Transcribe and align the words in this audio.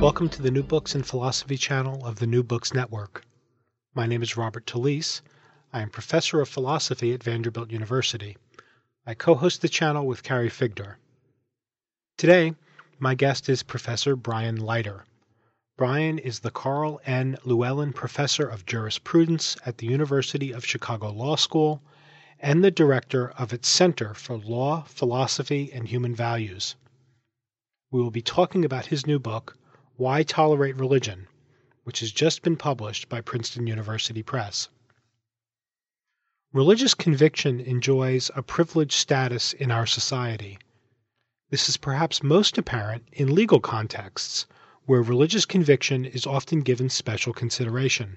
Welcome 0.00 0.30
to 0.30 0.40
the 0.40 0.50
New 0.50 0.62
Books 0.62 0.94
in 0.94 1.02
Philosophy 1.02 1.58
channel 1.58 2.06
of 2.06 2.16
the 2.16 2.26
New 2.26 2.42
Books 2.42 2.72
Network. 2.72 3.22
My 3.94 4.06
name 4.06 4.22
is 4.22 4.34
Robert 4.34 4.64
Talisse. 4.64 5.20
I 5.74 5.82
am 5.82 5.90
professor 5.90 6.40
of 6.40 6.48
philosophy 6.48 7.12
at 7.12 7.22
Vanderbilt 7.22 7.70
University. 7.70 8.38
I 9.04 9.12
co 9.12 9.34
host 9.34 9.60
the 9.60 9.68
channel 9.68 10.06
with 10.06 10.22
Carrie 10.22 10.48
Figdor. 10.48 10.94
Today, 12.16 12.54
my 12.98 13.14
guest 13.14 13.50
is 13.50 13.62
Professor 13.62 14.16
Brian 14.16 14.56
Leiter. 14.56 15.04
Brian 15.76 16.18
is 16.18 16.40
the 16.40 16.50
Karl 16.50 16.98
N. 17.04 17.36
Llewellyn 17.44 17.92
Professor 17.92 18.48
of 18.48 18.64
Jurisprudence 18.64 19.58
at 19.66 19.76
the 19.76 19.86
University 19.86 20.50
of 20.50 20.64
Chicago 20.64 21.10
Law 21.10 21.36
School 21.36 21.82
and 22.38 22.64
the 22.64 22.70
director 22.70 23.32
of 23.32 23.52
its 23.52 23.68
Center 23.68 24.14
for 24.14 24.38
Law, 24.38 24.80
Philosophy, 24.84 25.70
and 25.74 25.88
Human 25.88 26.14
Values. 26.14 26.74
We 27.90 28.00
will 28.00 28.10
be 28.10 28.22
talking 28.22 28.64
about 28.64 28.86
his 28.86 29.06
new 29.06 29.18
book, 29.18 29.58
Why 30.00 30.22
Tolerate 30.22 30.76
Religion, 30.76 31.28
which 31.84 32.00
has 32.00 32.10
just 32.10 32.40
been 32.40 32.56
published 32.56 33.10
by 33.10 33.20
Princeton 33.20 33.66
University 33.66 34.22
Press. 34.22 34.70
Religious 36.54 36.94
conviction 36.94 37.60
enjoys 37.60 38.30
a 38.34 38.42
privileged 38.42 38.94
status 38.94 39.52
in 39.52 39.70
our 39.70 39.84
society. 39.84 40.58
This 41.50 41.68
is 41.68 41.76
perhaps 41.76 42.22
most 42.22 42.56
apparent 42.56 43.10
in 43.12 43.34
legal 43.34 43.60
contexts 43.60 44.46
where 44.86 45.02
religious 45.02 45.44
conviction 45.44 46.06
is 46.06 46.24
often 46.24 46.62
given 46.62 46.88
special 46.88 47.34
consideration. 47.34 48.16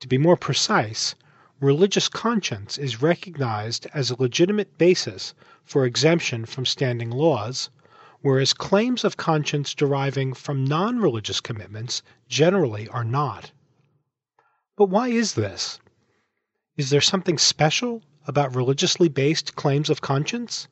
To 0.00 0.08
be 0.08 0.18
more 0.18 0.36
precise, 0.36 1.14
religious 1.58 2.10
conscience 2.10 2.76
is 2.76 3.00
recognized 3.00 3.86
as 3.94 4.10
a 4.10 4.20
legitimate 4.20 4.76
basis 4.76 5.32
for 5.64 5.86
exemption 5.86 6.44
from 6.44 6.66
standing 6.66 7.08
laws, 7.10 7.70
whereas 8.26 8.52
claims 8.52 9.04
of 9.04 9.16
conscience 9.16 9.72
deriving 9.72 10.34
from 10.34 10.64
non 10.64 10.98
religious 10.98 11.40
commitments 11.40 12.02
generally 12.26 12.88
are 12.88 13.04
not. 13.04 13.52
But 14.76 14.88
why 14.88 15.10
is 15.10 15.34
this? 15.34 15.78
Is 16.76 16.90
there 16.90 17.00
something 17.00 17.38
special 17.38 18.02
about 18.26 18.56
religiously 18.56 19.08
based 19.08 19.54
claims 19.54 19.88
of 19.88 20.00
conscience? 20.00 20.66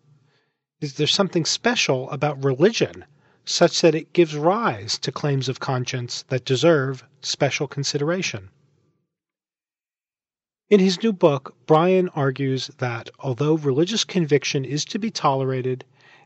Is 0.80 0.94
there 0.94 1.06
something 1.06 1.44
special 1.44 2.10
about 2.10 2.42
religion 2.42 3.04
such 3.44 3.82
that 3.82 3.94
it 3.94 4.12
gives 4.12 4.34
rise 4.34 4.98
to 4.98 5.12
claims 5.12 5.48
of 5.48 5.60
conscience 5.60 6.24
that 6.30 6.44
deserve 6.44 7.04
special 7.20 7.68
consideration. 7.68 8.48
In 10.70 10.80
his 10.80 11.00
new 11.02 11.12
book, 11.12 11.54
Brian 11.66 12.08
argues 12.10 12.68
that 12.78 13.10
although 13.20 13.58
religious 13.58 14.02
conviction 14.02 14.64
is 14.64 14.84
to 14.86 14.98
be 14.98 15.12
tolerated 15.12 15.84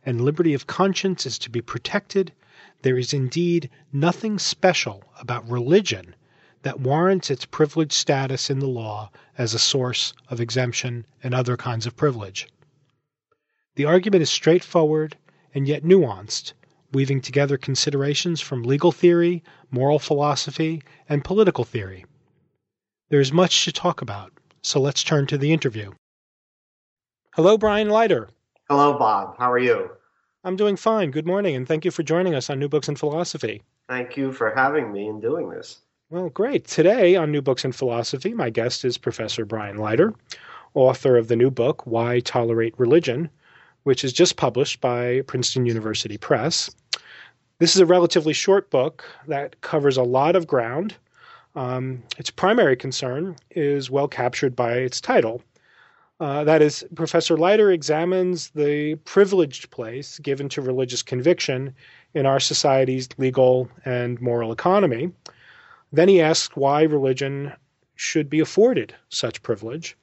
and 0.09 0.23
liberty 0.23 0.55
of 0.55 0.67
conscience 0.67 1.27
is 1.27 1.39
to 1.39 1.51
be 1.51 1.61
protected, 1.61 2.33
there 2.81 2.97
is 2.97 3.12
indeed 3.12 3.69
nothing 3.92 4.39
special 4.39 5.05
about 5.20 5.47
religion 5.47 6.14
that 6.62 6.81
warrants 6.81 7.31
its 7.31 7.45
privileged 7.45 7.92
status 7.92 8.48
in 8.48 8.59
the 8.59 8.67
law 8.67 9.11
as 9.36 9.53
a 9.53 9.59
source 9.59 10.14
of 10.31 10.41
exemption 10.41 11.05
and 11.23 11.34
other 11.34 11.59
kinds 11.59 11.84
of 11.84 11.95
privilege. 11.95 12.48
The 13.75 13.84
argument 13.84 14.23
is 14.23 14.31
straightforward 14.31 15.14
and 15.55 15.69
yet 15.69 15.84
nuanced, 15.84 16.55
weaving 16.91 17.20
together 17.20 17.59
considerations 17.59 18.41
from 18.41 18.62
legal 18.62 18.92
theory, 18.92 19.45
moral 19.70 19.98
philosophy, 19.98 20.81
and 21.06 21.23
political 21.23 21.64
theory. 21.64 22.06
There 23.11 23.20
is 23.20 23.31
much 23.31 23.67
to 23.67 23.73
talk 23.73 24.01
about, 24.01 24.33
so 24.62 24.81
let's 24.81 25.05
turn 25.05 25.27
to 25.27 25.36
the 25.36 25.53
interview. 25.53 25.92
Hello, 27.34 27.59
Brian 27.59 27.91
Leiter. 27.91 28.31
Hello, 28.70 28.98
Bob. 28.98 29.36
How 29.36 29.53
are 29.53 29.59
you? 29.59 29.97
I'm 30.48 30.56
doing 30.56 30.77
fine. 30.77 31.10
Good 31.10 31.27
morning, 31.27 31.54
and 31.54 31.68
thank 31.68 31.84
you 31.84 31.91
for 31.91 32.02
joining 32.02 32.34
us 32.34 32.48
on 32.48 32.58
New 32.58 32.70
Books 32.70 32.88
in 32.88 32.96
Philosophy. 32.96 33.60
Thank 33.86 34.16
you 34.16 34.32
for 34.32 34.55
having 34.55 34.90
me 34.90 35.06
and 35.06 35.20
doing 35.20 35.50
this. 35.50 35.80
Well, 36.08 36.30
great. 36.30 36.66
Today 36.66 37.16
on 37.16 37.30
New 37.30 37.42
Books 37.42 37.66
in 37.66 37.72
Philosophy, 37.72 38.33
my 38.33 38.48
guest 38.48 38.83
is 38.83 38.96
Professor 38.96 39.45
Brian 39.45 39.77
Leiter, 39.77 40.14
author 40.73 41.18
of 41.18 41.28
the 41.28 41.36
new 41.36 41.50
book, 41.50 41.86
Why 41.86 42.20
Tolerate 42.20 42.73
Religion, 42.78 43.28
which 43.83 44.02
is 44.02 44.11
just 44.11 44.39
published 44.39 44.80
by 44.80 45.20
Princeton 45.27 45.67
University 45.67 46.17
Press. 46.17 46.74
This 47.58 47.74
is 47.74 47.83
a 47.83 47.86
relatively 47.86 48.33
short 48.33 48.70
book 48.70 49.05
that 49.27 49.61
covers 49.61 49.98
a 49.98 50.02
lot 50.02 50.34
of 50.34 50.46
ground. 50.46 50.96
Um, 51.56 52.02
its 52.17 52.30
primary 52.30 52.74
concern 52.74 53.36
is 53.50 53.90
well 53.90 54.08
captured 54.08 54.56
by 54.56 54.78
its 54.78 54.98
title. 54.98 55.42
Uh, 56.20 56.42
that 56.42 56.62
is, 56.62 56.84
Professor 56.96 57.36
Leiter 57.36 57.70
examines 57.70 58.51
the 58.51 58.96
privileged 59.05 59.70
place 59.70 60.18
given 60.18 60.48
to 60.48 60.61
religious 60.61 61.02
conviction 61.02 61.73
in 62.14 62.27
our 62.27 62.40
society's 62.40 63.08
legal 63.18 63.68
and 63.84 64.20
moral 64.20 64.51
economy. 64.51 65.12
Then 65.92 66.08
he 66.08 66.20
asks 66.20 66.56
why 66.56 66.83
religion 66.83 67.52
should 67.95 68.29
be 68.29 68.40
afforded 68.40 68.95
such 69.11 69.42
privilege. 69.42 69.96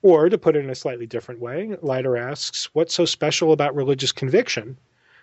Or, 0.00 0.28
to 0.28 0.38
put 0.38 0.56
it 0.56 0.64
in 0.64 0.70
a 0.70 0.74
slightly 0.74 1.06
different 1.06 1.40
way, 1.40 1.76
Leiter 1.82 2.16
asks, 2.16 2.72
what's 2.74 2.94
so 2.94 3.04
special 3.04 3.52
about 3.52 3.74
religious 3.74 4.12
conviction 4.12 4.78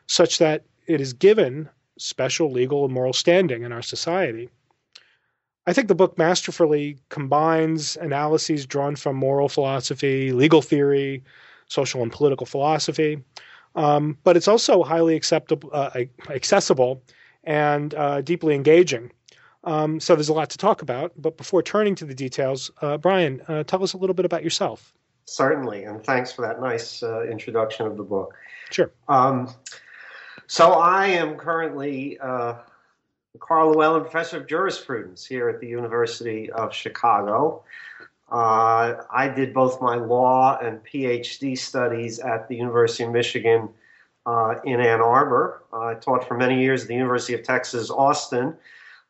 such 0.07 0.37
that 0.37 0.63
it 0.85 1.01
is 1.01 1.13
given 1.13 1.69
special 1.97 2.51
legal 2.51 2.85
and 2.85 2.93
moral 2.93 3.13
standing 3.13 3.63
in 3.63 3.72
our 3.72 3.81
society? 3.81 4.49
I 5.67 5.73
think 5.73 5.87
the 5.87 5.95
book 5.95 6.17
masterfully 6.17 6.97
combines 7.09 7.97
analyses 7.97 8.65
drawn 8.65 8.95
from 8.95 9.15
moral 9.15 9.49
philosophy, 9.49 10.31
legal 10.31 10.61
theory, 10.61 11.23
social 11.67 12.03
and 12.03 12.11
political 12.11 12.45
philosophy, 12.45 13.23
um, 13.75 14.17
but 14.23 14.37
it's 14.37 14.47
also 14.47 14.83
highly 14.83 15.15
acceptable, 15.15 15.69
uh, 15.73 15.89
accessible 16.29 17.01
and 17.43 17.93
uh, 17.95 18.21
deeply 18.21 18.53
engaging. 18.53 19.11
Um, 19.63 19.99
so 19.99 20.15
there's 20.15 20.29
a 20.29 20.33
lot 20.33 20.49
to 20.51 20.57
talk 20.57 20.81
about. 20.81 21.11
But 21.17 21.37
before 21.37 21.63
turning 21.63 21.95
to 21.95 22.05
the 22.05 22.13
details, 22.13 22.69
uh, 22.81 22.97
Brian, 22.97 23.41
uh, 23.47 23.63
tell 23.63 23.83
us 23.83 23.93
a 23.93 23.97
little 23.97 24.13
bit 24.13 24.25
about 24.25 24.43
yourself. 24.43 24.93
Certainly, 25.25 25.85
and 25.85 26.03
thanks 26.03 26.31
for 26.31 26.43
that 26.43 26.61
nice 26.61 27.01
uh, 27.01 27.23
introduction 27.23 27.87
of 27.87 27.97
the 27.97 28.03
book. 28.03 28.35
Sure. 28.69 28.91
Um, 29.07 29.49
so 30.45 30.73
I 30.73 31.07
am 31.07 31.35
currently 31.35 32.19
uh, 32.19 32.55
Karl 33.40 33.72
Llewellyn 33.72 34.01
Professor 34.01 34.38
of 34.38 34.47
Jurisprudence 34.47 35.25
here 35.25 35.50
at 35.50 35.59
the 35.59 35.68
University 35.68 36.51
of 36.51 36.73
Chicago. 36.73 37.63
Uh, 38.31 39.03
I 39.12 39.28
did 39.28 39.53
both 39.53 39.81
my 39.81 39.96
law 39.96 40.57
and 40.62 40.84
PhD 40.84 41.57
studies 41.57 42.19
at 42.19 42.47
the 42.47 42.56
University 42.56 43.03
of 43.03 43.12
Michigan 43.12 43.69
uh, 44.25 44.56
in 44.63 44.79
Ann 44.79 45.01
Arbor. 45.01 45.63
I 45.72 45.94
taught 45.96 46.28
for 46.28 46.35
many 46.35 46.62
years 46.62 46.84
at 46.84 46.88
the 46.88 46.96
University 46.96 47.34
of 47.34 47.44
Texas, 47.44 47.91
Austin 47.91 48.56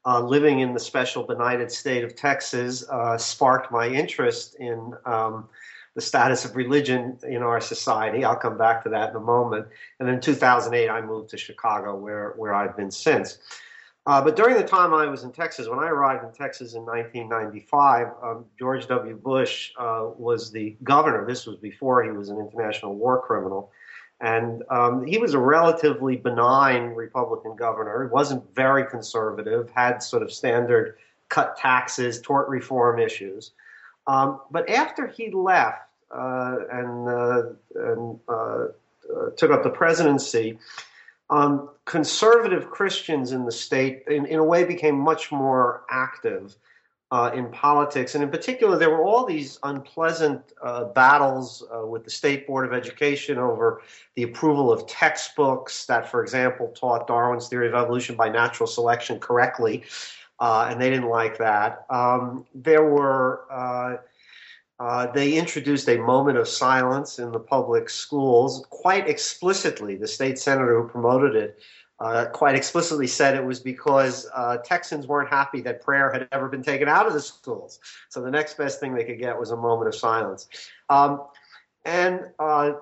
uh, 0.06 0.20
living 0.20 0.60
in 0.60 0.74
the 0.74 0.80
special 0.80 1.24
benighted 1.24 1.72
state 1.72 2.04
of 2.04 2.16
Texas 2.16 2.88
uh, 2.90 3.18
sparked 3.18 3.72
my 3.72 3.88
interest 3.88 4.56
in 4.56 4.94
um, 5.06 5.48
the 5.96 6.02
status 6.02 6.46
of 6.46 6.56
religion 6.56 7.18
in 7.24 7.42
our 7.42 7.60
society. 7.60 8.24
I'll 8.24 8.36
come 8.36 8.58
back 8.58 8.84
to 8.84 8.90
that 8.90 9.12
in 9.12 9.16
a 9.16 9.22
moment. 9.22 9.68
And 10.00 10.10
in 10.10 10.20
2008, 10.20 10.90
I 10.90 11.02
moved 11.02 11.30
to 11.30 11.38
Chicago, 11.38 11.96
where, 11.96 12.34
where 12.36 12.54
I've 12.54 12.76
been 12.76 12.92
since. 12.92 13.40
Uh, 14.08 14.22
but 14.22 14.36
during 14.36 14.56
the 14.56 14.64
time 14.64 14.94
I 14.94 15.08
was 15.08 15.24
in 15.24 15.32
Texas, 15.32 15.68
when 15.68 15.80
I 15.80 15.88
arrived 15.88 16.24
in 16.24 16.32
Texas 16.32 16.76
in 16.76 16.86
1995, 16.86 18.08
um, 18.22 18.46
George 18.60 18.88
W. 18.88 19.16
Bush 19.16 19.72
uh, 19.80 20.10
was 20.16 20.52
the 20.52 20.76
governor. 20.84 21.26
This 21.26 21.48
was 21.48 21.58
before 21.58 22.04
he 22.04 22.12
was 22.12 22.30
an 22.30 22.38
international 22.38 22.94
war 22.94 23.20
criminal. 23.22 23.72
And 24.22 24.64
um, 24.70 25.06
he 25.06 25.18
was 25.18 25.34
a 25.34 25.40
relatively 25.40 26.18
benign 26.18 26.90
Republican 26.90 27.56
governor. 27.56 28.04
He 28.04 28.10
wasn't 28.10 28.44
very 28.56 28.86
conservative, 28.86 29.72
had 29.76 30.04
sort 30.04 30.22
of 30.22 30.32
standard 30.32 30.98
cut 31.30 31.58
taxes, 31.58 32.22
tort 32.22 32.48
reform 32.48 33.00
issues. 33.00 33.52
Um, 34.08 34.40
but 34.52 34.70
after 34.70 35.08
he 35.08 35.32
left 35.32 35.90
uh, 36.12 36.58
and, 36.72 37.10
uh, 37.10 37.44
and 37.76 38.20
uh, 38.30 38.32
uh 38.34 39.30
took 39.36 39.52
up 39.52 39.64
the 39.64 39.70
presidency, 39.70 40.60
um, 41.30 41.70
conservative 41.86 42.70
Christians 42.70 43.32
in 43.32 43.46
the 43.46 43.52
state, 43.52 44.04
in, 44.08 44.26
in 44.26 44.40
a 44.40 44.44
way, 44.44 44.64
became 44.64 44.98
much 44.98 45.32
more 45.32 45.84
active 45.90 46.56
uh, 47.12 47.32
in 47.34 47.50
politics. 47.52 48.16
And 48.16 48.24
in 48.24 48.30
particular, 48.30 48.78
there 48.78 48.90
were 48.90 49.04
all 49.04 49.26
these 49.26 49.60
unpleasant 49.64 50.42
uh, 50.62 50.86
battles 50.86 51.64
uh, 51.74 51.86
with 51.86 52.04
the 52.04 52.10
State 52.10 52.48
Board 52.48 52.66
of 52.66 52.74
Education 52.74 53.38
over 53.38 53.82
the 54.16 54.24
approval 54.24 54.72
of 54.72 54.88
textbooks 54.88 55.86
that, 55.86 56.10
for 56.10 56.22
example, 56.22 56.74
taught 56.76 57.08
Darwin's 57.08 57.48
theory 57.48 57.68
of 57.68 57.76
evolution 57.76 58.16
by 58.16 58.30
natural 58.30 58.68
selection 58.68 59.20
correctly. 59.20 59.84
Uh, 60.40 60.68
and 60.70 60.82
they 60.82 60.90
didn't 60.90 61.10
like 61.10 61.38
that. 61.38 61.86
Um, 61.90 62.46
there 62.54 62.84
were, 62.84 63.46
uh, 64.80 65.08
they 65.08 65.34
introduced 65.34 65.88
a 65.88 65.98
moment 65.98 66.38
of 66.38 66.48
silence 66.48 67.20
in 67.20 67.32
the 67.32 67.40
public 67.40 67.90
schools 67.90 68.66
quite 68.70 69.08
explicitly. 69.08 69.96
The 69.96 70.08
state 70.08 70.38
senator 70.38 70.82
who 70.82 70.88
promoted 70.88 71.36
it 71.36 71.60
uh, 72.00 72.26
quite 72.34 72.56
explicitly 72.56 73.08
said 73.08 73.36
it 73.36 73.46
was 73.46 73.62
because 73.62 74.28
uh, 74.34 74.58
Texans 74.58 75.08
weren't 75.08 75.30
happy 75.30 75.62
that 75.62 75.82
prayer 75.82 76.12
had 76.12 76.28
ever 76.34 76.50
been 76.50 76.62
taken 76.62 76.90
out 76.90 77.08
of 77.08 77.14
the 77.14 77.22
schools. 77.22 77.80
So 78.10 78.22
the 78.22 78.32
next 78.32 78.58
best 78.58 78.82
thing 78.82 78.94
they 78.94 79.06
could 79.06 79.20
get 79.20 79.40
was 79.40 79.52
a 79.52 79.56
moment 79.56 79.88
of 79.88 79.96
silence. 79.96 80.50
Um, 80.90 81.22
and 81.86 82.32
uh, 82.38 82.74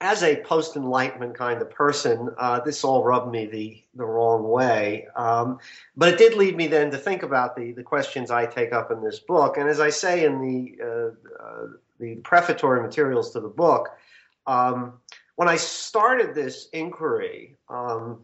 as 0.00 0.22
a 0.22 0.36
post 0.42 0.76
Enlightenment 0.76 1.34
kind 1.34 1.62
of 1.62 1.70
person, 1.70 2.28
uh, 2.38 2.60
this 2.60 2.84
all 2.84 3.02
rubbed 3.02 3.30
me 3.30 3.46
the, 3.46 3.82
the 3.94 4.04
wrong 4.04 4.46
way. 4.48 5.06
Um, 5.16 5.58
but 5.96 6.10
it 6.10 6.18
did 6.18 6.34
lead 6.34 6.56
me 6.56 6.66
then 6.66 6.90
to 6.90 6.98
think 6.98 7.22
about 7.22 7.56
the, 7.56 7.72
the 7.72 7.82
questions 7.82 8.30
I 8.30 8.44
take 8.46 8.72
up 8.72 8.90
in 8.90 9.02
this 9.02 9.20
book. 9.20 9.56
And 9.56 9.68
as 9.68 9.80
I 9.80 9.88
say 9.88 10.24
in 10.24 10.40
the, 10.42 10.84
uh, 10.84 11.42
uh, 11.42 11.66
the 11.98 12.16
prefatory 12.16 12.82
materials 12.82 13.32
to 13.32 13.40
the 13.40 13.48
book, 13.48 13.88
um, 14.46 14.94
when 15.36 15.48
I 15.48 15.56
started 15.56 16.34
this 16.34 16.68
inquiry 16.72 17.56
um, 17.70 18.20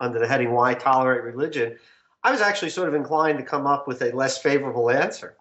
under 0.00 0.18
the 0.18 0.28
heading 0.28 0.52
Why 0.52 0.74
Tolerate 0.74 1.24
Religion, 1.24 1.78
I 2.24 2.30
was 2.30 2.42
actually 2.42 2.70
sort 2.70 2.88
of 2.88 2.94
inclined 2.94 3.38
to 3.38 3.44
come 3.44 3.66
up 3.66 3.88
with 3.88 4.02
a 4.02 4.10
less 4.10 4.36
favorable 4.36 4.90
answer 4.90 5.36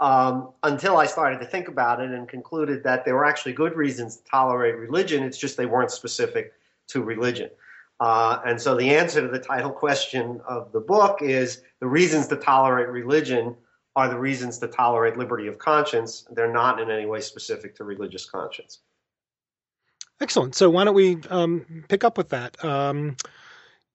um, 0.00 0.50
until 0.62 0.96
I 0.96 1.06
started 1.06 1.40
to 1.40 1.46
think 1.46 1.68
about 1.68 2.00
it 2.00 2.10
and 2.10 2.26
concluded 2.26 2.82
that 2.84 3.04
there 3.04 3.14
were 3.14 3.26
actually 3.26 3.52
good 3.52 3.76
reasons 3.76 4.16
to 4.16 4.24
tolerate 4.24 4.76
religion. 4.76 5.22
It's 5.22 5.38
just 5.38 5.56
they 5.56 5.66
weren't 5.66 5.90
specific 5.90 6.54
to 6.88 7.02
religion. 7.02 7.50
Uh, 8.00 8.40
and 8.46 8.60
so 8.60 8.74
the 8.74 8.96
answer 8.96 9.20
to 9.20 9.28
the 9.28 9.38
title 9.38 9.70
question 9.70 10.40
of 10.48 10.72
the 10.72 10.80
book 10.80 11.20
is 11.20 11.62
the 11.80 11.86
reasons 11.86 12.28
to 12.28 12.36
tolerate 12.36 12.88
religion 12.88 13.54
are 13.94 14.08
the 14.08 14.18
reasons 14.18 14.58
to 14.58 14.68
tolerate 14.68 15.18
liberty 15.18 15.46
of 15.46 15.58
conscience. 15.58 16.26
They're 16.30 16.52
not 16.52 16.80
in 16.80 16.90
any 16.90 17.04
way 17.04 17.20
specific 17.20 17.76
to 17.76 17.84
religious 17.84 18.24
conscience. 18.24 18.78
Excellent. 20.22 20.54
So 20.54 20.70
why 20.70 20.84
don't 20.84 20.94
we 20.94 21.18
um, 21.28 21.84
pick 21.88 22.04
up 22.04 22.16
with 22.16 22.30
that? 22.30 22.62
Um, 22.64 23.16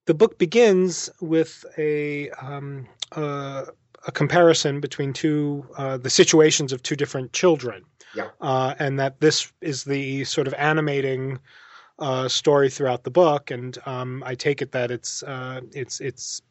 the 0.06 0.14
book 0.14 0.38
begins 0.38 1.10
with 1.20 1.66
a 1.78 2.30
um, 2.32 2.88
uh, 3.12 3.66
a 4.06 4.12
comparison 4.12 4.80
between 4.80 5.14
two 5.14 5.66
uh, 5.78 5.98
the 5.98 6.10
situations 6.10 6.72
of 6.72 6.82
two 6.84 6.96
different 6.96 7.34
children, 7.34 7.84
yeah. 8.16 8.30
uh, 8.42 8.76
and 8.80 9.00
that 9.00 9.20
this 9.20 9.52
is 9.62 9.84
the 9.84 10.24
sort 10.24 10.48
of 10.48 10.54
animating 10.56 11.40
uh, 12.00 12.28
story 12.28 12.70
throughout 12.70 13.04
the 13.04 13.12
book. 13.12 13.52
And 13.52 13.78
um, 13.86 14.24
I 14.26 14.36
take 14.36 14.62
it 14.62 14.72
that 14.72 14.92
it's 14.92 15.24
uh, 15.24 15.62
it's 15.74 16.00
it's 16.00 16.42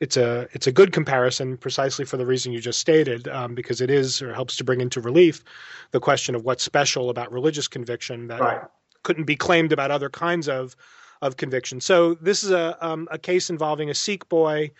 it's 0.00 0.16
a 0.16 0.48
it's 0.52 0.66
a 0.66 0.72
good 0.72 0.92
comparison 0.92 1.56
precisely 1.56 2.04
for 2.04 2.16
the 2.16 2.26
reason 2.26 2.52
you 2.52 2.60
just 2.60 2.78
stated, 2.78 3.28
um, 3.28 3.54
because 3.54 3.80
it 3.80 3.90
is 3.90 4.20
or 4.20 4.34
helps 4.34 4.56
to 4.56 4.64
bring 4.64 4.80
into 4.80 5.00
relief 5.00 5.44
the 5.92 6.00
question 6.00 6.34
of 6.34 6.44
what's 6.44 6.64
special 6.64 7.08
about 7.08 7.32
religious 7.32 7.68
conviction 7.68 8.26
that 8.28 8.40
right. 8.40 8.60
couldn't 9.04 9.24
be 9.24 9.36
claimed 9.36 9.72
about 9.72 9.90
other 9.90 10.10
kinds 10.10 10.48
of 10.48 10.76
of 11.22 11.36
conviction. 11.36 11.80
So 11.80 12.14
this 12.14 12.44
is 12.44 12.50
a 12.50 12.76
um, 12.86 13.08
a 13.10 13.18
case 13.18 13.48
involving 13.48 13.90
a 13.90 13.94
Sikh 13.94 14.28
boy 14.28 14.70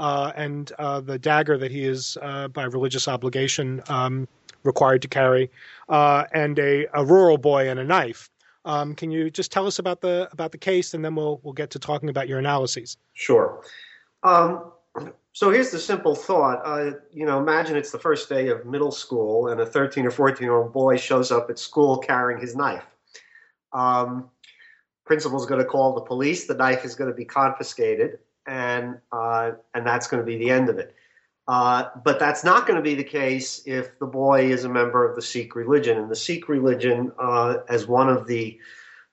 uh, 0.00 0.32
and 0.34 0.72
uh, 0.78 0.98
the 0.98 1.18
dagger 1.18 1.58
that 1.58 1.70
he 1.70 1.84
is 1.84 2.16
uh, 2.22 2.48
by 2.48 2.64
religious 2.64 3.06
obligation 3.06 3.82
um, 3.88 4.26
required 4.62 5.02
to 5.02 5.08
carry, 5.08 5.50
uh, 5.90 6.24
and 6.32 6.58
a, 6.58 6.86
a, 6.94 7.04
rural 7.04 7.36
boy 7.36 7.68
and 7.68 7.78
a 7.78 7.84
knife. 7.84 8.30
Um, 8.64 8.94
can 8.94 9.10
you 9.10 9.30
just 9.30 9.52
tell 9.52 9.66
us 9.66 9.78
about 9.78 10.00
the 10.00 10.28
about 10.32 10.52
the 10.52 10.58
case, 10.58 10.94
and 10.94 11.04
then 11.04 11.14
we'll 11.14 11.38
we'll 11.42 11.52
get 11.52 11.70
to 11.72 11.78
talking 11.78 12.08
about 12.08 12.28
your 12.28 12.38
analyses. 12.38 12.96
Sure. 13.12 13.62
Um, 14.22 14.72
so 15.32 15.50
here's 15.50 15.70
the 15.70 15.78
simple 15.78 16.14
thought. 16.14 16.62
Uh, 16.64 16.92
you 17.12 17.26
know, 17.26 17.38
imagine 17.38 17.76
it's 17.76 17.90
the 17.90 17.98
first 17.98 18.30
day 18.30 18.48
of 18.48 18.64
middle 18.64 18.90
school, 18.90 19.48
and 19.48 19.60
a 19.60 19.66
13 19.66 20.06
or 20.06 20.10
14 20.10 20.42
year 20.42 20.54
old 20.54 20.72
boy 20.72 20.96
shows 20.96 21.30
up 21.30 21.50
at 21.50 21.58
school 21.58 21.98
carrying 21.98 22.40
his 22.40 22.56
knife. 22.56 22.86
Um, 23.74 24.30
principal's 25.04 25.44
going 25.44 25.60
to 25.60 25.66
call 25.66 25.94
the 25.94 26.00
police. 26.00 26.46
The 26.46 26.54
knife 26.54 26.86
is 26.86 26.94
going 26.94 27.10
to 27.10 27.16
be 27.16 27.26
confiscated, 27.26 28.18
and 28.46 28.98
uh, 29.12 29.52
and 29.74 29.86
that's 29.86 30.06
going 30.08 30.22
to 30.22 30.26
be 30.26 30.36
the 30.36 30.50
end 30.50 30.68
of 30.68 30.78
it. 30.78 30.94
Uh, 31.48 31.88
but 32.04 32.20
that's 32.20 32.44
not 32.44 32.64
going 32.64 32.76
to 32.76 32.82
be 32.82 32.94
the 32.94 33.02
case 33.02 33.62
if 33.66 33.98
the 33.98 34.06
boy 34.06 34.52
is 34.52 34.62
a 34.62 34.68
member 34.68 35.08
of 35.08 35.16
the 35.16 35.22
Sikh 35.22 35.56
religion. 35.56 35.98
And 35.98 36.08
the 36.08 36.14
Sikh 36.14 36.48
religion, 36.48 37.10
uh, 37.18 37.58
as 37.68 37.88
one 37.88 38.08
of 38.08 38.28
the, 38.28 38.60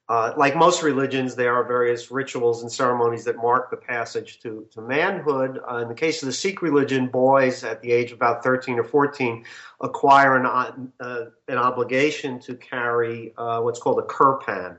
uh, 0.08 0.34
like 0.38 0.56
most 0.56 0.84
religions, 0.84 1.34
there 1.34 1.56
are 1.56 1.64
various 1.64 2.12
rituals 2.12 2.62
and 2.62 2.72
ceremonies 2.72 3.24
that 3.24 3.38
mark 3.38 3.72
the 3.72 3.78
passage 3.78 4.40
to, 4.42 4.68
to 4.72 4.82
manhood. 4.82 5.60
Uh, 5.68 5.78
in 5.78 5.88
the 5.88 5.96
case 5.96 6.22
of 6.22 6.28
the 6.28 6.34
Sikh 6.34 6.62
religion, 6.62 7.08
boys 7.08 7.64
at 7.64 7.82
the 7.82 7.92
age 7.92 8.12
of 8.12 8.18
about 8.18 8.44
13 8.44 8.78
or 8.78 8.84
14 8.84 9.44
acquire 9.82 10.36
an, 10.36 10.92
uh, 11.00 11.26
an 11.48 11.58
obligation 11.58 12.40
to 12.42 12.56
carry 12.56 13.34
what's 13.36 13.80
called 13.80 13.98
a 13.98 14.06
kirpan, 14.06 14.78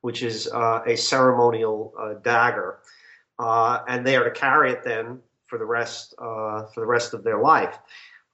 which 0.00 0.22
is 0.22 0.46
a 0.46 0.96
ceremonial 0.96 1.92
dagger 2.22 2.78
uh, 3.38 3.80
and 3.88 4.06
they 4.06 4.16
are 4.16 4.24
to 4.24 4.30
carry 4.30 4.70
it 4.70 4.82
then 4.84 5.20
for 5.46 5.58
the 5.58 5.64
rest 5.64 6.14
uh, 6.18 6.64
for 6.66 6.80
the 6.80 6.86
rest 6.86 7.14
of 7.14 7.24
their 7.24 7.40
life. 7.40 7.78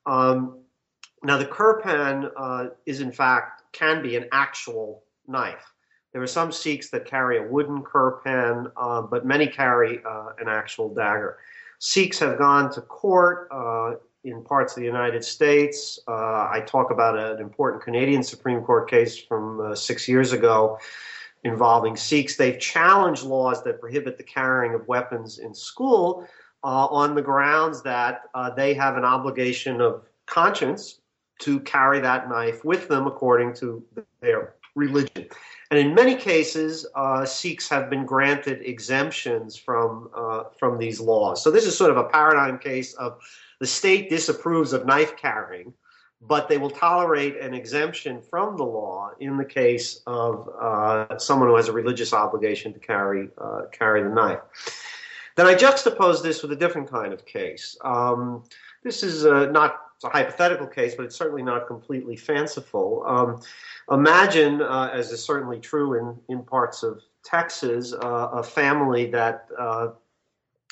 Um, 0.06 0.58
now, 1.22 1.36
the 1.36 1.44
kirpan 1.44 2.30
uh, 2.36 2.66
is 2.86 3.00
in 3.00 3.12
fact 3.12 3.62
can 3.72 4.02
be 4.02 4.16
an 4.16 4.26
actual 4.32 5.04
knife. 5.26 5.74
There 6.12 6.22
are 6.22 6.26
some 6.26 6.50
Sikhs 6.50 6.90
that 6.90 7.04
carry 7.04 7.38
a 7.38 7.42
wooden 7.42 7.82
kirpan, 7.82 8.72
uh, 8.76 9.02
but 9.02 9.24
many 9.24 9.46
carry 9.46 10.00
uh, 10.04 10.30
an 10.38 10.48
actual 10.48 10.92
dagger. 10.92 11.38
Sikhs 11.78 12.18
have 12.18 12.36
gone 12.36 12.72
to 12.72 12.80
court 12.80 13.48
uh, 13.52 13.94
in 14.24 14.42
parts 14.42 14.72
of 14.76 14.80
the 14.80 14.86
United 14.86 15.24
States. 15.24 15.98
I 16.08 16.62
talk 16.66 16.90
about 16.90 17.16
an 17.16 17.40
important 17.40 17.82
Canadian 17.82 18.22
Supreme 18.22 18.60
Court 18.62 18.90
case 18.90 19.16
from 19.18 19.74
six 19.76 20.08
years 20.08 20.32
ago 20.32 20.78
involving 21.44 21.96
Sikhs. 21.96 22.36
They've 22.36 22.58
challenged 22.58 23.24
laws 23.24 23.62
that 23.64 23.80
prohibit 23.80 24.16
the 24.18 24.24
carrying 24.24 24.74
of 24.74 24.86
weapons 24.88 25.38
in 25.38 25.54
school 25.54 26.26
uh, 26.62 26.86
on 26.86 27.14
the 27.14 27.22
grounds 27.22 27.82
that 27.82 28.22
uh, 28.34 28.50
they 28.50 28.74
have 28.74 28.96
an 28.96 29.04
obligation 29.04 29.80
of 29.80 30.02
conscience 30.26 31.00
to 31.40 31.60
carry 31.60 32.00
that 32.00 32.28
knife 32.28 32.64
with 32.64 32.88
them 32.88 33.06
according 33.06 33.54
to 33.54 33.82
their 34.20 34.54
religion. 34.74 35.26
And 35.70 35.78
in 35.78 35.94
many 35.94 36.16
cases, 36.16 36.86
uh, 36.94 37.24
Sikhs 37.24 37.68
have 37.68 37.88
been 37.88 38.04
granted 38.04 38.60
exemptions 38.62 39.56
from 39.56 40.10
uh, 40.14 40.44
from 40.58 40.78
these 40.78 41.00
laws. 41.00 41.42
So 41.42 41.50
this 41.50 41.64
is 41.64 41.76
sort 41.76 41.90
of 41.90 41.96
a 41.96 42.04
paradigm 42.04 42.58
case 42.58 42.92
of 42.94 43.20
the 43.60 43.66
state 43.66 44.10
disapproves 44.10 44.72
of 44.72 44.84
knife 44.84 45.16
carrying, 45.16 45.72
but 46.22 46.48
they 46.48 46.58
will 46.58 46.70
tolerate 46.70 47.38
an 47.38 47.54
exemption 47.54 48.20
from 48.20 48.56
the 48.56 48.64
law 48.64 49.10
in 49.20 49.36
the 49.36 49.44
case 49.44 50.02
of 50.06 50.48
uh, 50.60 51.18
someone 51.18 51.48
who 51.48 51.56
has 51.56 51.68
a 51.68 51.72
religious 51.72 52.12
obligation 52.12 52.72
to 52.72 52.78
carry 52.78 53.28
uh, 53.38 53.62
carry 53.72 54.02
the 54.02 54.08
knife. 54.08 54.40
Then 55.36 55.46
I 55.46 55.54
juxtapose 55.54 56.22
this 56.22 56.42
with 56.42 56.52
a 56.52 56.56
different 56.56 56.90
kind 56.90 57.12
of 57.12 57.24
case. 57.24 57.76
Um, 57.82 58.44
this 58.82 59.02
is 59.02 59.24
uh, 59.24 59.46
not 59.46 59.80
a 60.04 60.10
hypothetical 60.10 60.66
case, 60.66 60.94
but 60.94 61.06
it's 61.06 61.16
certainly 61.16 61.42
not 61.42 61.66
completely 61.66 62.16
fanciful. 62.16 63.02
Um, 63.06 63.40
imagine, 63.90 64.60
uh, 64.60 64.90
as 64.92 65.10
is 65.12 65.24
certainly 65.24 65.58
true 65.58 65.98
in, 65.98 66.18
in 66.28 66.44
parts 66.44 66.82
of 66.82 67.02
Texas, 67.24 67.94
uh, 67.94 68.28
a 68.32 68.42
family 68.42 69.06
that 69.10 69.46
uh, 69.58 69.88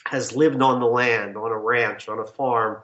has 0.06 0.34
lived 0.34 0.60
on 0.60 0.80
the 0.80 0.86
land, 0.86 1.36
on 1.36 1.52
a 1.52 1.58
ranch, 1.58 2.08
on 2.08 2.18
a 2.18 2.26
farm, 2.26 2.82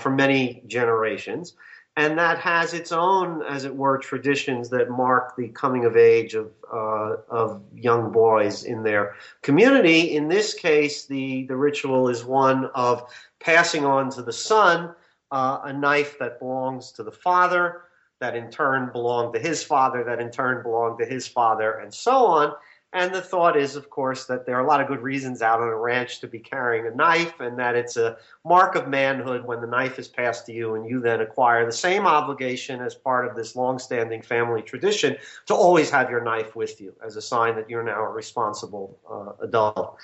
for 0.00 0.10
many 0.10 0.62
generations 0.66 1.54
and 1.96 2.18
that 2.18 2.38
has 2.38 2.74
its 2.74 2.92
own, 2.92 3.42
as 3.42 3.64
it 3.64 3.74
were, 3.74 3.96
traditions 3.96 4.68
that 4.68 4.90
mark 4.90 5.34
the 5.36 5.48
coming 5.48 5.84
of 5.86 5.96
age 5.96 6.34
of 6.34 6.50
uh, 6.72 7.16
of 7.28 7.62
young 7.74 8.12
boys 8.12 8.64
in 8.64 8.82
their 8.82 9.14
community. 9.42 10.14
In 10.14 10.28
this 10.28 10.52
case, 10.52 11.06
the 11.06 11.44
the 11.44 11.56
ritual 11.56 12.08
is 12.08 12.24
one 12.24 12.66
of 12.74 13.10
passing 13.40 13.84
on 13.84 14.10
to 14.10 14.22
the 14.22 14.32
son 14.32 14.94
uh, 15.30 15.60
a 15.64 15.72
knife 15.72 16.18
that 16.18 16.38
belongs 16.38 16.92
to 16.92 17.02
the 17.02 17.10
father, 17.10 17.82
that 18.20 18.36
in 18.36 18.50
turn 18.50 18.90
belonged 18.92 19.34
to 19.34 19.40
his 19.40 19.62
father, 19.62 20.04
that 20.04 20.20
in 20.20 20.30
turn 20.30 20.62
belonged 20.62 20.98
to 20.98 21.04
his 21.04 21.26
father, 21.26 21.78
and 21.78 21.92
so 21.92 22.26
on. 22.26 22.52
And 22.96 23.14
the 23.14 23.20
thought 23.20 23.58
is, 23.58 23.76
of 23.76 23.90
course, 23.90 24.24
that 24.24 24.46
there 24.46 24.56
are 24.56 24.64
a 24.64 24.66
lot 24.66 24.80
of 24.80 24.88
good 24.88 25.02
reasons 25.02 25.42
out 25.42 25.60
on 25.60 25.68
a 25.68 25.76
ranch 25.76 26.18
to 26.20 26.26
be 26.26 26.38
carrying 26.38 26.86
a 26.86 26.90
knife, 26.92 27.40
and 27.40 27.58
that 27.58 27.76
it's 27.76 27.98
a 27.98 28.16
mark 28.42 28.74
of 28.74 28.88
manhood 28.88 29.44
when 29.44 29.60
the 29.60 29.66
knife 29.66 29.98
is 29.98 30.08
passed 30.08 30.46
to 30.46 30.52
you 30.52 30.76
and 30.76 30.88
you 30.88 30.98
then 30.98 31.20
acquire 31.20 31.66
the 31.66 31.72
same 31.72 32.06
obligation 32.06 32.80
as 32.80 32.94
part 32.94 33.26
of 33.26 33.36
this 33.36 33.54
long-standing 33.54 34.22
family 34.22 34.62
tradition 34.62 35.14
to 35.44 35.54
always 35.54 35.90
have 35.90 36.08
your 36.08 36.24
knife 36.24 36.56
with 36.56 36.80
you 36.80 36.94
as 37.04 37.16
a 37.16 37.20
sign 37.20 37.54
that 37.56 37.68
you're 37.68 37.82
now 37.82 38.02
a 38.02 38.08
responsible 38.08 38.98
uh, 39.10 39.44
adult. 39.44 39.98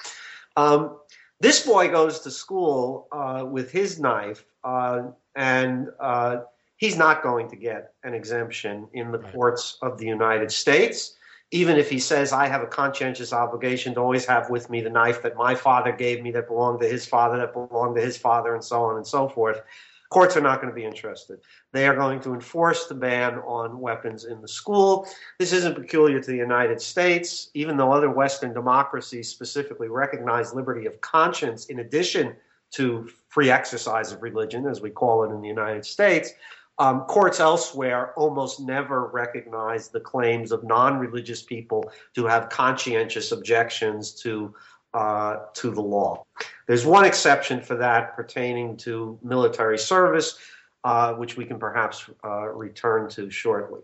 Um, 0.59 0.99
this 1.41 1.65
boy 1.65 1.89
goes 1.89 2.21
to 2.21 2.31
school 2.31 3.09
uh, 3.11 3.47
with 3.51 3.73
his 3.73 3.99
knife, 3.99 4.45
uh, 4.65 5.05
and 5.35 5.89
uh, 5.99 6.41
he's 6.77 6.99
not 6.99 7.23
going 7.23 7.49
to 7.49 7.57
get 7.57 7.95
an 8.05 8.13
exemption 8.13 8.87
in 8.93 9.13
the 9.13 9.19
courts 9.19 9.79
of 9.81 9.97
the 9.97 10.05
United 10.05 10.53
States 10.53 11.15
even 11.53 11.77
if 11.77 11.91
he 11.91 11.99
says, 11.99 12.33
I 12.33 12.49
have 12.49 12.63
a 12.63 12.67
conscientious 12.67 13.33
obligation 13.33 13.95
to 13.95 14.01
always 14.01 14.25
have 14.25 14.49
with 14.49 14.71
me 14.71 14.81
the 14.81 14.91
knife 14.91 15.23
that 15.23 15.37
my 15.37 15.55
father 15.55 15.93
gave 15.93 16.23
me 16.23 16.33
that 16.33 16.49
belonged 16.49 16.81
to 16.81 16.89
his 16.89 17.05
father, 17.07 17.37
that 17.37 17.53
belonged 17.53 17.95
to 17.97 18.01
his 18.01 18.17
father, 18.17 18.55
and 18.55 18.65
so 18.65 18.83
on 18.83 18.97
and 18.97 19.07
so 19.07 19.29
forth, 19.29 19.61
courts 20.09 20.35
are 20.35 20.41
not 20.41 20.63
going 20.63 20.73
to 20.73 20.75
be 20.75 20.85
interested. 20.85 21.41
They 21.73 21.87
are 21.87 21.95
going 21.95 22.21
to 22.21 22.33
enforce 22.33 22.87
the 22.87 22.95
ban 22.95 23.35
on 23.41 23.81
weapons 23.81 24.25
in 24.25 24.41
the 24.41 24.49
school. 24.49 25.07
This 25.39 25.53
isn't 25.53 25.75
peculiar 25.75 26.21
to 26.21 26.31
the 26.31 26.37
United 26.37 26.81
States, 26.81 27.51
even 27.53 27.77
though 27.77 27.93
other 27.93 28.11
Western 28.11 28.55
democracies 28.55 29.29
specifically 29.29 29.89
recognize 29.89 30.55
liberty 30.55 30.87
of 30.87 31.03
conscience 31.03 31.67
in 31.67 31.81
addition 31.81 32.35
to 32.73 33.11
free 33.29 33.51
exercise 33.51 34.11
of 34.11 34.23
religion, 34.23 34.67
as 34.67 34.81
we 34.81 34.89
call 34.89 35.25
it 35.25 35.35
in 35.35 35.43
the 35.43 35.49
United 35.49 35.85
States. 35.85 36.31
Um, 36.79 37.02
courts 37.02 37.38
elsewhere 37.38 38.12
almost 38.14 38.61
never 38.61 39.07
recognize 39.07 39.88
the 39.88 40.00
claims 40.00 40.52
of 40.52 40.64
non-religious 40.64 41.43
people 41.43 41.93
to 42.14 42.26
have 42.26 42.49
conscientious 42.49 43.31
objections 43.31 44.12
to 44.23 44.55
uh, 44.95 45.37
to 45.55 45.71
the 45.71 45.81
law. 45.81 46.25
There's 46.67 46.85
one 46.85 47.05
exception 47.05 47.62
for 47.62 47.76
that 47.76 48.14
pertaining 48.14 48.76
to 48.79 49.19
military 49.23 49.79
service, 49.79 50.38
uh, 50.85 51.14
which 51.14 51.37
we 51.37 51.45
can 51.45 51.59
perhaps 51.59 52.09
uh, 52.25 52.49
return 52.49 53.09
to 53.11 53.31
shortly. 53.31 53.81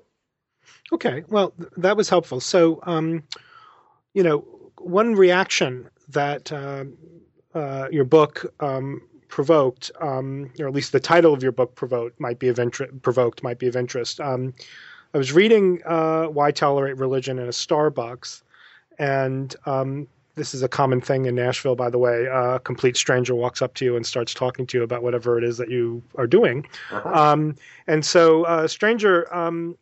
Okay, 0.93 1.25
well, 1.29 1.51
th- 1.53 1.71
that 1.79 1.97
was 1.97 2.09
helpful. 2.09 2.41
So, 2.41 2.81
um, 2.83 3.23
you 4.13 4.23
know, 4.23 4.41
one 4.79 5.15
reaction 5.15 5.89
that 6.09 6.53
uh, 6.53 6.85
uh, 7.55 7.89
your 7.91 8.05
book 8.05 8.53
um, 8.61 9.03
provoked, 9.29 9.91
um, 10.01 10.51
or 10.59 10.67
at 10.67 10.75
least 10.75 10.93
the 10.93 11.01
title 11.01 11.33
of 11.33 11.43
your 11.43 11.53
book 11.53 11.75
provoked, 11.75 12.19
might 12.21 12.39
be 12.39 12.49
of 12.49 12.59
interest. 12.59 13.03
Provoked 13.03 13.43
might 13.43 13.59
be 13.59 13.67
of 13.67 13.77
interest. 13.77 14.21
Um, 14.21 14.55
I 15.15 15.19
was 15.19 15.33
reading 15.33 15.81
uh, 15.87 16.25
"Why 16.25 16.51
Tolerate 16.51 16.99
Religion" 16.99 17.39
in 17.39 17.47
a 17.47 17.53
Starbucks, 17.53 18.43
and 18.99 19.55
um, 19.67 20.09
this 20.39 20.55
is 20.55 20.63
a 20.63 20.69
common 20.69 21.01
thing 21.01 21.27
in 21.27 21.35
Nashville, 21.35 21.75
by 21.75 21.91
the 21.91 21.99
way. 21.99 22.27
a 22.27 22.59
complete 22.61 22.97
stranger 22.97 23.35
walks 23.35 23.61
up 23.61 23.75
to 23.75 23.85
you 23.85 23.97
and 23.97 24.07
starts 24.07 24.33
talking 24.33 24.67
to 24.69 24.79
you 24.79 24.85
about 24.85 25.03
whatever 25.03 25.37
it 25.37 25.45
is 25.45 25.59
that 25.59 25.69
you 25.69 26.03
are 26.15 26.27
doing. 26.27 26.67
Uh-huh. 26.91 27.09
Um, 27.13 27.57
and 27.87 28.07
so, 28.07 28.45
uh, 28.45 28.63
a 28.65 28.69
stranger 28.69 29.33
um, 29.35 29.77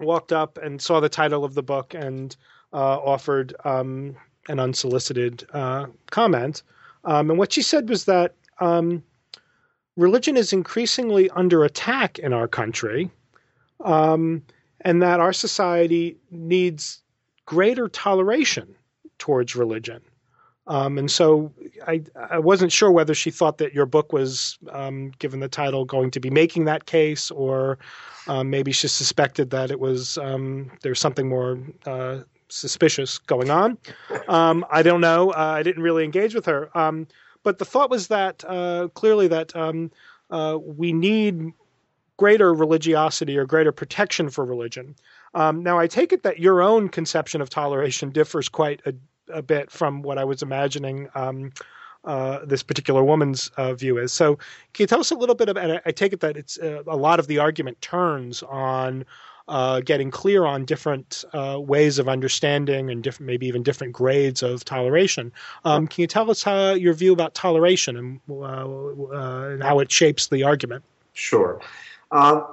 walked 0.00 0.32
up 0.32 0.58
and 0.58 0.80
saw 0.80 0.98
the 0.98 1.08
title 1.08 1.44
of 1.44 1.54
the 1.54 1.62
book 1.62 1.94
and 1.94 2.36
uh, 2.72 2.98
offered 2.98 3.54
um, 3.64 4.16
an 4.48 4.58
unsolicited 4.58 5.46
uh, 5.52 5.86
comment. 6.10 6.62
Um, 7.04 7.30
and 7.30 7.38
what 7.38 7.52
she 7.52 7.62
said 7.62 7.88
was 7.88 8.04
that 8.06 8.34
um, 8.60 9.02
religion 9.96 10.36
is 10.36 10.52
increasingly 10.52 11.30
under 11.30 11.64
attack 11.64 12.18
in 12.18 12.32
our 12.32 12.48
country, 12.48 13.10
um, 13.84 14.42
and 14.82 15.02
that 15.02 15.20
our 15.20 15.32
society 15.32 16.16
needs 16.30 17.02
greater 17.46 17.88
toleration 17.88 18.74
towards 19.18 19.56
religion. 19.56 20.00
Um, 20.66 20.98
and 20.98 21.10
so 21.10 21.52
I, 21.88 22.02
I 22.30 22.38
wasn't 22.38 22.70
sure 22.70 22.92
whether 22.92 23.14
she 23.14 23.30
thought 23.30 23.58
that 23.58 23.74
your 23.74 23.86
book 23.86 24.12
was, 24.12 24.56
um, 24.70 25.10
given 25.18 25.40
the 25.40 25.48
title, 25.48 25.84
going 25.84 26.12
to 26.12 26.20
be 26.20 26.30
making 26.30 26.66
that 26.66 26.86
case, 26.86 27.30
or 27.30 27.78
um, 28.28 28.50
maybe 28.50 28.70
she 28.70 28.86
suspected 28.86 29.50
that 29.50 29.70
it 29.70 29.80
was 29.80 30.16
um, 30.18 30.70
there's 30.82 31.00
something 31.00 31.28
more 31.28 31.58
uh, 31.86 32.20
suspicious 32.48 33.18
going 33.18 33.50
on. 33.50 33.78
Um, 34.28 34.64
I 34.70 34.82
don't 34.82 35.00
know. 35.00 35.30
Uh, 35.30 35.54
I 35.58 35.62
didn't 35.64 35.82
really 35.82 36.04
engage 36.04 36.34
with 36.34 36.46
her. 36.46 36.70
Um, 37.40 37.44
but 37.44 37.58
the 37.58 37.64
thought 37.64 37.90
was 37.90 38.08
that 38.08 38.44
uh, 38.46 38.88
clearly 38.94 39.28
that 39.28 39.54
uh, 40.30 40.58
we 40.58 40.92
need 40.92 41.52
greater 42.16 42.52
religiosity 42.52 43.38
or 43.38 43.46
greater 43.46 43.72
protection 43.72 44.28
for 44.28 44.44
religion. 44.44 44.94
now, 45.34 45.78
I 45.78 45.86
take 45.86 46.12
it 46.12 46.22
that 46.22 46.38
your 46.38 46.62
own 46.62 46.88
conception 46.88 47.40
of 47.40 47.48
toleration 47.48 48.10
differs 48.10 48.48
quite 48.48 48.82
a, 48.84 48.92
a 49.32 49.42
bit 49.42 49.70
from 49.70 50.02
what 50.02 50.18
I 50.18 50.24
was 50.24 50.42
imagining 50.42 51.08
um, 51.14 51.52
uh, 52.04 52.44
this 52.44 52.62
particular 52.62 53.04
woman's 53.04 53.50
uh, 53.56 53.74
view 53.74 53.98
is. 53.98 54.12
So, 54.12 54.36
can 54.72 54.84
you 54.84 54.86
tell 54.86 55.00
us 55.00 55.10
a 55.10 55.14
little 55.14 55.34
bit 55.34 55.48
about? 55.48 55.82
I 55.84 55.90
take 55.90 56.12
it 56.12 56.20
that 56.20 56.36
it's 56.36 56.58
uh, 56.58 56.82
a 56.86 56.96
lot 56.96 57.18
of 57.18 57.26
the 57.26 57.38
argument 57.38 57.80
turns 57.82 58.42
on 58.42 59.04
uh, 59.50 59.80
getting 59.80 60.10
clear 60.10 60.44
on 60.46 60.64
different 60.64 61.24
uh, 61.32 61.58
ways 61.60 61.98
of 61.98 62.08
understanding 62.08 62.88
and 62.88 63.02
different, 63.02 63.26
maybe 63.26 63.46
even 63.46 63.62
different 63.62 63.92
grades 63.92 64.42
of 64.42 64.64
toleration. 64.64 65.32
Um, 65.64 65.88
can 65.88 66.02
you 66.02 66.06
tell 66.06 66.30
us 66.30 66.42
how, 66.42 66.72
your 66.72 66.94
view 66.94 67.12
about 67.12 67.34
toleration 67.34 67.96
and, 67.96 68.20
uh, 68.30 69.50
and, 69.50 69.62
how 69.62 69.80
it 69.80 69.90
shapes 69.90 70.28
the 70.28 70.44
argument? 70.44 70.84
Sure. 71.12 71.60
Um, 72.12 72.46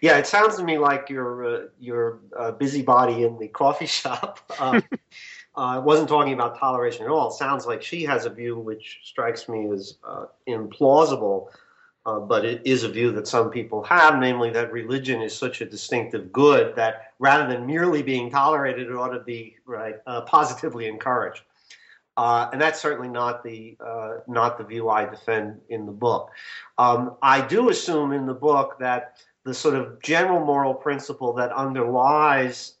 yeah, 0.00 0.18
it 0.18 0.26
sounds 0.26 0.56
to 0.56 0.64
me 0.64 0.78
like 0.78 1.08
you're 1.08 1.70
you're 1.78 2.18
a 2.36 2.52
busybody 2.52 3.22
in 3.22 3.38
the 3.38 3.48
coffee 3.48 3.86
shop. 4.00 4.40
Um, 4.58 4.82
uh, 5.54 5.80
wasn't 5.84 6.08
talking 6.08 6.32
about 6.32 6.58
toleration 6.58 7.04
at 7.04 7.10
all. 7.10 7.28
It 7.28 7.34
sounds 7.34 7.66
like 7.66 7.82
she 7.82 8.04
has 8.04 8.26
a 8.26 8.30
view 8.30 8.58
which 8.58 9.00
strikes 9.04 9.48
me 9.48 9.70
as 9.70 9.98
uh, 10.04 10.26
implausible, 10.48 11.48
uh, 12.06 12.18
but 12.18 12.44
it 12.44 12.62
is 12.64 12.82
a 12.82 12.88
view 12.88 13.12
that 13.12 13.28
some 13.28 13.50
people 13.50 13.82
have, 13.82 14.18
namely 14.18 14.50
that 14.50 14.72
religion 14.72 15.20
is 15.20 15.36
such 15.36 15.60
a 15.60 15.66
distinctive 15.66 16.32
good 16.32 16.74
that 16.76 17.12
rather 17.18 17.46
than 17.46 17.66
merely 17.66 18.02
being 18.02 18.30
tolerated, 18.30 18.88
it 18.88 18.94
ought 18.94 19.10
to 19.10 19.20
be 19.20 19.56
right 19.66 19.96
uh, 20.06 20.22
positively 20.22 20.86
encouraged. 20.86 21.42
Uh, 22.16 22.48
and 22.52 22.60
that's 22.60 22.80
certainly 22.80 23.08
not 23.08 23.42
the 23.42 23.76
uh, 23.84 24.16
not 24.26 24.58
the 24.58 24.64
view 24.64 24.88
I 24.90 25.04
defend 25.06 25.60
in 25.68 25.86
the 25.86 25.92
book. 25.92 26.30
Um, 26.76 27.16
I 27.22 27.40
do 27.40 27.70
assume 27.70 28.12
in 28.12 28.26
the 28.26 28.34
book 28.34 28.78
that 28.80 29.16
the 29.44 29.54
sort 29.54 29.74
of 29.74 30.00
general 30.02 30.44
moral 30.44 30.74
principle 30.74 31.32
that 31.34 31.52
underlies 31.52 32.74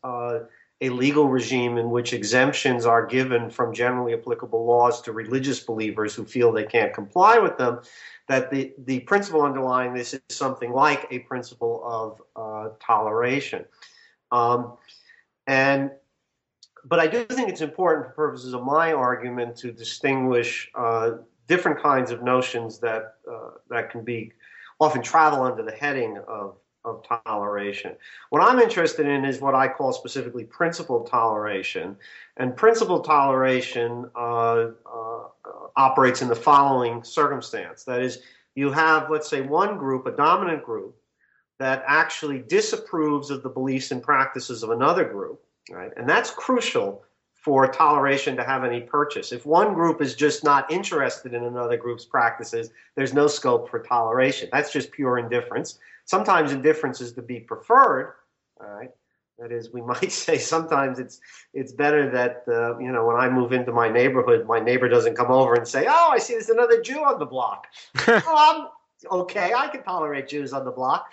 a 0.80 0.88
legal 0.88 1.28
regime 1.28 1.76
in 1.76 1.90
which 1.90 2.12
exemptions 2.12 2.86
are 2.86 3.04
given 3.06 3.50
from 3.50 3.74
generally 3.74 4.14
applicable 4.14 4.64
laws 4.64 5.02
to 5.02 5.12
religious 5.12 5.60
believers 5.60 6.14
who 6.14 6.24
feel 6.24 6.52
they 6.52 6.64
can't 6.64 6.94
comply 6.94 7.38
with 7.38 7.58
them, 7.58 7.80
that 8.28 8.50
the, 8.50 8.72
the 8.78 9.00
principle 9.00 9.42
underlying 9.42 9.92
this 9.92 10.14
is 10.14 10.20
something 10.30 10.72
like 10.72 11.06
a 11.10 11.18
principle 11.20 11.82
of 11.84 12.22
uh, 12.34 12.70
toleration. 12.80 13.64
Um, 14.32 14.76
and 15.46 15.90
but 16.84 16.98
I 16.98 17.06
do 17.06 17.24
think 17.24 17.50
it's 17.50 17.60
important 17.60 18.06
for 18.06 18.12
purposes 18.12 18.54
of 18.54 18.62
my 18.62 18.92
argument 18.92 19.56
to 19.56 19.70
distinguish 19.70 20.70
uh, 20.74 21.10
different 21.46 21.82
kinds 21.82 22.10
of 22.10 22.22
notions 22.22 22.78
that 22.78 23.16
uh, 23.30 23.50
that 23.68 23.90
can 23.90 24.02
be 24.02 24.32
often 24.78 25.02
travel 25.02 25.42
under 25.42 25.62
the 25.62 25.72
heading 25.72 26.18
of 26.26 26.56
of 26.84 27.04
toleration. 27.26 27.94
What 28.30 28.42
I'm 28.42 28.58
interested 28.58 29.06
in 29.06 29.24
is 29.24 29.40
what 29.40 29.54
I 29.54 29.68
call 29.68 29.92
specifically 29.92 30.44
principled 30.44 31.10
toleration. 31.10 31.96
And 32.36 32.56
principled 32.56 33.04
toleration 33.04 34.10
uh, 34.16 34.68
uh, 34.86 35.24
operates 35.76 36.22
in 36.22 36.28
the 36.28 36.36
following 36.36 37.04
circumstance 37.04 37.84
that 37.84 38.00
is, 38.02 38.20
you 38.54 38.70
have, 38.70 39.10
let's 39.10 39.28
say, 39.28 39.42
one 39.42 39.78
group, 39.78 40.06
a 40.06 40.12
dominant 40.12 40.64
group, 40.64 40.96
that 41.58 41.84
actually 41.86 42.38
disapproves 42.38 43.30
of 43.30 43.42
the 43.42 43.48
beliefs 43.48 43.90
and 43.90 44.02
practices 44.02 44.62
of 44.62 44.70
another 44.70 45.04
group, 45.04 45.42
right? 45.70 45.92
And 45.96 46.08
that's 46.08 46.30
crucial 46.30 47.04
for 47.40 47.66
toleration 47.66 48.36
to 48.36 48.44
have 48.44 48.64
any 48.64 48.82
purchase. 48.82 49.32
If 49.32 49.46
one 49.46 49.72
group 49.72 50.02
is 50.02 50.14
just 50.14 50.44
not 50.44 50.70
interested 50.70 51.32
in 51.32 51.44
another 51.44 51.76
group's 51.76 52.04
practices, 52.04 52.70
there's 52.96 53.14
no 53.14 53.26
scope 53.26 53.70
for 53.70 53.82
toleration. 53.82 54.50
That's 54.52 54.70
just 54.70 54.92
pure 54.92 55.18
indifference. 55.18 55.78
Sometimes 56.04 56.52
indifference 56.52 57.00
is 57.00 57.12
to 57.14 57.22
be 57.22 57.40
preferred. 57.40 58.14
All 58.60 58.68
right. 58.68 58.90
That 59.38 59.52
is, 59.52 59.72
we 59.72 59.80
might 59.92 60.12
say 60.12 60.36
sometimes 60.36 60.98
it's 60.98 61.20
it's 61.54 61.72
better 61.72 62.10
that 62.10 62.44
uh, 62.46 62.78
you 62.78 62.92
know 62.92 63.06
when 63.06 63.16
I 63.16 63.30
move 63.30 63.52
into 63.52 63.72
my 63.72 63.88
neighborhood, 63.88 64.46
my 64.46 64.60
neighbor 64.60 64.88
doesn't 64.88 65.16
come 65.16 65.30
over 65.30 65.54
and 65.54 65.66
say, 65.66 65.86
"Oh, 65.88 66.08
I 66.10 66.18
see 66.18 66.34
there's 66.34 66.50
another 66.50 66.82
Jew 66.82 66.98
on 66.98 67.18
the 67.18 67.24
block." 67.24 67.68
oh, 68.06 68.70
okay, 69.10 69.54
I 69.54 69.68
can 69.68 69.82
tolerate 69.82 70.28
Jews 70.28 70.52
on 70.52 70.66
the 70.66 70.70
block. 70.70 71.06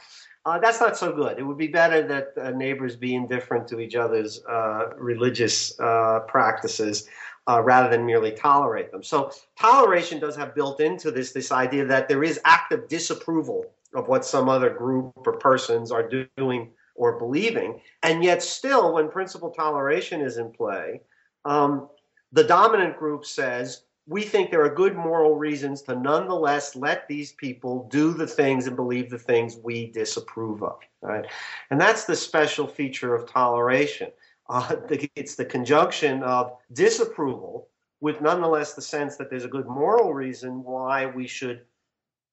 Uh, 0.47 0.57
that's 0.57 0.79
not 0.79 0.95
so 0.95 1.11
good. 1.11 1.37
It 1.37 1.43
would 1.43 1.57
be 1.57 1.67
better 1.67 2.07
that 2.07 2.31
uh, 2.41 2.51
neighbors 2.51 2.95
be 2.95 3.15
indifferent 3.15 3.67
to 3.67 3.81
each 3.81 3.95
other's 3.95 4.45
uh, 4.45 4.91
religious 4.95 5.77
uh, 5.77 6.21
practices 6.21 7.09
uh, 7.49 7.61
rather 7.61 7.89
than 7.89 8.05
merely 8.05 8.31
tolerate 8.31 8.89
them. 8.89 9.03
So 9.03 9.31
toleration 9.59 10.21
does 10.21 10.37
have 10.37 10.55
built 10.55 10.79
into 10.79 11.11
this 11.11 11.33
this 11.33 11.51
idea 11.51 11.83
that 11.87 12.07
there 12.07 12.23
is 12.23 12.39
active 12.45 12.87
disapproval 12.87 13.65
of 13.93 14.07
what 14.07 14.23
some 14.23 14.47
other 14.47 14.69
group 14.69 15.11
or 15.25 15.33
persons 15.33 15.91
are 15.91 16.09
doing 16.37 16.71
or 16.95 17.19
believing. 17.19 17.81
And 18.03 18.23
yet, 18.23 18.41
still, 18.41 18.93
when 18.93 19.09
principle 19.09 19.49
toleration 19.49 20.21
is 20.21 20.37
in 20.37 20.53
play, 20.53 21.01
um, 21.43 21.89
the 22.31 22.45
dominant 22.45 22.97
group 22.97 23.25
says, 23.25 23.83
we 24.07 24.23
think 24.23 24.49
there 24.49 24.63
are 24.63 24.73
good 24.73 24.95
moral 24.95 25.35
reasons 25.35 25.81
to 25.83 25.95
nonetheless 25.95 26.75
let 26.75 27.07
these 27.07 27.33
people 27.33 27.87
do 27.91 28.13
the 28.13 28.27
things 28.27 28.65
and 28.65 28.75
believe 28.75 29.09
the 29.09 29.19
things 29.19 29.57
we 29.57 29.91
disapprove 29.91 30.63
of. 30.63 30.79
Right? 31.01 31.25
And 31.69 31.79
that's 31.79 32.05
the 32.05 32.15
special 32.15 32.67
feature 32.67 33.13
of 33.13 33.29
toleration. 33.29 34.11
Uh, 34.49 34.77
it's 35.15 35.35
the 35.35 35.45
conjunction 35.45 36.23
of 36.23 36.57
disapproval 36.71 37.67
with 37.99 38.21
nonetheless 38.21 38.73
the 38.73 38.81
sense 38.81 39.17
that 39.17 39.29
there's 39.29 39.43
a 39.43 39.49
good 39.49 39.67
moral 39.67 40.13
reason 40.13 40.63
why 40.63 41.05
we 41.05 41.27
should 41.27 41.61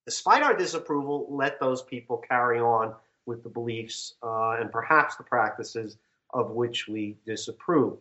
despite 0.04 0.42
our 0.42 0.56
disapproval, 0.56 1.26
let 1.30 1.58
those 1.60 1.82
people 1.82 2.18
carry 2.18 2.60
on 2.60 2.94
with 3.26 3.42
the 3.42 3.48
beliefs 3.48 4.14
uh, 4.22 4.56
and 4.60 4.70
perhaps 4.70 5.16
the 5.16 5.22
practices 5.22 5.96
of 6.32 6.50
which 6.50 6.88
we 6.88 7.16
disapprove. 7.24 7.96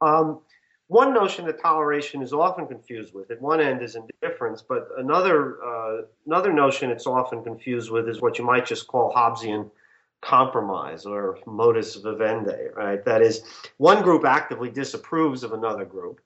Um, 0.00 0.40
one 0.88 1.14
notion 1.14 1.46
that 1.46 1.60
toleration 1.60 2.22
is 2.22 2.32
often 2.32 2.66
confused 2.66 3.14
with, 3.14 3.30
at 3.30 3.40
one 3.40 3.60
end, 3.60 3.82
is 3.82 3.96
indifference, 3.96 4.62
but 4.62 4.88
another 4.98 5.62
uh, 5.64 6.02
another 6.26 6.52
notion 6.52 6.90
it's 6.90 7.06
often 7.06 7.42
confused 7.42 7.90
with 7.90 8.08
is 8.08 8.20
what 8.20 8.38
you 8.38 8.44
might 8.44 8.66
just 8.66 8.86
call 8.86 9.12
Hobbesian 9.12 9.70
compromise 10.20 11.04
or 11.06 11.38
modus 11.46 11.96
vivendi, 11.96 12.68
right? 12.74 13.04
That 13.04 13.20
is, 13.22 13.42
one 13.76 14.02
group 14.02 14.24
actively 14.24 14.70
disapproves 14.70 15.42
of 15.42 15.52
another 15.52 15.84
group 15.84 16.20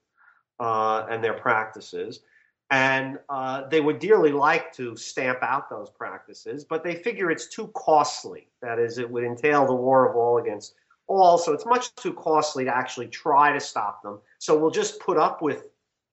uh, 0.60 1.06
and 1.10 1.22
their 1.22 1.34
practices, 1.34 2.20
And 2.70 3.18
uh, 3.30 3.66
they 3.68 3.80
would 3.80 3.98
dearly 3.98 4.30
like 4.30 4.72
to 4.74 4.94
stamp 4.94 5.38
out 5.42 5.70
those 5.70 5.88
practices, 5.90 6.64
but 6.64 6.84
they 6.84 6.96
figure 6.96 7.30
it's 7.30 7.48
too 7.48 7.68
costly. 7.68 8.48
That 8.60 8.78
is, 8.78 8.98
it 8.98 9.10
would 9.10 9.24
entail 9.24 9.66
the 9.66 9.74
war 9.74 10.08
of 10.08 10.16
all 10.16 10.38
against 10.38 10.74
all, 11.08 11.38
so 11.38 11.52
it's 11.52 11.66
much 11.66 11.94
too 11.96 12.12
costly 12.12 12.64
to 12.64 12.74
actually 12.74 13.08
try 13.08 13.52
to 13.52 13.60
stop 13.60 14.02
them. 14.02 14.18
So 14.38 14.56
we'll 14.56 14.70
just 14.70 15.00
put 15.00 15.16
up 15.16 15.42
with 15.42 15.68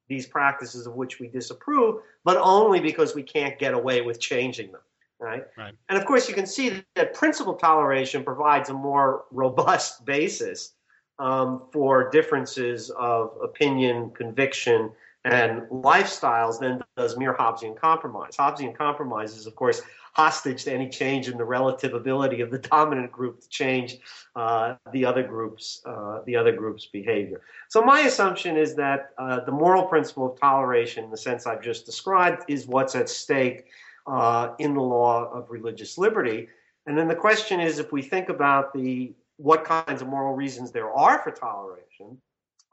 these 0.08 0.25
practices 0.25 0.88
of 0.88 0.96
which 0.96 1.20
we 1.20 1.28
disapprove, 1.28 2.02
but 2.24 2.38
only 2.38 2.80
because 2.80 3.16
we 3.16 3.24
can't 3.24 3.60
get 3.60 3.74
away 3.74 4.02
with 4.02 4.20
changing 4.20 4.72
them. 4.72 4.82
Right? 5.20 5.44
right? 5.58 5.74
And 5.90 5.98
of 5.98 6.06
course, 6.06 6.28
you 6.28 6.36
can 6.36 6.46
see 6.46 6.84
that 6.96 7.14
principle 7.14 7.56
toleration 7.56 8.24
provides 8.24 8.70
a 8.70 8.74
more 8.74 9.25
robust 9.32 10.06
basis 10.06 10.74
um, 11.20 11.64
for 11.72 12.10
differences 12.10 12.90
of 12.92 13.32
opinion, 13.42 14.12
conviction, 14.12 14.92
and 15.25 15.63
lifestyles 15.63 16.60
than 16.60 16.84
does 16.96 17.17
mere 17.17 17.34
Hobbesian 17.34 17.75
compromise. 17.75 18.38
Hobbesian 18.38 18.77
compromise 18.77 19.36
is, 19.36 19.48
of 19.48 19.55
course, 19.55 19.82
hostage 20.13 20.63
to 20.63 20.72
any 20.72 20.88
change 20.88 21.27
in 21.27 21.38
the 21.38 21.44
relative 21.44 21.94
ability 21.94 22.39
of 22.41 22.51
the 22.51 22.60
dominant 22.60 23.12
group 23.12 23.41
to 23.41 23.50
change 23.50 23.98
uh, 24.36 24.75
the 24.94 25.03
other 25.03 25.24
group's 25.24 25.82
uh, 25.86 26.22
the 26.25 26.36
other 26.36 26.53
group's 26.53 26.86
behavior. 26.86 27.41
So 27.70 27.82
my 27.82 28.01
assumption 28.01 28.55
is 28.55 28.75
that 28.75 29.10
uh, 29.17 29.41
the 29.41 29.51
moral 29.51 29.84
principle 29.84 30.32
of 30.32 30.39
toleration, 30.39 31.03
in 31.03 31.12
the 31.12 31.17
sense 31.17 31.48
I've 31.48 31.62
just 31.62 31.86
described, 31.86 32.44
is 32.48 32.67
what's 32.67 32.96
at 32.96 33.10
stake 33.10 33.65
uh, 34.08 34.53
in 34.60 34.75
the 34.75 34.82
law 34.82 35.29
of 35.34 35.50
religious 35.50 35.98
liberty. 35.98 36.48
And 36.86 36.96
then 36.96 37.08
the 37.08 37.15
question 37.15 37.60
is, 37.60 37.79
if 37.79 37.91
we 37.91 38.03
think 38.03 38.29
about 38.29 38.74
the 38.74 39.12
what 39.38 39.65
kinds 39.65 40.03
of 40.03 40.08
moral 40.08 40.36
reasons 40.36 40.72
there 40.72 40.91
are 40.91 41.20
for 41.24 41.32
toleration, 41.32 42.22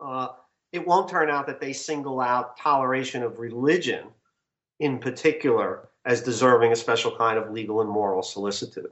uh, 0.01 0.29
it 0.73 0.87
won't 0.87 1.09
turn 1.09 1.31
out 1.31 1.47
that 1.47 1.61
they 1.61 1.73
single 1.73 2.21
out 2.21 2.57
toleration 2.57 3.23
of 3.23 3.39
religion 3.39 4.07
in 4.81 4.99
particular 4.99 5.89
as 6.05 6.23
deserving 6.23 6.73
a 6.73 6.77
special 6.77 7.17
kind 7.17 7.39
of 7.39 7.51
legal 7.51 7.81
and 7.81 7.91
moral 7.91 8.23
solicitude. 8.23 8.91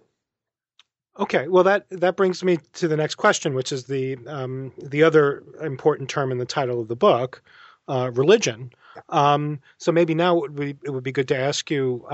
Okay, 1.19 1.49
well 1.49 1.65
that 1.65 1.87
that 1.91 2.17
brings 2.17 2.45
me 2.45 2.59
to 2.75 2.87
the 2.87 2.97
next 2.97 3.17
question, 3.17 3.55
which 3.55 3.73
is 3.73 3.85
the 3.85 4.17
um, 4.27 4.73
the 4.79 5.03
other 5.03 5.43
important 5.61 6.09
term 6.09 6.31
in 6.31 6.39
the 6.39 6.45
title 6.45 6.81
of 6.81 6.89
the 6.89 6.97
book, 6.97 7.43
uh, 7.89 8.11
religion. 8.15 8.71
Um, 9.09 9.59
so 9.79 9.91
maybe 9.93 10.15
now 10.15 10.37
it 10.37 10.41
would 10.41 10.57
be, 10.57 10.77
it 10.85 10.91
would 10.91 11.03
be 11.03 11.13
good 11.13 11.29
to 11.29 11.37
ask 11.37 11.71
you 11.71 12.05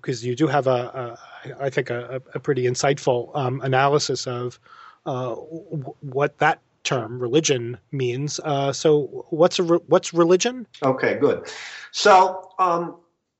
because 0.00 0.22
um, 0.22 0.28
you 0.28 0.36
do 0.36 0.46
have 0.46 0.66
a, 0.66 1.18
a 1.50 1.64
I 1.64 1.70
think 1.70 1.90
a, 1.90 2.22
a 2.34 2.38
pretty 2.38 2.64
insightful 2.64 3.34
um, 3.36 3.60
analysis 3.62 4.26
of 4.26 4.60
uh, 5.06 5.34
w- 5.34 5.94
what 6.00 6.38
that 6.38 6.60
term 6.84 7.18
religion 7.18 7.78
means. 7.92 8.40
Uh, 8.42 8.72
so 8.72 9.26
what's 9.30 9.60
re- 9.60 9.80
what's 9.86 10.14
religion? 10.14 10.66
Okay, 10.82 11.14
good. 11.14 11.50
So 11.92 12.50
um, 12.58 12.96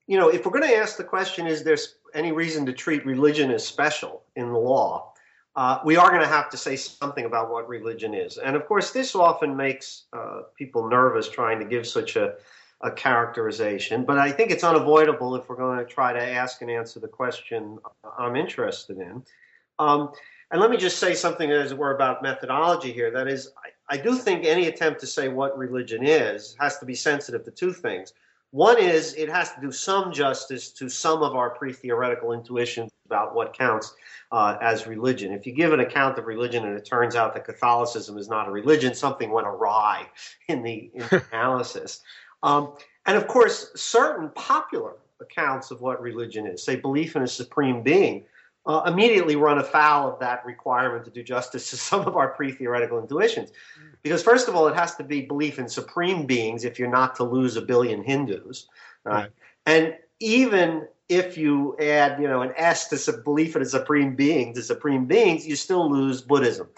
you 0.06 0.18
know, 0.18 0.28
if 0.28 0.44
we're 0.44 0.52
going 0.52 0.68
to 0.68 0.76
ask 0.76 0.96
the 0.96 1.04
question, 1.04 1.46
is 1.46 1.62
there 1.62 1.76
any 2.14 2.32
reason 2.32 2.66
to 2.66 2.72
treat 2.72 3.06
religion 3.06 3.50
as 3.50 3.66
special 3.66 4.22
in 4.34 4.48
the 4.48 4.58
law? 4.58 5.12
Uh, 5.56 5.78
we 5.84 5.96
are 5.96 6.10
going 6.10 6.22
to 6.22 6.28
have 6.28 6.48
to 6.50 6.56
say 6.56 6.76
something 6.76 7.24
about 7.24 7.50
what 7.50 7.68
religion 7.68 8.14
is. 8.14 8.38
And 8.38 8.56
of 8.56 8.66
course, 8.66 8.92
this 8.92 9.14
often 9.14 9.56
makes 9.56 10.04
uh, 10.12 10.42
people 10.56 10.88
nervous 10.88 11.28
trying 11.28 11.58
to 11.58 11.64
give 11.64 11.86
such 11.86 12.16
a, 12.16 12.34
a, 12.80 12.90
characterization. 12.90 14.04
But 14.04 14.18
I 14.18 14.30
think 14.30 14.50
it's 14.52 14.64
unavoidable 14.64 15.34
if 15.34 15.48
we're 15.48 15.56
going 15.56 15.78
to 15.78 15.84
try 15.84 16.12
to 16.12 16.20
ask 16.22 16.62
and 16.62 16.70
answer 16.70 17.00
the 17.00 17.08
question 17.08 17.78
I'm 18.18 18.36
interested 18.36 18.98
in. 18.98 19.24
Um, 19.78 20.12
and 20.50 20.60
let 20.60 20.70
me 20.70 20.76
just 20.76 20.98
say 20.98 21.14
something, 21.14 21.50
as 21.50 21.72
it 21.72 21.78
were, 21.78 21.94
about 21.94 22.22
methodology 22.22 22.92
here. 22.92 23.10
That 23.10 23.28
is, 23.28 23.50
I, 23.88 23.94
I 23.94 23.98
do 23.98 24.16
think 24.16 24.44
any 24.44 24.66
attempt 24.66 25.00
to 25.00 25.06
say 25.06 25.28
what 25.28 25.56
religion 25.56 26.04
is 26.04 26.56
has 26.58 26.78
to 26.78 26.86
be 26.86 26.94
sensitive 26.94 27.44
to 27.44 27.50
two 27.50 27.72
things. 27.72 28.12
One 28.52 28.78
is 28.78 29.14
it 29.14 29.28
has 29.28 29.52
to 29.52 29.60
do 29.60 29.70
some 29.70 30.12
justice 30.12 30.70
to 30.72 30.88
some 30.88 31.22
of 31.22 31.36
our 31.36 31.50
pre 31.50 31.72
theoretical 31.72 32.32
intuitions 32.32 32.90
about 33.06 33.34
what 33.34 33.56
counts 33.56 33.94
uh, 34.32 34.56
as 34.60 34.88
religion. 34.88 35.32
If 35.32 35.46
you 35.46 35.52
give 35.52 35.72
an 35.72 35.80
account 35.80 36.18
of 36.18 36.26
religion 36.26 36.64
and 36.64 36.76
it 36.76 36.84
turns 36.84 37.14
out 37.14 37.32
that 37.34 37.44
Catholicism 37.44 38.18
is 38.18 38.28
not 38.28 38.48
a 38.48 38.50
religion, 38.50 38.94
something 38.94 39.30
went 39.30 39.46
awry 39.46 40.06
in 40.48 40.62
the, 40.62 40.90
in 40.94 41.00
the 41.10 41.22
analysis. 41.32 42.00
Um, 42.42 42.72
and 43.06 43.16
of 43.16 43.28
course, 43.28 43.70
certain 43.76 44.30
popular 44.30 44.94
accounts 45.20 45.70
of 45.70 45.80
what 45.80 46.00
religion 46.00 46.46
is, 46.46 46.62
say 46.62 46.76
belief 46.76 47.14
in 47.14 47.22
a 47.22 47.28
supreme 47.28 47.82
being, 47.82 48.24
uh, 48.66 48.82
immediately 48.86 49.36
run 49.36 49.58
afoul 49.58 50.12
of 50.12 50.18
that 50.20 50.44
requirement 50.44 51.04
to 51.04 51.10
do 51.10 51.22
justice 51.22 51.70
to 51.70 51.76
some 51.88 52.06
of 52.06 52.16
our 52.16 52.28
pre-theoretical 52.28 52.98
intuitions. 52.98 53.50
Because 54.02 54.22
first 54.22 54.48
of 54.48 54.54
all, 54.54 54.68
it 54.68 54.76
has 54.76 54.94
to 54.96 55.04
be 55.04 55.22
belief 55.22 55.58
in 55.58 55.68
supreme 55.68 56.26
beings 56.26 56.64
if 56.64 56.78
you're 56.78 56.90
not 56.90 57.14
to 57.16 57.24
lose 57.24 57.56
a 57.56 57.62
billion 57.62 58.02
Hindus. 58.02 58.68
Right? 59.04 59.30
And 59.66 59.94
even 60.20 60.86
if 61.08 61.36
you 61.36 61.76
add, 61.80 62.20
you 62.20 62.28
know, 62.28 62.42
an 62.42 62.52
S 62.56 62.88
to 62.88 62.96
some 62.96 63.22
belief 63.24 63.56
in 63.56 63.62
a 63.62 63.66
supreme 63.66 64.14
being 64.14 64.54
to 64.54 64.62
supreme 64.62 65.06
beings, 65.06 65.46
you 65.46 65.56
still 65.56 65.90
lose 65.90 66.22
Buddhism. 66.22 66.68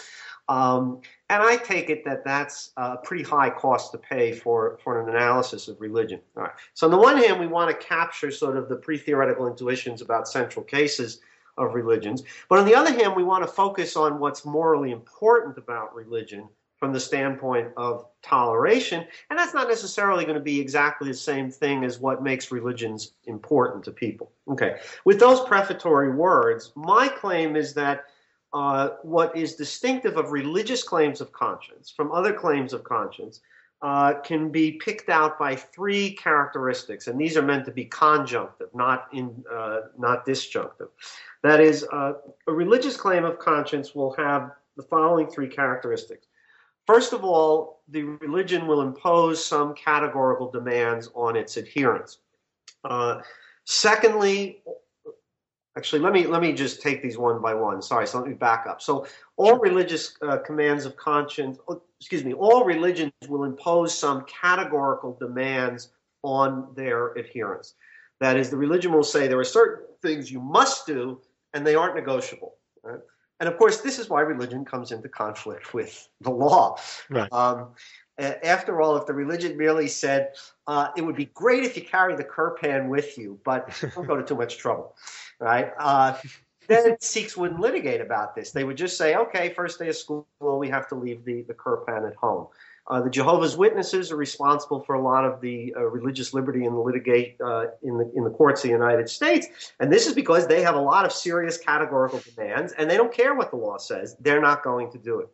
Um, 0.49 1.01
and 1.29 1.43
I 1.43 1.57
take 1.57 1.89
it 1.89 2.05
that 2.05 2.25
that's 2.25 2.73
a 2.77 2.97
pretty 2.97 3.23
high 3.23 3.51
cost 3.51 3.93
to 3.93 3.99
pay 3.99 4.33
for, 4.33 4.79
for 4.83 5.01
an 5.01 5.09
analysis 5.09 5.69
of 5.69 5.81
religion. 5.81 6.21
All 6.37 6.45
right. 6.45 6.53
So 6.75 6.87
on 6.87 6.91
the 6.91 6.99
one 6.99 7.17
hand, 7.17 7.41
we 7.41 7.47
want 7.47 7.71
to 7.71 7.87
capture 7.87 8.31
sort 8.31 8.57
of 8.57 8.69
the 8.69 8.77
pre-theoretical 8.77 9.47
intuitions 9.47 10.03
about 10.03 10.29
central 10.29 10.65
cases 10.65 11.21
of 11.59 11.75
religions. 11.75 12.23
But 12.49 12.59
on 12.59 12.67
the 12.67 12.75
other 12.75 12.93
hand, 12.93 13.15
we 13.15 13.25
want 13.25 13.45
to 13.45 13.53
focus 13.53 13.97
on 13.97 14.19
what's 14.19 14.45
morally 14.45 14.91
important 14.91 15.59
about 15.59 15.95
religion 15.95 16.49
from 16.79 16.93
the 16.93 16.99
standpoint 16.99 17.69
of 17.77 18.07
toleration. 18.23 19.07
And 19.31 19.39
that's 19.39 19.55
not 19.55 19.69
necessarily 19.69 20.25
going 20.25 20.37
to 20.37 20.43
be 20.43 20.61
exactly 20.61 21.09
the 21.09 21.17
same 21.17 21.49
thing 21.49 21.85
as 21.85 22.01
what 22.01 22.25
makes 22.25 22.51
religions 22.51 23.13
important 23.27 23.85
to 23.85 23.93
people. 23.93 24.33
Okay. 24.49 24.79
With 25.05 25.21
those 25.21 25.47
prefatory 25.47 26.13
words, 26.13 26.73
my 26.75 27.07
claim 27.07 27.55
is 27.55 27.73
that 27.75 28.07
uh, 28.53 28.97
what 29.03 29.37
is 29.37 29.55
distinctive 29.55 30.17
of 30.17 30.33
religious 30.33 30.83
claims 30.83 31.21
of 31.21 31.33
conscience 31.33 31.91
from 31.91 32.11
other 32.11 32.33
claims 32.33 32.73
of 32.73 32.83
conscience 32.85 33.41
uh, 33.83 34.15
can 34.21 34.51
be 34.51 34.73
picked 34.73 35.09
out 35.09 35.39
by 35.39 35.57
three 35.57 36.13
characteristics, 36.13 37.09
and 37.09 37.21
these 37.21 37.37
are 37.37 37.43
meant 37.43 37.65
to 37.65 37.73
be 37.73 37.85
conjunctive, 37.85 38.69
not 38.75 39.09
in, 39.13 39.45
uh, 39.53 39.81
not 39.99 40.25
disjunctive. 40.25 40.89
That 41.43 41.61
is, 41.61 41.85
uh, 41.93 42.13
a 42.47 42.53
religious 42.53 42.97
claim 42.97 43.25
of 43.25 43.39
conscience 43.41 43.95
will 43.95 44.15
have 44.15 44.53
the 44.77 44.85
following 44.85 45.27
three 45.29 45.49
characteristics. 45.49 46.27
First 46.87 47.13
of 47.13 47.25
all, 47.25 47.83
the 47.89 48.03
religion 48.03 48.67
will 48.67 48.83
impose 48.83 49.45
some 49.45 49.75
categorical 49.75 50.51
demands 50.51 51.11
on 51.15 51.37
its 51.37 51.57
adherents. 51.57 52.19
Uh, 52.85 53.21
secondly, 53.65 54.63
actually, 55.77 56.01
let 56.01 56.13
me 56.13 56.27
let 56.27 56.43
me 56.43 56.53
just 56.53 56.83
take 56.83 57.03
these 57.03 57.19
one 57.19 57.41
by 57.41 57.55
one. 57.55 57.83
Sorry, 57.83 58.07
so 58.07 58.19
let 58.19 58.29
me 58.29 58.35
back 58.35 58.67
up. 58.67 58.83
So, 58.83 59.07
all 59.37 59.59
religious 59.59 60.17
uh, 60.23 60.39
commands 60.39 60.85
of 60.85 60.97
conscience, 60.97 61.59
oh, 61.69 61.83
excuse 62.01 62.25
me, 62.25 62.33
all 62.35 62.65
religions 62.65 63.13
will 63.29 63.45
impose 63.45 63.97
some 63.97 64.25
categorical 64.25 65.17
demands 65.19 65.91
on 66.23 66.69
their 66.75 67.17
adherents. 67.19 67.75
That 68.21 68.37
is, 68.37 68.51
the 68.51 68.57
religion 68.57 68.93
will 68.93 69.03
say 69.03 69.27
there 69.27 69.41
are 69.41 69.45
certain 69.45 69.87
things 70.01 70.31
you 70.31 70.41
must 70.41 70.87
do 70.87 71.21
and 71.55 71.67
they 71.67 71.75
aren't 71.75 71.97
negotiable. 71.97 72.55
Right? 72.83 73.01
And 73.41 73.49
of 73.49 73.59
course, 73.59 73.81
this 73.81 73.99
is 73.99 74.09
why 74.09 74.21
religion 74.21 74.65
comes 74.65 74.93
into 74.93 75.09
conflict 75.09 75.75
with 75.75 76.09
the 76.21 76.31
law. 76.31 76.79
Right. 77.11 77.33
Um, 77.33 77.71
after 78.19 78.81
all, 78.81 78.97
if 78.97 79.07
the 79.07 79.15
religion 79.15 79.57
merely 79.57 79.89
said, 79.89 80.35
uh, 80.67 80.89
it 80.97 81.03
would 81.03 81.17
be 81.17 81.25
great 81.27 81.65
if 81.65 81.77
you 81.77 81.83
carry 81.83 82.15
the 82.15 82.23
kirpan 82.23 82.89
with 82.89 83.19
you, 83.19 83.41
but 83.45 83.69
don't 83.95 84.07
go 84.07 84.17
to 84.17 84.23
too 84.23 84.37
much 84.37 84.59
trouble, 84.59 84.95
right? 85.43 85.73
Uh, 85.79 86.17
then 86.69 86.97
Sikhs 87.01 87.37
wouldn't 87.37 87.61
litigate 87.61 88.01
about 88.01 88.35
this. 88.35 88.53
They 88.53 88.65
would 88.65 88.77
just 88.77 88.97
say, 88.97 89.17
okay, 89.17 89.53
first 89.53 89.79
day 89.79 89.89
of 89.89 89.97
school, 89.97 90.27
we 90.41 90.69
have 90.69 90.89
to 90.89 90.95
leave 90.95 91.25
the, 91.25 91.43
the 91.43 91.55
kirpan 91.55 92.07
at 92.07 92.15
home. 92.15 92.47
Uh, 92.87 93.01
the 93.01 93.11
Jehovah's 93.11 93.57
Witnesses 93.57 94.11
are 94.11 94.17
responsible 94.17 94.81
for 94.81 94.95
a 94.95 95.01
lot 95.01 95.25
of 95.25 95.41
the 95.41 95.75
uh, 95.77 95.83
religious 95.83 96.35
liberty 96.35 96.65
in 96.65 96.73
the 96.73 96.81
litigate 96.81 97.37
uh, 97.45 97.67
in 97.83 97.97
the 97.97 98.11
in 98.17 98.25
the 98.25 98.31
courts 98.31 98.65
of 98.65 98.71
the 98.71 98.73
United 98.73 99.09
States, 99.09 99.73
and 99.79 99.93
this 99.93 100.09
is 100.09 100.15
because 100.15 100.49
they 100.49 100.63
have 100.63 100.75
a 100.75 100.81
lot 100.81 101.05
of 101.05 101.13
serious 101.13 101.57
categorical 101.59 102.21
demands, 102.35 102.73
and 102.73 102.91
they 102.91 102.97
don't 102.97 103.15
care 103.15 103.37
what 103.37 103.51
the 103.53 103.57
law 103.57 103.79
says; 103.79 104.17
they're 104.19 104.41
not 104.41 104.65
going 104.65 104.91
to 104.91 104.99
do 104.99 105.21
it. 105.21 105.29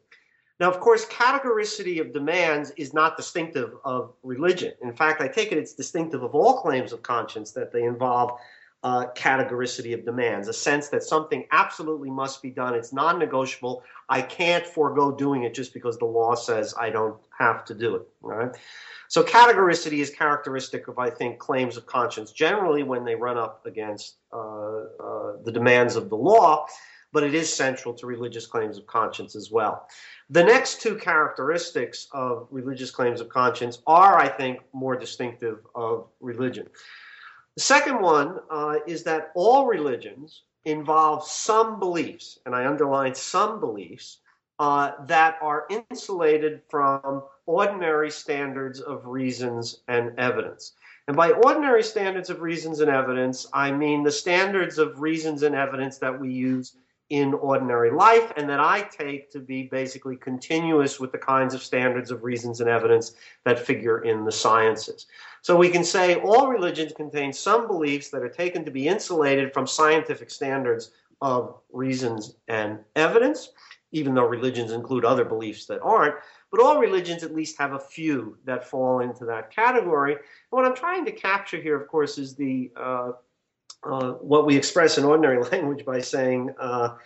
Now, 0.61 0.69
of 0.69 0.79
course, 0.79 1.07
categoricity 1.07 2.01
of 2.01 2.13
demands 2.13 2.71
is 2.77 2.93
not 2.93 3.17
distinctive 3.17 3.75
of 3.83 4.13
religion. 4.23 4.75
In 4.83 4.93
fact, 4.93 5.23
I 5.23 5.29
take 5.29 5.51
it 5.51 5.57
it's 5.57 5.73
distinctive 5.73 6.23
of 6.23 6.35
all 6.35 6.61
claims 6.61 6.93
of 6.93 7.03
conscience 7.03 7.53
that 7.53 7.73
they 7.73 7.85
involve 7.85 8.39
uh, 8.85 9.07
categoricity 9.17 9.93
of 9.93 10.05
demands, 10.05 10.47
a 10.47 10.53
sense 10.53 10.89
that 10.89 11.03
something 11.03 11.45
absolutely 11.51 12.11
must 12.11 12.41
be 12.43 12.51
done. 12.51 12.75
It's 12.75 12.93
non 12.93 13.19
negotiable. 13.19 13.83
I 14.09 14.23
can't 14.23 14.65
forego 14.65 15.11
doing 15.11 15.43
it 15.43 15.55
just 15.55 15.75
because 15.75 15.99
the 15.99 16.05
law 16.05 16.35
says 16.35 16.75
I 16.79 16.91
don't 16.91 17.17
have 17.37 17.65
to 17.67 17.75
do 17.75 17.97
it. 17.97 18.03
Right? 18.21 18.55
So, 19.09 19.25
categoricity 19.25 19.99
is 19.99 20.11
characteristic 20.11 20.87
of, 20.87 20.99
I 20.99 21.11
think, 21.11 21.39
claims 21.39 21.77
of 21.77 21.87
conscience 21.87 22.31
generally 22.31 22.83
when 22.83 23.05
they 23.05 23.15
run 23.15 23.37
up 23.37 23.67
against 23.67 24.17
uh, 24.33 24.37
uh, 24.39 25.33
the 25.45 25.53
demands 25.53 25.97
of 25.97 26.09
the 26.09 26.17
law. 26.17 26.67
but 27.11 27.23
it 27.23 27.35
is 27.35 27.51
central 27.51 27.95
to 27.95 28.07
religious 28.07 28.47
claims 28.47 28.77
of 28.77 28.87
conscience 28.87 29.35
as 29.35 29.51
well. 29.51 29.89
The 30.29 30.45
next 30.45 30.83
two 30.83 30.95
characteristics 30.97 32.07
of 32.13 32.47
religious 32.51 32.91
claims 32.91 33.23
of 33.23 33.31
conscience 33.31 33.79
are, 33.87 34.19
I 34.19 34.29
think, 34.29 34.61
more 34.75 34.95
distinctive 34.95 35.61
of 35.75 36.07
religion. 36.21 36.69
The 37.59 37.65
second 37.65 38.01
one 38.01 38.39
uh, 38.51 38.77
is 38.87 39.03
that 39.03 39.33
all 39.35 39.67
religions 39.67 40.45
involve 40.65 41.25
some 41.27 41.81
beliefs, 41.81 42.39
and 42.47 42.55
I 42.55 42.69
underline 42.69 43.17
some 43.17 43.59
beliefs, 43.59 44.21
uh, 44.61 44.93
that 45.07 45.39
are 45.43 45.67
insulated 45.69 46.63
from 46.71 47.25
ordinary 47.47 48.13
standards 48.13 48.81
of 48.81 49.05
reasons 49.07 49.81
and 49.89 50.17
evidence. 50.21 50.75
And 51.09 51.17
by 51.17 51.33
ordinary 51.33 51.83
standards 51.83 52.31
of 52.31 52.43
reasons 52.43 52.79
and 52.79 52.93
evidence, 52.93 53.45
I 53.53 53.73
mean 53.73 54.05
the 54.05 54.13
standards 54.13 54.79
of 54.79 55.01
reasons 55.01 55.43
and 55.43 55.57
evidence 55.57 55.99
that 55.99 56.21
we 56.21 56.31
use 56.31 56.77
in 57.11 57.33
ordinary 57.35 57.91
life 57.91 58.33
and 58.37 58.49
that 58.51 58.61
I 58.61 58.83
take 58.83 59.31
to 59.31 59.41
be 59.41 59.63
basically 59.63 60.17
continuous 60.17 61.01
with 61.01 61.11
the 61.11 61.19
kinds 61.19 61.55
of 61.55 61.63
standards 61.63 62.11
of 62.11 62.23
reasons 62.23 62.61
and 62.61 62.69
evidence 62.69 63.15
that 63.45 63.59
figure 63.59 64.03
in 64.05 64.25
the 64.25 64.33
sciences. 64.33 65.07
So 65.41 65.57
we 65.57 65.71
can 65.71 65.85
say 65.85 66.17
all 66.17 66.49
religions 66.49 66.93
contain 66.93 67.33
some 67.33 67.67
beliefs 67.67 68.11
that 68.11 68.23
are 68.23 68.29
taken 68.29 68.65
to 68.65 68.71
be 68.71 68.89
insulated 68.89 69.55
from 69.55 69.67
scientific 69.67 70.31
standards 70.31 70.91
of 71.23 71.57
reasons 71.73 72.35
and 72.47 72.79
evidence, 72.95 73.51
even 73.93 74.15
though 74.15 74.27
religions 74.27 74.73
include 74.73 75.05
other 75.07 75.25
beliefs 75.25 75.65
that 75.67 75.81
aren't. 75.81 76.15
But 76.51 76.61
all 76.61 76.79
religions 76.79 77.23
at 77.23 77.35
least 77.35 77.59
have 77.59 77.73
a 77.73 77.79
few 77.79 78.37
that 78.45 78.69
fall 78.69 79.01
into 79.01 79.25
that 79.27 79.51
category. 79.51 80.13
And 80.13 80.23
what 80.51 80.67
I'm 80.67 80.77
trying 80.77 81.05
to 81.07 81.13
capture 81.13 81.61
here, 81.61 81.81
of 81.81 81.89
course, 81.89 82.19
is 82.19 82.35
the 82.35 82.71
uh, 82.77 83.13
uh, 83.85 84.13
what 84.13 84.47
we 84.47 84.57
express 84.57 84.99
in 84.99 85.05
ordinary 85.05 85.43
language 85.53 85.85
by 85.85 86.01
saying 86.01 86.55
uh, 86.59 86.97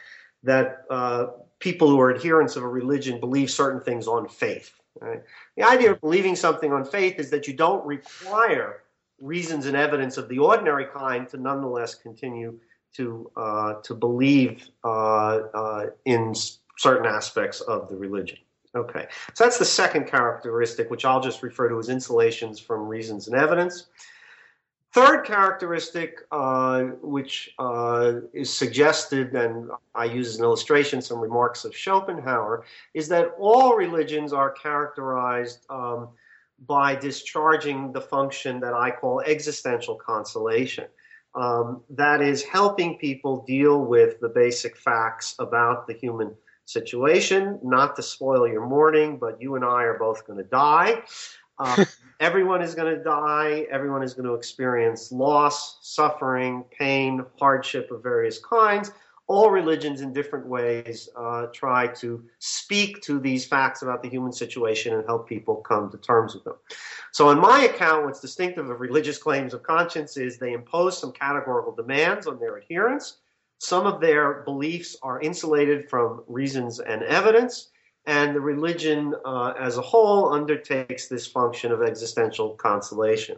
that 0.42 0.84
uh, 0.90 1.26
people 1.58 1.88
who 1.88 2.00
are 2.00 2.14
adherents 2.14 2.56
of 2.56 2.62
a 2.62 2.68
religion 2.68 3.20
believe 3.20 3.50
certain 3.50 3.80
things 3.80 4.06
on 4.06 4.28
faith. 4.28 4.72
Right? 5.00 5.22
The 5.56 5.62
idea 5.62 5.92
of 5.92 6.00
believing 6.00 6.36
something 6.36 6.72
on 6.72 6.84
faith 6.84 7.18
is 7.18 7.30
that 7.30 7.46
you 7.46 7.54
don't 7.54 7.84
require 7.86 8.82
reasons 9.20 9.66
and 9.66 9.76
evidence 9.76 10.16
of 10.16 10.28
the 10.28 10.38
ordinary 10.38 10.86
kind 10.86 11.28
to 11.28 11.36
nonetheless 11.36 11.94
continue 11.94 12.58
to 12.94 13.30
uh, 13.36 13.74
to 13.82 13.94
believe 13.94 14.68
uh, 14.84 15.86
in 16.04 16.34
certain 16.76 17.06
aspects 17.06 17.60
of 17.62 17.88
the 17.88 17.96
religion. 17.96 18.38
Okay, 18.74 19.06
so 19.34 19.44
that's 19.44 19.58
the 19.58 19.64
second 19.64 20.06
characteristic, 20.06 20.90
which 20.90 21.04
I'll 21.04 21.20
just 21.20 21.42
refer 21.42 21.68
to 21.68 21.78
as 21.78 21.90
insulations 21.90 22.58
from 22.58 22.88
reasons 22.88 23.28
and 23.28 23.36
evidence. 23.36 23.86
Third 24.92 25.24
characteristic, 25.24 26.18
uh, 26.30 26.82
which 27.00 27.54
uh, 27.58 28.12
is 28.34 28.54
suggested, 28.54 29.34
and 29.34 29.70
I 29.94 30.04
use 30.04 30.28
as 30.28 30.36
an 30.36 30.44
illustration 30.44 31.00
some 31.00 31.18
remarks 31.18 31.64
of 31.64 31.74
Schopenhauer, 31.74 32.64
is 32.92 33.08
that 33.08 33.34
all 33.38 33.74
religions 33.74 34.34
are 34.34 34.50
characterized 34.50 35.64
um, 35.70 36.10
by 36.66 36.94
discharging 36.94 37.92
the 37.92 38.02
function 38.02 38.60
that 38.60 38.74
I 38.74 38.90
call 38.90 39.20
existential 39.20 39.94
consolation. 39.94 40.84
Um, 41.34 41.82
that 41.88 42.20
is, 42.20 42.42
helping 42.42 42.98
people 42.98 43.44
deal 43.46 43.82
with 43.82 44.20
the 44.20 44.28
basic 44.28 44.76
facts 44.76 45.34
about 45.38 45.86
the 45.86 45.94
human 45.94 46.34
situation. 46.66 47.58
Not 47.62 47.96
to 47.96 48.02
spoil 48.02 48.46
your 48.46 48.66
morning, 48.66 49.16
but 49.16 49.40
you 49.40 49.54
and 49.54 49.64
I 49.64 49.84
are 49.84 49.98
both 49.98 50.26
going 50.26 50.38
to 50.38 50.44
die. 50.44 51.02
Um, 51.58 51.86
everyone 52.22 52.62
is 52.62 52.76
going 52.76 52.96
to 52.96 53.02
die. 53.02 53.66
Everyone 53.68 54.02
is 54.02 54.14
going 54.14 54.26
to 54.26 54.34
experience 54.34 55.10
loss, 55.10 55.78
suffering, 55.82 56.64
pain, 56.78 57.26
hardship 57.38 57.90
of 57.90 58.00
various 58.00 58.38
kinds. 58.38 58.92
All 59.26 59.50
religions, 59.50 60.02
in 60.02 60.12
different 60.12 60.46
ways, 60.46 61.08
uh, 61.16 61.46
try 61.52 61.88
to 61.94 62.22
speak 62.38 63.02
to 63.02 63.18
these 63.18 63.44
facts 63.44 63.82
about 63.82 64.02
the 64.02 64.08
human 64.08 64.32
situation 64.32 64.94
and 64.94 65.04
help 65.04 65.28
people 65.28 65.56
come 65.56 65.90
to 65.90 65.98
terms 65.98 66.34
with 66.34 66.44
them. 66.44 66.54
So, 67.10 67.30
in 67.30 67.40
my 67.40 67.62
account, 67.62 68.04
what's 68.04 68.20
distinctive 68.20 68.70
of 68.70 68.80
religious 68.80 69.18
claims 69.18 69.52
of 69.52 69.64
conscience 69.64 70.16
is 70.16 70.38
they 70.38 70.52
impose 70.52 70.98
some 70.98 71.12
categorical 71.12 71.74
demands 71.74 72.26
on 72.26 72.38
their 72.38 72.56
adherents. 72.56 73.18
Some 73.58 73.86
of 73.86 74.00
their 74.00 74.42
beliefs 74.42 74.96
are 75.02 75.20
insulated 75.20 75.88
from 75.88 76.22
reasons 76.28 76.78
and 76.78 77.02
evidence 77.02 77.71
and 78.06 78.34
the 78.34 78.40
religion 78.40 79.14
uh, 79.24 79.54
as 79.58 79.76
a 79.78 79.82
whole 79.82 80.32
undertakes 80.32 81.08
this 81.08 81.26
function 81.26 81.70
of 81.70 81.82
existential 81.82 82.50
consolation. 82.54 83.36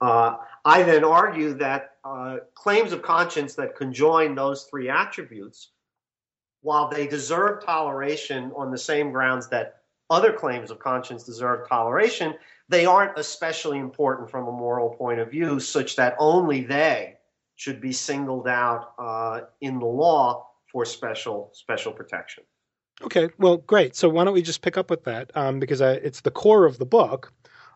Uh, 0.00 0.36
I 0.64 0.82
then 0.82 1.04
argue 1.04 1.54
that 1.54 1.96
uh, 2.04 2.38
claims 2.54 2.92
of 2.92 3.02
conscience 3.02 3.54
that 3.54 3.76
conjoin 3.76 4.34
those 4.34 4.64
three 4.64 4.88
attributes, 4.88 5.70
while 6.62 6.88
they 6.88 7.06
deserve 7.06 7.64
toleration 7.64 8.52
on 8.56 8.70
the 8.70 8.78
same 8.78 9.12
grounds 9.12 9.48
that 9.48 9.82
other 10.10 10.32
claims 10.32 10.70
of 10.70 10.78
conscience 10.78 11.22
deserve 11.24 11.68
toleration, 11.68 12.34
they 12.68 12.86
aren't 12.86 13.18
especially 13.18 13.78
important 13.78 14.30
from 14.30 14.48
a 14.48 14.52
moral 14.52 14.90
point 14.90 15.20
of 15.20 15.30
view, 15.30 15.60
such 15.60 15.96
that 15.96 16.16
only 16.18 16.64
they 16.64 17.14
should 17.56 17.80
be 17.80 17.92
singled 17.92 18.48
out 18.48 18.92
uh, 18.98 19.42
in 19.60 19.78
the 19.78 19.86
law 19.86 20.48
for 20.70 20.84
special 20.84 21.50
special 21.52 21.92
protection. 21.92 22.42
Okay, 23.00 23.30
well, 23.38 23.56
great. 23.58 23.96
So 23.96 24.08
why 24.08 24.24
don't 24.24 24.34
we 24.34 24.42
just 24.42 24.62
pick 24.62 24.76
up 24.76 24.90
with 24.90 25.04
that? 25.04 25.30
Um, 25.34 25.58
because 25.58 25.80
I, 25.80 25.92
it's 25.92 26.20
the 26.20 26.30
core 26.30 26.66
of 26.66 26.78
the 26.78 26.86
book. 26.86 27.32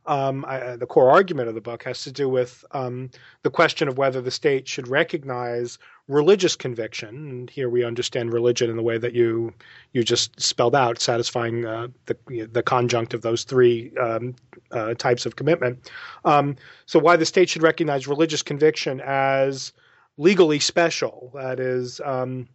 Um, 0.07 0.44
I, 0.46 0.61
uh, 0.61 0.76
the 0.76 0.87
core 0.87 1.11
argument 1.11 1.48
of 1.48 1.57
the 1.57 1.61
book 1.61 1.83
has 1.83 2.05
to 2.05 2.12
do 2.12 2.29
with 2.29 2.64
um, 2.70 3.11
the 3.42 3.50
question 3.50 3.88
of 3.88 3.98
whether 3.98 4.20
the 4.20 4.31
state 4.31 4.68
should 4.68 4.87
recognize 4.87 5.79
religious 6.07 6.55
conviction. 6.55 7.09
And 7.09 7.50
here 7.50 7.68
we 7.68 7.83
understand 7.83 8.33
religion 8.33 8.70
in 8.70 8.76
the 8.76 8.85
way 8.85 8.98
that 8.98 9.14
you 9.14 9.52
you 9.92 10.05
just 10.05 10.40
spelled 10.40 10.76
out, 10.76 11.00
satisfying 11.00 11.66
uh, 11.66 11.88
the 12.07 12.46
the 12.52 12.62
conjunct 12.62 13.14
of 13.14 13.22
those 13.22 13.42
three 13.42 13.92
um, 13.96 14.37
uh, 14.70 14.94
types 14.94 15.26
of 15.26 15.35
commitment. 15.35 15.90
Um, 16.24 16.55
so 16.87 17.00
why 17.00 17.16
the 17.16 17.26
state 17.26 17.48
should 17.48 17.64
recognize 17.64 18.07
religious 18.07 18.42
conviction 18.42 19.00
as 19.05 19.72
legally 20.18 20.61
special, 20.61 21.33
that 21.35 21.59
is, 21.59 22.00
um, 22.05 22.48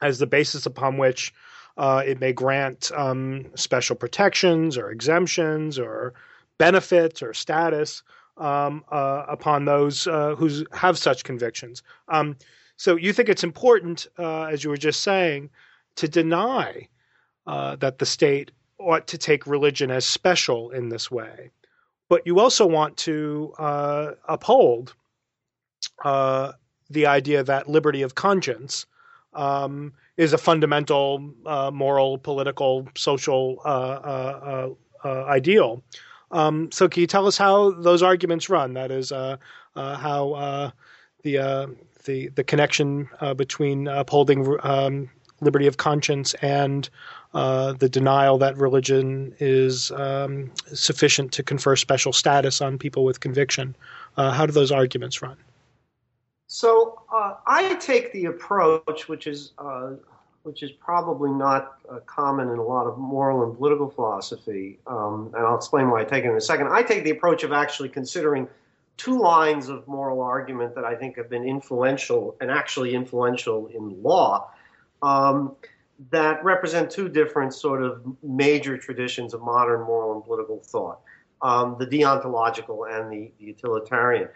as 0.00 0.18
the 0.18 0.26
basis 0.26 0.64
upon 0.66 0.96
which 0.96 1.34
uh, 1.76 2.02
it 2.04 2.20
may 2.20 2.32
grant 2.32 2.90
um, 2.94 3.46
special 3.54 3.96
protections 3.96 4.76
or 4.76 4.90
exemptions 4.90 5.78
or 5.78 6.14
benefits 6.58 7.22
or 7.22 7.32
status 7.34 8.02
um, 8.36 8.84
uh, 8.90 9.24
upon 9.28 9.64
those 9.64 10.06
uh, 10.06 10.34
who 10.36 10.64
have 10.72 10.98
such 10.98 11.24
convictions. 11.24 11.82
Um, 12.08 12.36
so 12.76 12.96
you 12.96 13.12
think 13.12 13.28
it's 13.28 13.44
important, 13.44 14.06
uh, 14.18 14.44
as 14.44 14.64
you 14.64 14.70
were 14.70 14.76
just 14.76 15.02
saying, 15.02 15.50
to 15.96 16.08
deny 16.08 16.88
uh, 17.46 17.76
that 17.76 17.98
the 17.98 18.06
state 18.06 18.50
ought 18.78 19.06
to 19.08 19.18
take 19.18 19.46
religion 19.46 19.90
as 19.90 20.04
special 20.04 20.70
in 20.70 20.88
this 20.88 21.10
way. 21.10 21.50
But 22.08 22.26
you 22.26 22.40
also 22.40 22.66
want 22.66 22.96
to 22.98 23.52
uh, 23.58 24.12
uphold 24.28 24.94
the 26.04 27.06
idea 27.06 27.42
that 27.42 27.68
liberty 27.68 28.02
of 28.02 28.14
conscience 28.14 28.86
um, 29.32 29.92
is 30.16 30.32
a 30.32 30.38
fundamental 30.38 31.32
uh, 31.46 31.70
moral, 31.72 32.18
political, 32.18 32.86
social 32.96 33.60
uh, 33.64 33.68
uh, 33.68 34.70
uh, 35.04 35.24
ideal. 35.24 35.82
Um, 36.30 36.70
so, 36.72 36.88
can 36.88 37.00
you 37.00 37.06
tell 37.06 37.26
us 37.26 37.36
how 37.36 37.72
those 37.72 38.02
arguments 38.02 38.48
run? 38.48 38.74
That 38.74 38.90
is, 38.90 39.10
how 39.74 40.72
the 41.22 41.76
the 42.04 42.28
the 42.28 42.44
connection 42.44 43.08
between 43.36 43.88
upholding 43.88 44.58
um, 44.62 45.10
liberty 45.42 45.66
of 45.66 45.76
conscience 45.76 46.34
and 46.34 46.88
uh, 47.34 47.72
the 47.72 47.88
denial 47.88 48.38
that 48.38 48.56
religion 48.56 49.34
is 49.40 49.90
um, 49.92 50.50
sufficient 50.72 51.32
to 51.32 51.42
confer 51.42 51.76
special 51.76 52.12
status 52.12 52.60
on 52.60 52.78
people 52.78 53.04
with 53.04 53.20
conviction. 53.20 53.74
Uh, 54.16 54.30
how 54.30 54.46
do 54.46 54.52
those 54.52 54.72
arguments 54.72 55.20
run? 55.20 55.36
So 56.54 57.00
uh, 57.10 57.36
I 57.46 57.76
take 57.76 58.12
the 58.12 58.26
approach, 58.26 59.08
which 59.08 59.26
is 59.26 59.52
uh, 59.56 59.92
which 60.42 60.62
is 60.62 60.70
probably 60.70 61.30
not 61.30 61.78
uh, 61.90 62.00
common 62.00 62.50
in 62.50 62.58
a 62.58 62.62
lot 62.62 62.86
of 62.86 62.98
moral 62.98 63.42
and 63.42 63.56
political 63.56 63.88
philosophy, 63.88 64.78
um, 64.86 65.32
and 65.34 65.46
I'll 65.46 65.56
explain 65.56 65.88
why 65.88 66.02
I 66.02 66.04
take 66.04 66.26
it 66.26 66.28
in 66.28 66.36
a 66.36 66.42
second. 66.42 66.68
I 66.70 66.82
take 66.82 67.04
the 67.04 67.10
approach 67.10 67.42
of 67.42 67.52
actually 67.52 67.88
considering 67.88 68.46
two 68.98 69.18
lines 69.18 69.70
of 69.70 69.88
moral 69.88 70.20
argument 70.20 70.74
that 70.74 70.84
I 70.84 70.94
think 70.94 71.16
have 71.16 71.30
been 71.30 71.44
influential 71.44 72.36
and 72.38 72.50
actually 72.50 72.94
influential 72.94 73.68
in 73.68 74.02
law. 74.02 74.50
Um, 75.00 75.56
that 76.10 76.44
represent 76.44 76.90
two 76.90 77.08
different 77.08 77.54
sort 77.54 77.82
of 77.82 78.02
major 78.22 78.76
traditions 78.76 79.32
of 79.32 79.40
modern 79.40 79.80
moral 79.86 80.16
and 80.16 80.22
political 80.22 80.58
thought 80.58 81.00
um, 81.40 81.76
the 81.78 81.86
deontological 81.86 82.86
and 82.94 83.10
the, 83.10 83.32
the 83.38 83.46
utilitarian. 83.46 84.28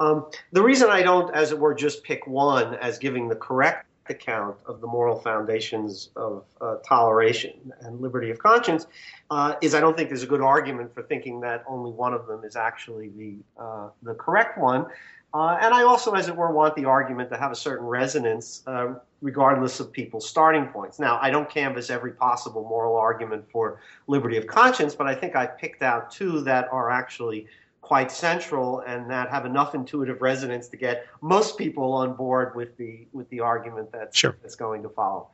Um, 0.00 0.26
the 0.52 0.62
reason 0.62 0.90
I 0.90 1.02
don't, 1.02 1.34
as 1.34 1.52
it 1.52 1.58
were, 1.58 1.74
just 1.74 2.02
pick 2.02 2.26
one 2.26 2.74
as 2.76 2.98
giving 2.98 3.28
the 3.28 3.36
correct 3.36 3.86
account 4.10 4.56
of 4.66 4.80
the 4.80 4.86
moral 4.86 5.18
foundations 5.18 6.10
of 6.16 6.44
uh, 6.60 6.76
toleration 6.86 7.72
and 7.80 8.00
liberty 8.00 8.30
of 8.30 8.38
conscience 8.38 8.86
uh, 9.30 9.54
is 9.62 9.74
I 9.74 9.80
don't 9.80 9.96
think 9.96 10.10
there's 10.10 10.22
a 10.22 10.26
good 10.26 10.42
argument 10.42 10.92
for 10.94 11.02
thinking 11.02 11.40
that 11.40 11.64
only 11.66 11.90
one 11.90 12.12
of 12.12 12.26
them 12.26 12.44
is 12.44 12.56
actually 12.56 13.08
the 13.08 13.62
uh, 13.62 13.88
the 14.02 14.14
correct 14.14 14.58
one. 14.58 14.86
Uh, 15.32 15.58
and 15.60 15.74
I 15.74 15.82
also, 15.82 16.12
as 16.12 16.28
it 16.28 16.36
were, 16.36 16.52
want 16.52 16.76
the 16.76 16.84
argument 16.84 17.28
to 17.30 17.36
have 17.36 17.50
a 17.50 17.56
certain 17.56 17.86
resonance 17.86 18.62
uh, 18.68 18.94
regardless 19.20 19.80
of 19.80 19.90
people's 19.90 20.28
starting 20.28 20.66
points. 20.66 21.00
Now, 21.00 21.18
I 21.20 21.30
don't 21.30 21.50
canvass 21.50 21.90
every 21.90 22.12
possible 22.12 22.64
moral 22.68 22.96
argument 22.96 23.44
for 23.50 23.80
liberty 24.06 24.36
of 24.36 24.46
conscience, 24.46 24.94
but 24.94 25.08
I 25.08 25.14
think 25.14 25.34
I've 25.34 25.58
picked 25.58 25.82
out 25.82 26.12
two 26.12 26.42
that 26.42 26.68
are 26.70 26.88
actually 26.88 27.48
quite 27.84 28.10
central 28.10 28.80
and 28.80 29.10
that 29.10 29.28
have 29.28 29.44
enough 29.44 29.74
intuitive 29.74 30.22
resonance 30.22 30.68
to 30.68 30.76
get 30.76 31.06
most 31.20 31.58
people 31.58 31.92
on 31.92 32.14
board 32.14 32.56
with 32.56 32.74
the 32.78 33.06
with 33.12 33.28
the 33.28 33.40
argument 33.40 33.92
that's, 33.92 34.16
sure. 34.16 34.36
that's 34.40 34.56
going 34.56 34.82
to 34.82 34.88
follow. 34.88 35.28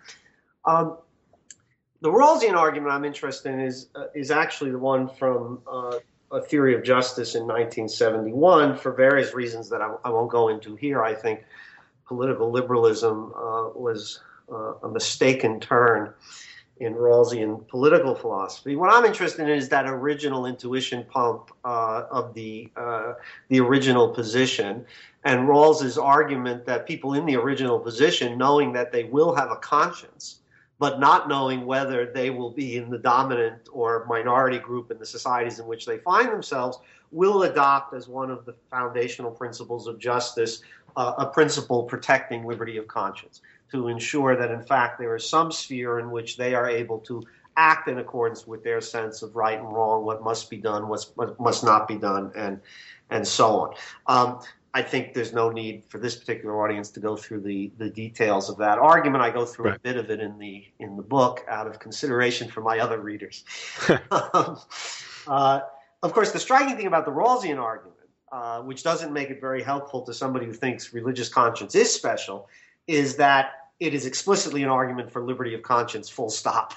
Um, 0.65 0.99
the 2.01 2.11
Rawlsian 2.11 2.55
argument 2.55 2.93
I'm 2.93 3.05
interested 3.05 3.53
in 3.53 3.61
is 3.61 3.89
uh, 3.95 4.07
is 4.17 4.33
actually 4.33 4.73
the 4.73 4.79
one 4.79 5.09
from 5.09 5.61
uh, 5.71 5.99
a 6.33 6.41
theory 6.41 6.75
of 6.75 6.83
justice 6.83 7.37
in 7.37 7.43
1971 7.43 8.77
for 8.77 8.93
various 8.93 9.33
reasons 9.33 9.69
that 9.71 9.81
I, 9.81 9.95
I 10.05 10.11
won't 10.11 10.31
go 10.31 10.49
into 10.49 10.75
here. 10.75 11.05
I 11.05 11.15
think 11.15 11.45
political 12.07 12.51
liberalism 12.51 13.33
uh, 13.37 13.69
was 13.77 14.21
uh, 14.51 14.75
a 14.83 14.89
mistaken 14.89 15.61
turn 15.61 16.13
in 16.81 16.95
Rawlsian 16.95 17.69
political 17.69 18.15
philosophy. 18.15 18.75
What 18.75 18.91
I'm 18.91 19.05
interested 19.05 19.43
in 19.43 19.51
is 19.51 19.69
that 19.69 19.87
original 19.87 20.47
intuition 20.47 21.05
pump 21.05 21.53
uh, 21.63 22.05
of 22.11 22.33
the 22.33 22.71
uh, 22.75 23.15
the 23.49 23.61
original 23.61 24.09
position, 24.09 24.87
and 25.25 25.47
Rawls's 25.47 25.99
argument 25.99 26.65
that 26.65 26.87
people 26.87 27.15
in 27.15 27.27
the 27.27 27.37
original 27.37 27.79
position, 27.79 28.39
knowing 28.39 28.73
that 28.73 28.93
they 28.93 29.05
will 29.05 29.35
have 29.35 29.51
a 29.51 29.57
conscience, 29.57 30.41
but 30.79 30.99
not 30.99 31.29
knowing 31.29 31.67
whether 31.67 32.07
they 32.07 32.31
will 32.31 32.51
be 32.51 32.79
in 32.79 32.89
the 32.89 32.99
dominant 32.99 33.69
or 33.71 34.07
minority 34.09 34.59
group 34.59 34.91
in 34.91 34.99
the 34.99 35.07
societies 35.07 35.59
in 35.59 35.67
which 35.67 35.85
they 35.85 35.99
find 35.99 36.29
themselves, 36.29 36.79
will 37.13 37.43
adopt 37.43 37.93
as 37.93 38.09
one 38.09 38.31
of 38.31 38.47
the 38.47 38.55
foundational 38.71 39.31
principles 39.31 39.87
of 39.87 39.99
justice 39.99 40.63
uh, 40.97 41.13
a 41.19 41.27
principle 41.27 41.83
protecting 41.83 42.47
liberty 42.47 42.79
of 42.79 42.89
conscience 42.89 43.43
to 43.73 43.89
ensure 43.89 44.37
that, 44.37 44.51
in 44.51 44.63
fact, 44.63 44.99
there 44.99 45.15
is 45.17 45.29
some 45.29 45.53
sphere 45.53 45.99
in 45.99 46.11
which 46.11 46.37
they 46.37 46.55
are 46.55 46.69
able 46.69 46.99
to 47.01 47.23
act 47.57 47.89
in 47.89 47.99
accordance 47.99 48.47
with 48.47 48.65
their 48.65 48.81
sense 48.81 49.23
of 49.23 49.37
right 49.37 49.59
and 49.59 49.73
wrong, 49.73 50.05
what 50.05 50.23
must 50.23 50.49
be 50.51 50.57
done, 50.57 50.89
what 50.89 51.41
must 51.41 51.65
not 51.65 51.87
be 51.89 51.97
done, 51.97 52.33
and 52.35 52.61
and 53.11 53.27
so 53.27 53.61
on. 53.61 53.75
Um, 54.07 54.41
I 54.73 54.83
think 54.83 55.15
there's 55.15 55.33
no 55.33 55.51
need 55.51 55.85
for 55.89 55.99
this 55.99 56.15
particular 56.17 56.63
audience 56.63 56.91
to 56.91 57.01
go 57.01 57.17
through 57.17 57.41
the, 57.41 57.73
the 57.79 57.91
details 57.91 58.49
of 58.49 58.57
that 58.59 58.79
argument. 58.79 59.23
I 59.23 59.31
go 59.31 59.45
through 59.45 59.67
right. 59.67 59.77
a 59.77 59.81
bit 59.81 59.97
of 59.97 60.11
it 60.11 60.21
in 60.21 60.39
the 60.39 60.65
in 60.79 60.97
the 60.97 61.03
book 61.03 61.45
out 61.49 61.67
of 61.67 61.81
consideration 61.81 62.49
for 62.49 62.61
my 62.61 62.79
other 62.79 63.01
readers. 63.01 63.45
um, 64.11 64.59
uh, 65.27 65.61
of 66.03 66.13
course, 66.13 66.33
the 66.33 66.39
striking 66.39 66.77
thing 66.77 66.87
about 66.87 67.05
the 67.05 67.11
Rawlsian 67.11 67.59
argument, 67.59 67.97
uh, 68.31 68.61
which 68.61 68.83
doesn't 68.83 69.13
make 69.13 69.31
it 69.31 69.41
very 69.41 69.63
helpful 69.63 70.03
to 70.03 70.15
somebody 70.15 70.47
who 70.47 70.53
thinks 70.53 70.95
religious 70.95 71.29
conscience 71.29 71.75
is 71.75 71.93
special, 71.93 72.49
is 72.87 73.17
that 73.17 73.60
it 73.81 73.95
is 73.95 74.05
explicitly 74.05 74.63
an 74.63 74.69
argument 74.69 75.11
for 75.11 75.23
liberty 75.25 75.55
of 75.55 75.63
conscience, 75.63 76.09
full 76.09 76.31
stop. 76.31 76.75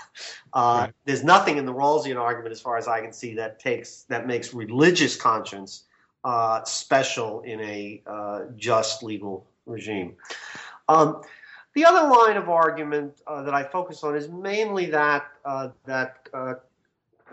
Uh, 0.53 0.85
right. 0.85 0.93
There's 1.05 1.23
nothing 1.23 1.57
in 1.57 1.65
the 1.65 1.73
Rawlsian 1.73 2.19
argument, 2.19 2.53
as 2.53 2.61
far 2.61 2.77
as 2.77 2.87
I 2.87 3.01
can 3.01 3.11
see, 3.11 3.35
that 3.35 3.59
takes 3.59 4.03
that 4.03 4.25
makes 4.25 4.53
religious 4.53 5.15
conscience 5.15 5.83
uh, 6.23 6.63
special 6.63 7.41
in 7.41 7.59
a 7.59 8.01
uh, 8.07 8.41
just 8.55 9.03
legal 9.03 9.45
regime. 9.65 10.15
Um, 10.87 11.21
the 11.73 11.85
other 11.85 12.07
line 12.07 12.37
of 12.37 12.49
argument 12.49 13.21
uh, 13.27 13.41
that 13.43 13.53
I 13.53 13.63
focus 13.63 14.03
on 14.03 14.15
is 14.15 14.29
mainly 14.29 14.85
that 14.87 15.25
uh, 15.43 15.69
that 15.85 16.29
uh, 16.33 16.53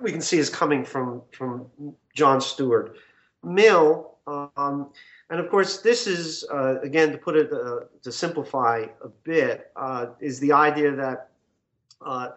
we 0.00 0.10
can 0.10 0.20
see 0.20 0.38
is 0.38 0.50
coming 0.50 0.84
from 0.84 1.22
from 1.30 1.66
John 2.14 2.40
Stuart 2.40 2.96
Mill. 3.44 4.16
Um, 4.26 4.90
and 5.30 5.38
of 5.38 5.48
course, 5.48 5.78
this 5.78 6.08
is, 6.08 6.44
uh, 6.52 6.80
again, 6.80 7.12
to 7.12 7.18
put 7.18 7.36
it, 7.36 7.52
uh, 7.52 7.80
to 8.02 8.10
simplify 8.10 8.86
a 9.02 9.08
bit, 9.08 9.70
uh, 9.76 10.06
is 10.18 10.40
the 10.40 10.52
idea 10.52 10.90
that 10.90 11.28
uh, 12.04 12.30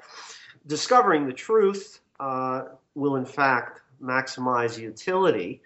discovering 0.67 1.25
the 1.25 1.34
truth 1.34 2.01
uh, 2.19 2.65
will, 2.93 3.15
in 3.15 3.25
fact, 3.25 3.82
maximize 3.99 4.77
utility. 4.77 5.62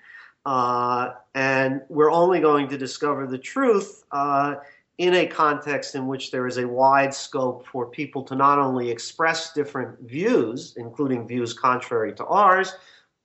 Uh, 0.46 1.16
and 1.36 1.82
we're 1.90 2.12
only 2.12 2.40
going 2.40 2.70
to 2.70 2.78
discover 2.78 3.28
the 3.28 3.38
truth 3.38 4.06
in 4.98 5.14
a 5.14 5.28
context 5.28 5.96
in 5.96 6.08
which 6.08 6.32
there 6.32 6.48
is 6.48 6.58
a 6.58 6.68
wide 6.68 7.14
scope 7.14 7.68
for 7.68 7.86
people 7.88 8.24
to 8.24 8.36
not 8.36 8.58
only 8.58 8.90
express 8.90 9.54
different 9.54 10.00
views, 10.00 10.74
including 10.78 11.28
views 11.28 11.54
contrary 11.54 12.14
to 12.14 12.26
ours, 12.26 12.74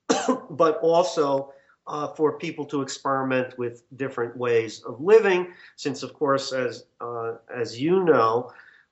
but 0.49 0.77
also 0.81 1.53
uh, 1.87 2.07
for 2.07 2.37
people 2.37 2.65
to 2.65 2.81
experiment 2.81 3.57
with 3.57 3.83
different 3.97 4.35
ways 4.37 4.81
of 4.83 5.01
living. 5.01 5.53
Since, 5.75 6.03
of 6.03 6.13
course, 6.13 6.53
as 6.53 6.85
uh, 7.01 7.35
as 7.53 7.79
you 7.79 8.03
know, 8.03 8.51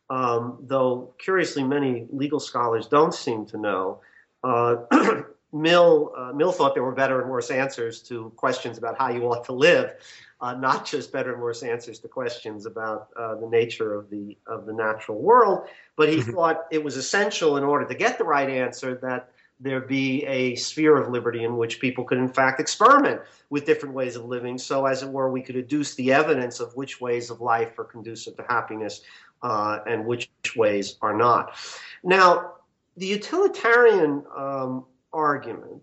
um, 0.09 0.57
though 0.61 1.13
curiously 1.17 1.63
many 1.63 2.05
legal 2.11 2.39
scholars 2.39 2.87
don't 2.87 3.13
seem 3.13 3.45
to 3.47 3.57
know, 3.57 4.01
uh, 4.43 4.77
Mill 5.53 6.13
uh, 6.17 6.31
Mill 6.33 6.51
thought 6.51 6.73
there 6.73 6.83
were 6.83 6.93
better 6.93 7.21
and 7.21 7.29
worse 7.29 7.51
answers 7.51 8.01
to 8.03 8.31
questions 8.35 8.77
about 8.77 8.97
how 8.97 9.09
you 9.09 9.23
ought 9.23 9.45
to 9.45 9.53
live. 9.53 9.93
Uh, 10.39 10.55
not 10.55 10.87
just 10.87 11.11
better 11.11 11.33
and 11.33 11.41
worse 11.41 11.61
answers 11.61 11.99
to 11.99 12.07
questions 12.07 12.65
about 12.65 13.09
uh, 13.15 13.35
the 13.35 13.47
nature 13.47 13.93
of 13.93 14.09
the 14.09 14.35
of 14.47 14.65
the 14.65 14.73
natural 14.73 15.21
world, 15.21 15.67
but 15.95 16.09
he 16.09 16.17
mm-hmm. 16.17 16.31
thought 16.31 16.65
it 16.71 16.83
was 16.83 16.97
essential 16.97 17.57
in 17.57 17.63
order 17.63 17.85
to 17.85 17.93
get 17.93 18.17
the 18.17 18.23
right 18.23 18.49
answer 18.49 18.95
that 18.95 19.29
there 19.61 19.79
be 19.79 20.25
a 20.25 20.55
sphere 20.55 20.97
of 20.97 21.09
liberty 21.09 21.43
in 21.43 21.55
which 21.55 21.79
people 21.79 22.03
could, 22.03 22.17
in 22.17 22.27
fact, 22.27 22.59
experiment 22.59 23.21
with 23.49 23.65
different 23.65 23.93
ways 23.93 24.15
of 24.15 24.25
living. 24.25 24.57
So, 24.57 24.85
as 24.85 25.03
it 25.03 25.09
were, 25.09 25.29
we 25.29 25.41
could 25.41 25.55
adduce 25.55 25.95
the 25.95 26.11
evidence 26.11 26.59
of 26.59 26.75
which 26.75 26.99
ways 26.99 27.29
of 27.29 27.41
life 27.41 27.77
are 27.77 27.83
conducive 27.83 28.35
to 28.37 28.45
happiness 28.49 29.01
uh, 29.43 29.79
and 29.87 30.05
which 30.05 30.29
ways 30.55 30.97
are 31.01 31.15
not. 31.15 31.55
Now, 32.03 32.53
the 32.97 33.05
utilitarian 33.05 34.23
um, 34.35 34.85
argument 35.13 35.81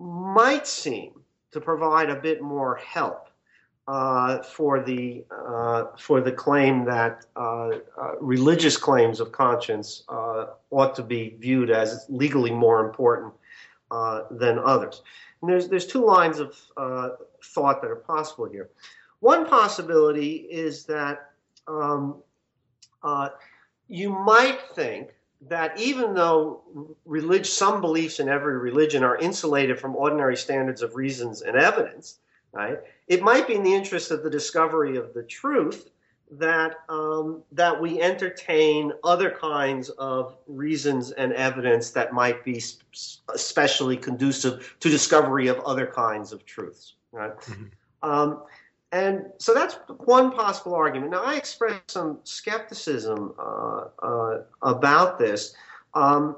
might 0.00 0.66
seem 0.66 1.12
to 1.52 1.60
provide 1.60 2.10
a 2.10 2.16
bit 2.16 2.42
more 2.42 2.76
help 2.76 3.28
uh, 3.86 4.42
for 4.42 4.82
the 4.82 5.24
uh, 5.30 5.84
for 5.98 6.20
the 6.20 6.32
claim 6.32 6.84
that 6.84 7.26
uh, 7.36 7.68
uh 8.00 8.14
religious 8.20 8.78
claims 8.78 9.20
of 9.20 9.30
conscience 9.30 10.04
uh, 10.08 10.46
ought 10.70 10.94
to 10.94 11.02
be 11.02 11.36
viewed 11.38 11.70
as 11.70 12.06
legally 12.08 12.50
more 12.50 12.84
important 12.84 13.32
than 14.30 14.58
others. 14.58 15.02
And 15.40 15.50
there's 15.50 15.68
there's 15.68 15.86
two 15.86 16.04
lines 16.04 16.38
of 16.38 16.56
thought 17.44 17.82
that 17.82 17.90
are 17.90 18.02
possible 18.06 18.46
here. 18.46 18.70
One 19.20 19.46
possibility 19.46 20.36
is 20.50 20.84
that 20.86 21.30
um, 21.68 22.22
you 23.88 24.10
might 24.10 24.60
think 24.74 25.10
that 25.48 25.78
even 25.78 26.14
though 26.14 26.62
relig- 27.04 27.44
some 27.44 27.80
beliefs 27.80 28.18
in 28.18 28.28
every 28.28 28.58
religion 28.58 29.04
are 29.04 29.18
insulated 29.18 29.78
from 29.78 29.94
ordinary 29.94 30.36
standards 30.36 30.80
of 30.80 30.94
reasons 30.94 31.42
and 31.42 31.56
evidence, 31.56 32.18
right? 32.52 32.78
It 33.08 33.22
might 33.22 33.46
be 33.46 33.54
in 33.54 33.62
the 33.62 33.74
interest 33.74 34.10
of 34.10 34.22
the 34.22 34.30
discovery 34.30 34.96
of 34.96 35.12
the 35.14 35.22
truth 35.22 35.90
that 36.30 36.76
um, 36.88 37.42
that 37.52 37.80
we 37.80 38.00
entertain 38.00 38.92
other 39.04 39.30
kinds 39.30 39.90
of 39.90 40.36
reasons 40.46 41.10
and 41.12 41.32
evidence 41.34 41.90
that 41.90 42.12
might 42.12 42.44
be 42.44 42.62
especially 43.32 43.96
conducive 43.96 44.76
to 44.80 44.88
discovery 44.88 45.48
of 45.48 45.60
other 45.60 45.86
kinds 45.86 46.32
of 46.32 46.44
truths. 46.46 46.94
Right? 47.12 47.36
Mm-hmm. 47.36 47.64
Um, 48.02 48.42
and 48.90 49.26
so 49.38 49.54
that's 49.54 49.76
one 50.04 50.30
possible 50.30 50.74
argument. 50.74 51.10
Now, 51.10 51.24
I 51.24 51.34
expressed 51.34 51.90
some 51.90 52.20
skepticism 52.22 53.34
uh, 53.38 53.86
uh, 54.00 54.42
about 54.62 55.18
this. 55.18 55.54
Um, 55.94 56.36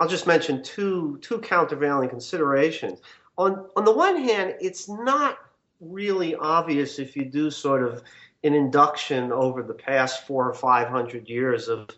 I'll 0.00 0.08
just 0.08 0.26
mention 0.26 0.62
two 0.62 1.18
two 1.22 1.38
countervailing 1.38 2.08
considerations 2.08 3.00
on 3.38 3.66
on 3.76 3.84
the 3.84 3.92
one 3.92 4.16
hand, 4.16 4.56
it's 4.60 4.88
not 4.88 5.38
really 5.80 6.34
obvious 6.34 6.98
if 6.98 7.16
you 7.16 7.24
do 7.24 7.50
sort 7.50 7.82
of 7.82 8.02
an 8.44 8.52
induction 8.52 9.32
over 9.32 9.62
the 9.62 9.74
past 9.74 10.26
four 10.26 10.48
or 10.48 10.54
five 10.54 10.88
hundred 10.88 11.28
years 11.28 11.68
of 11.68 11.88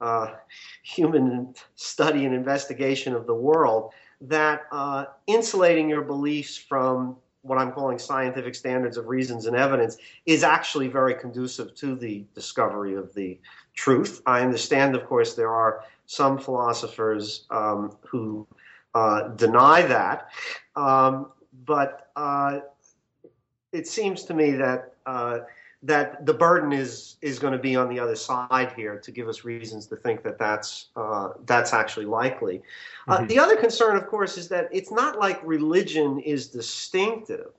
uh, 0.00 0.34
human 0.82 1.54
study 1.76 2.24
and 2.24 2.34
investigation 2.34 3.14
of 3.14 3.26
the 3.26 3.34
world 3.34 3.92
that 4.20 4.62
uh, 4.72 5.06
insulating 5.26 5.88
your 5.88 6.02
beliefs 6.02 6.56
from 6.56 7.16
what 7.42 7.58
I'm 7.58 7.72
calling 7.72 7.98
scientific 7.98 8.54
standards 8.54 8.96
of 8.96 9.06
reasons 9.06 9.46
and 9.46 9.56
evidence 9.56 9.96
is 10.26 10.42
actually 10.42 10.88
very 10.88 11.14
conducive 11.14 11.74
to 11.76 11.94
the 11.94 12.24
discovery 12.34 12.94
of 12.94 13.14
the 13.14 13.38
truth. 13.74 14.20
I 14.26 14.40
understand, 14.40 14.96
of 14.96 15.06
course, 15.06 15.34
there 15.34 15.54
are 15.54 15.84
some 16.06 16.38
philosophers 16.38 17.46
um, 17.50 17.96
who 18.02 18.46
uh, 18.98 19.28
deny 19.28 19.82
that. 19.82 20.28
Um, 20.74 21.30
but 21.64 22.10
uh, 22.16 22.60
it 23.72 23.86
seems 23.86 24.24
to 24.24 24.34
me 24.34 24.52
that 24.52 24.94
uh, 25.06 25.40
that 25.82 26.26
the 26.26 26.34
burden 26.34 26.72
is 26.72 27.16
is 27.22 27.38
going 27.38 27.52
to 27.52 27.58
be 27.58 27.76
on 27.76 27.88
the 27.88 28.00
other 28.00 28.16
side 28.16 28.72
here 28.76 28.98
to 28.98 29.10
give 29.12 29.28
us 29.28 29.44
reasons 29.44 29.86
to 29.86 29.96
think 29.96 30.22
that 30.24 30.38
that's 30.38 30.88
uh, 30.96 31.28
that's 31.46 31.72
actually 31.72 32.06
likely. 32.06 32.62
Uh, 33.06 33.18
mm-hmm. 33.18 33.26
the 33.28 33.38
other 33.38 33.56
concern, 33.56 33.96
of 33.96 34.06
course, 34.08 34.36
is 34.36 34.48
that 34.48 34.68
it's 34.72 34.90
not 34.90 35.18
like 35.18 35.40
religion 35.44 36.18
is 36.20 36.48
distinctive 36.48 37.50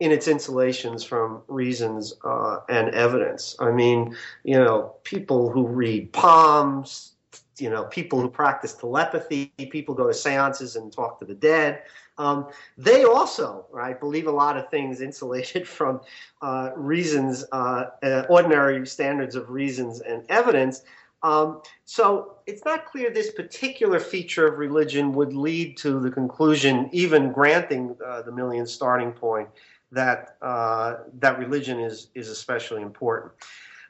in 0.00 0.12
its 0.12 0.28
insulations 0.28 1.04
from 1.04 1.42
reasons 1.48 2.14
uh, 2.24 2.58
and 2.68 2.88
evidence. 2.90 3.56
I 3.58 3.70
mean, 3.70 4.16
you 4.44 4.58
know, 4.58 4.94
people 5.04 5.50
who 5.50 5.66
read 5.66 6.12
palms, 6.12 7.13
you 7.58 7.70
know, 7.70 7.84
people 7.84 8.20
who 8.20 8.28
practice 8.28 8.74
telepathy, 8.74 9.52
people 9.70 9.94
go 9.94 10.08
to 10.08 10.14
seances 10.14 10.76
and 10.76 10.92
talk 10.92 11.18
to 11.20 11.24
the 11.24 11.34
dead. 11.34 11.82
Um, 12.16 12.48
they 12.78 13.04
also, 13.04 13.66
right, 13.70 13.98
believe 13.98 14.26
a 14.26 14.32
lot 14.32 14.56
of 14.56 14.70
things 14.70 15.00
insulated 15.00 15.66
from 15.78 16.00
uh, 16.42 16.70
reasons, 16.76 17.44
uh, 17.52 17.86
uh, 18.02 18.24
ordinary 18.28 18.86
standards 18.86 19.34
of 19.34 19.50
reasons 19.50 20.00
and 20.00 20.24
evidence. 20.28 20.82
Um, 21.22 21.62
so 21.86 22.36
it's 22.46 22.64
not 22.66 22.84
clear 22.84 23.10
this 23.10 23.32
particular 23.32 23.98
feature 23.98 24.46
of 24.46 24.58
religion 24.58 25.12
would 25.14 25.32
lead 25.32 25.78
to 25.78 25.98
the 25.98 26.10
conclusion, 26.10 26.90
even 26.92 27.32
granting 27.32 27.96
uh, 28.04 28.20
the 28.22 28.30
Millian 28.30 28.68
starting 28.68 29.10
point, 29.10 29.48
that 29.90 30.36
uh, 30.42 30.96
that 31.20 31.38
religion 31.38 31.80
is 31.80 32.08
is 32.14 32.28
especially 32.28 32.82
important. 32.82 33.32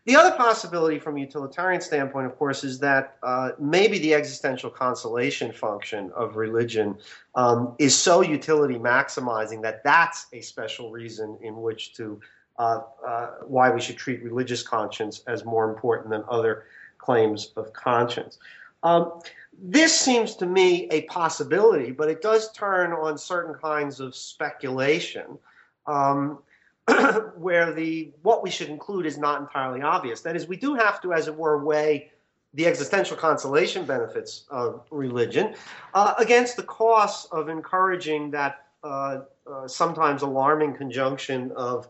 The 0.06 0.16
other 0.16 0.36
possibility 0.36 0.98
from 0.98 1.16
a 1.16 1.20
utilitarian 1.20 1.80
standpoint, 1.80 2.26
of 2.26 2.36
course, 2.36 2.62
is 2.62 2.78
that 2.80 3.16
uh, 3.22 3.52
maybe 3.58 3.98
the 3.98 4.12
existential 4.12 4.68
consolation 4.68 5.50
function 5.50 6.10
of 6.14 6.36
religion 6.36 6.98
um, 7.34 7.74
is 7.78 7.96
so 7.96 8.20
utility 8.20 8.74
maximizing 8.74 9.62
that 9.62 9.82
that's 9.82 10.26
a 10.34 10.42
special 10.42 10.90
reason 10.90 11.38
in 11.40 11.56
which 11.62 11.94
to 11.94 12.20
uh, 12.58 12.82
uh, 13.06 13.26
why 13.46 13.70
we 13.70 13.80
should 13.80 13.96
treat 13.96 14.22
religious 14.22 14.62
conscience 14.62 15.22
as 15.26 15.44
more 15.44 15.68
important 15.70 16.10
than 16.10 16.22
other 16.28 16.64
claims 16.98 17.52
of 17.56 17.72
conscience. 17.72 18.38
Um, 18.82 19.20
this 19.58 19.98
seems 19.98 20.36
to 20.36 20.46
me 20.46 20.86
a 20.90 21.02
possibility, 21.02 21.92
but 21.92 22.08
it 22.08 22.20
does 22.20 22.52
turn 22.52 22.92
on 22.92 23.16
certain 23.16 23.54
kinds 23.54 24.00
of 24.00 24.14
speculation. 24.14 25.38
Um, 25.86 26.40
where 27.36 27.72
the 27.72 28.10
what 28.22 28.42
we 28.42 28.50
should 28.50 28.68
include 28.68 29.06
is 29.06 29.16
not 29.16 29.40
entirely 29.40 29.82
obvious. 29.82 30.20
That 30.20 30.36
is, 30.36 30.46
we 30.46 30.56
do 30.56 30.74
have 30.74 31.00
to, 31.02 31.12
as 31.12 31.28
it 31.28 31.36
were, 31.36 31.64
weigh 31.64 32.10
the 32.54 32.66
existential 32.66 33.16
consolation 33.16 33.84
benefits 33.84 34.44
of 34.50 34.86
religion 34.90 35.54
uh, 35.94 36.14
against 36.18 36.56
the 36.56 36.62
costs 36.62 37.26
of 37.32 37.48
encouraging 37.48 38.30
that 38.30 38.66
uh, 38.84 39.22
uh, 39.50 39.66
sometimes 39.66 40.22
alarming 40.22 40.74
conjunction 40.74 41.50
of 41.52 41.88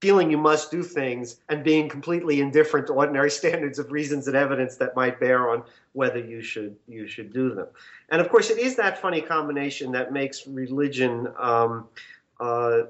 feeling 0.00 0.30
you 0.30 0.36
must 0.36 0.70
do 0.70 0.82
things 0.82 1.36
and 1.48 1.62
being 1.62 1.88
completely 1.88 2.40
indifferent 2.40 2.86
to 2.86 2.92
ordinary 2.92 3.30
standards 3.40 3.78
of 3.78 3.92
reasons 3.92 4.26
and 4.26 4.36
evidence 4.36 4.76
that 4.76 4.96
might 4.96 5.20
bear 5.20 5.50
on 5.50 5.62
whether 5.92 6.18
you 6.18 6.42
should 6.42 6.74
you 6.88 7.06
should 7.06 7.32
do 7.32 7.54
them. 7.54 7.66
And 8.08 8.20
of 8.20 8.28
course, 8.28 8.50
it 8.50 8.58
is 8.58 8.74
that 8.76 9.00
funny 9.00 9.20
combination 9.20 9.92
that 9.92 10.12
makes 10.12 10.46
religion. 10.46 11.28
Um, 11.38 11.88
uh, 12.40 12.82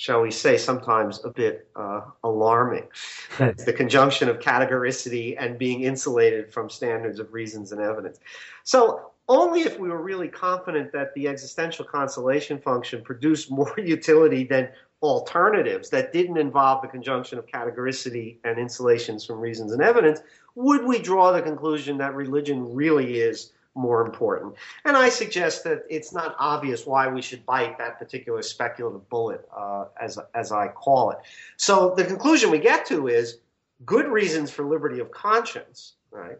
shall 0.00 0.22
we 0.22 0.30
say, 0.30 0.56
sometimes 0.56 1.22
a 1.26 1.28
bit 1.28 1.68
uh, 1.76 2.00
alarming. 2.24 2.88
That's 3.36 3.64
the 3.66 3.72
conjunction 3.74 4.30
of 4.30 4.38
categoricity 4.38 5.36
and 5.38 5.58
being 5.58 5.82
insulated 5.82 6.50
from 6.50 6.70
standards 6.70 7.20
of 7.20 7.34
reasons 7.34 7.70
and 7.72 7.82
evidence. 7.82 8.18
So, 8.64 9.10
only 9.28 9.60
if 9.60 9.78
we 9.78 9.90
were 9.90 10.02
really 10.02 10.28
confident 10.28 10.90
that 10.92 11.12
the 11.12 11.28
existential 11.28 11.84
consolation 11.84 12.58
function 12.58 13.02
produced 13.02 13.50
more 13.50 13.74
utility 13.78 14.44
than 14.44 14.70
alternatives 15.02 15.90
that 15.90 16.14
didn't 16.14 16.38
involve 16.38 16.80
the 16.80 16.88
conjunction 16.88 17.38
of 17.38 17.46
categoricity 17.46 18.38
and 18.44 18.58
insulations 18.58 19.26
from 19.26 19.38
reasons 19.38 19.72
and 19.72 19.82
evidence 19.82 20.20
would 20.54 20.82
we 20.84 20.98
draw 20.98 21.30
the 21.30 21.42
conclusion 21.42 21.98
that 21.98 22.14
religion 22.14 22.74
really 22.74 23.20
is 23.20 23.52
more 23.74 24.04
important. 24.04 24.54
And 24.84 24.96
I 24.96 25.08
suggest 25.08 25.64
that 25.64 25.84
it's 25.88 26.12
not 26.12 26.34
obvious 26.38 26.86
why 26.86 27.08
we 27.08 27.22
should 27.22 27.46
bite 27.46 27.78
that 27.78 27.98
particular 27.98 28.42
speculative 28.42 29.08
bullet, 29.08 29.48
uh, 29.56 29.86
as, 30.00 30.18
as 30.34 30.52
I 30.52 30.68
call 30.68 31.10
it. 31.10 31.18
So 31.56 31.94
the 31.96 32.04
conclusion 32.04 32.50
we 32.50 32.58
get 32.58 32.84
to 32.86 33.08
is 33.08 33.38
good 33.84 34.06
reasons 34.06 34.50
for 34.50 34.64
liberty 34.64 35.00
of 35.00 35.10
conscience, 35.10 35.94
right? 36.10 36.38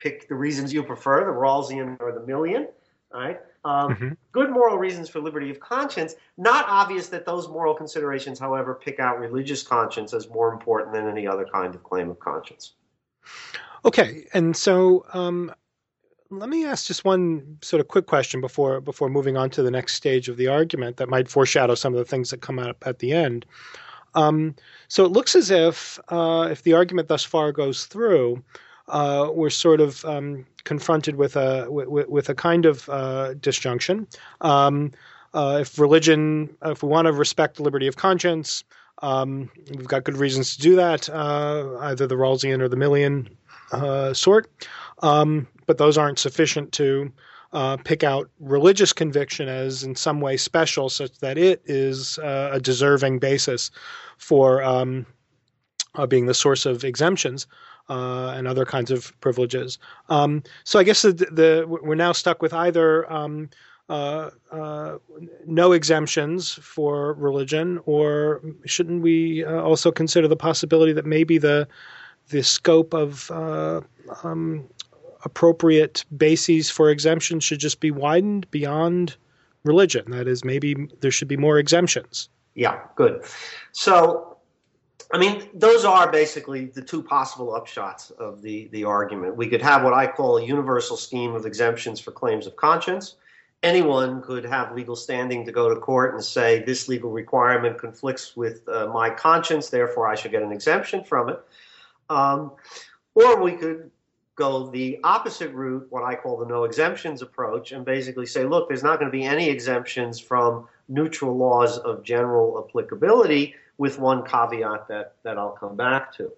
Pick 0.00 0.28
the 0.28 0.34
reasons 0.34 0.72
you 0.72 0.82
prefer, 0.82 1.24
the 1.24 1.32
Rawlsian 1.32 2.00
or 2.00 2.12
the 2.12 2.20
Millian, 2.20 2.68
right? 3.12 3.40
Um, 3.64 3.94
mm-hmm. 3.94 4.08
Good 4.32 4.50
moral 4.50 4.76
reasons 4.76 5.08
for 5.08 5.20
liberty 5.20 5.50
of 5.50 5.58
conscience. 5.60 6.14
Not 6.36 6.66
obvious 6.68 7.08
that 7.08 7.24
those 7.24 7.48
moral 7.48 7.74
considerations, 7.74 8.38
however, 8.38 8.74
pick 8.74 9.00
out 9.00 9.18
religious 9.18 9.62
conscience 9.62 10.12
as 10.12 10.28
more 10.28 10.52
important 10.52 10.92
than 10.92 11.08
any 11.08 11.26
other 11.26 11.46
kind 11.46 11.74
of 11.74 11.82
claim 11.82 12.10
of 12.10 12.18
conscience. 12.20 12.74
Okay, 13.86 14.26
and 14.34 14.54
so 14.54 15.06
um, 15.14 15.52
let 16.30 16.48
me 16.48 16.64
ask 16.64 16.86
just 16.86 17.04
one 17.04 17.58
sort 17.62 17.80
of 17.80 17.88
quick 17.88 18.06
question 18.06 18.40
before 18.40 18.80
before 18.80 19.08
moving 19.08 19.36
on 19.36 19.50
to 19.50 19.62
the 19.62 19.70
next 19.70 19.94
stage 19.94 20.28
of 20.28 20.36
the 20.36 20.48
argument 20.48 20.96
that 20.96 21.08
might 21.08 21.28
foreshadow 21.28 21.74
some 21.74 21.92
of 21.92 21.98
the 21.98 22.04
things 22.04 22.30
that 22.30 22.40
come 22.40 22.58
up 22.58 22.86
at 22.86 22.98
the 22.98 23.12
end. 23.12 23.44
Um, 24.14 24.54
so 24.88 25.04
it 25.04 25.12
looks 25.12 25.34
as 25.34 25.50
if 25.50 25.98
uh, 26.08 26.48
if 26.50 26.62
the 26.62 26.72
argument 26.72 27.08
thus 27.08 27.24
far 27.24 27.52
goes 27.52 27.86
through, 27.86 28.42
uh, 28.88 29.30
we're 29.32 29.50
sort 29.50 29.80
of 29.80 30.04
um, 30.04 30.46
confronted 30.64 31.16
with 31.16 31.36
a 31.36 31.70
with, 31.70 32.08
with, 32.08 32.28
a 32.28 32.34
kind 32.34 32.66
of 32.66 32.88
uh, 32.88 33.34
disjunction. 33.34 34.06
Um, 34.40 34.92
uh, 35.34 35.58
if 35.62 35.78
religion, 35.78 36.56
if 36.64 36.82
we 36.82 36.88
want 36.88 37.06
to 37.06 37.12
respect 37.12 37.56
the 37.56 37.64
liberty 37.64 37.88
of 37.88 37.96
conscience, 37.96 38.62
um, 39.02 39.50
we've 39.70 39.88
got 39.88 40.04
good 40.04 40.16
reasons 40.16 40.56
to 40.56 40.62
do 40.62 40.76
that, 40.76 41.08
uh, 41.10 41.76
either 41.80 42.06
the 42.06 42.14
Rawlsian 42.14 42.60
or 42.60 42.68
the 42.68 42.76
Millian 42.76 43.28
uh, 43.72 44.14
sort. 44.14 44.50
Um, 45.02 45.46
but 45.66 45.78
those 45.78 45.98
aren't 45.98 46.18
sufficient 46.18 46.72
to 46.72 47.12
uh, 47.52 47.76
pick 47.78 48.02
out 48.02 48.30
religious 48.40 48.92
conviction 48.92 49.48
as 49.48 49.84
in 49.84 49.94
some 49.94 50.20
way 50.20 50.36
special, 50.36 50.88
such 50.88 51.18
that 51.18 51.38
it 51.38 51.62
is 51.66 52.18
uh, 52.18 52.50
a 52.52 52.60
deserving 52.60 53.20
basis 53.20 53.70
for 54.18 54.62
um, 54.62 55.06
uh, 55.94 56.06
being 56.06 56.26
the 56.26 56.34
source 56.34 56.66
of 56.66 56.84
exemptions. 56.84 57.46
Uh, 57.90 58.32
and 58.34 58.48
other 58.48 58.64
kinds 58.64 58.90
of 58.90 59.12
privileges. 59.20 59.78
Um, 60.08 60.42
so 60.64 60.78
I 60.78 60.84
guess 60.84 61.02
the, 61.02 61.12
the, 61.12 61.66
we're 61.68 61.94
now 61.94 62.12
stuck 62.12 62.40
with 62.40 62.54
either 62.54 63.12
um, 63.12 63.50
uh, 63.90 64.30
uh, 64.50 64.96
no 65.46 65.72
exemptions 65.72 66.54
for 66.54 67.12
religion, 67.12 67.78
or 67.84 68.40
shouldn't 68.64 69.02
we 69.02 69.44
also 69.44 69.92
consider 69.92 70.26
the 70.28 70.34
possibility 70.34 70.94
that 70.94 71.04
maybe 71.04 71.36
the 71.36 71.68
the 72.28 72.42
scope 72.42 72.94
of 72.94 73.30
um, 73.30 74.68
appropriate 75.24 76.04
bases 76.16 76.70
for 76.70 76.90
exemption 76.90 77.40
should 77.40 77.58
just 77.58 77.80
be 77.80 77.90
widened 77.90 78.50
beyond 78.50 79.16
religion. 79.64 80.10
That 80.10 80.28
is, 80.28 80.44
maybe 80.44 80.88
there 81.00 81.10
should 81.10 81.28
be 81.28 81.36
more 81.36 81.58
exemptions. 81.58 82.28
Yeah, 82.54 82.80
good. 82.96 83.24
So, 83.72 84.36
I 85.12 85.18
mean, 85.18 85.48
those 85.54 85.84
are 85.84 86.10
basically 86.10 86.66
the 86.66 86.82
two 86.82 87.02
possible 87.02 87.58
upshots 87.58 88.12
of 88.12 88.42
the, 88.42 88.68
the 88.68 88.84
argument. 88.84 89.36
We 89.36 89.48
could 89.48 89.62
have 89.62 89.82
what 89.82 89.92
I 89.92 90.06
call 90.06 90.38
a 90.38 90.44
universal 90.44 90.96
scheme 90.96 91.34
of 91.34 91.46
exemptions 91.46 92.00
for 92.00 92.10
claims 92.12 92.46
of 92.46 92.56
conscience. 92.56 93.16
Anyone 93.62 94.20
could 94.22 94.44
have 94.44 94.74
legal 94.74 94.94
standing 94.94 95.46
to 95.46 95.52
go 95.52 95.72
to 95.72 95.80
court 95.80 96.14
and 96.14 96.22
say, 96.22 96.62
this 96.64 96.86
legal 96.86 97.10
requirement 97.10 97.78
conflicts 97.78 98.36
with 98.36 98.68
uh, 98.68 98.88
my 98.88 99.08
conscience, 99.08 99.70
therefore 99.70 100.06
I 100.06 100.14
should 100.14 100.32
get 100.32 100.42
an 100.42 100.52
exemption 100.52 101.02
from 101.02 101.30
it. 101.30 101.40
Um, 102.10 102.52
or 103.14 103.42
we 103.42 103.52
could 103.52 103.90
go 104.36 104.68
the 104.70 104.98
opposite 105.04 105.52
route, 105.52 105.86
what 105.90 106.02
I 106.02 106.14
call 106.14 106.38
the 106.38 106.46
no 106.46 106.64
exemptions 106.64 107.22
approach, 107.22 107.72
and 107.72 107.84
basically 107.84 108.26
say, 108.26 108.44
look, 108.44 108.68
there's 108.68 108.82
not 108.82 108.98
going 108.98 109.10
to 109.10 109.16
be 109.16 109.24
any 109.24 109.48
exemptions 109.48 110.18
from 110.18 110.68
neutral 110.88 111.36
laws 111.36 111.78
of 111.78 112.02
general 112.02 112.64
applicability, 112.66 113.54
with 113.78 113.98
one 113.98 114.24
caveat 114.24 114.88
that, 114.88 115.14
that 115.22 115.38
I'll 115.38 115.52
come 115.52 115.76
back 115.76 116.12
to. 116.16 116.30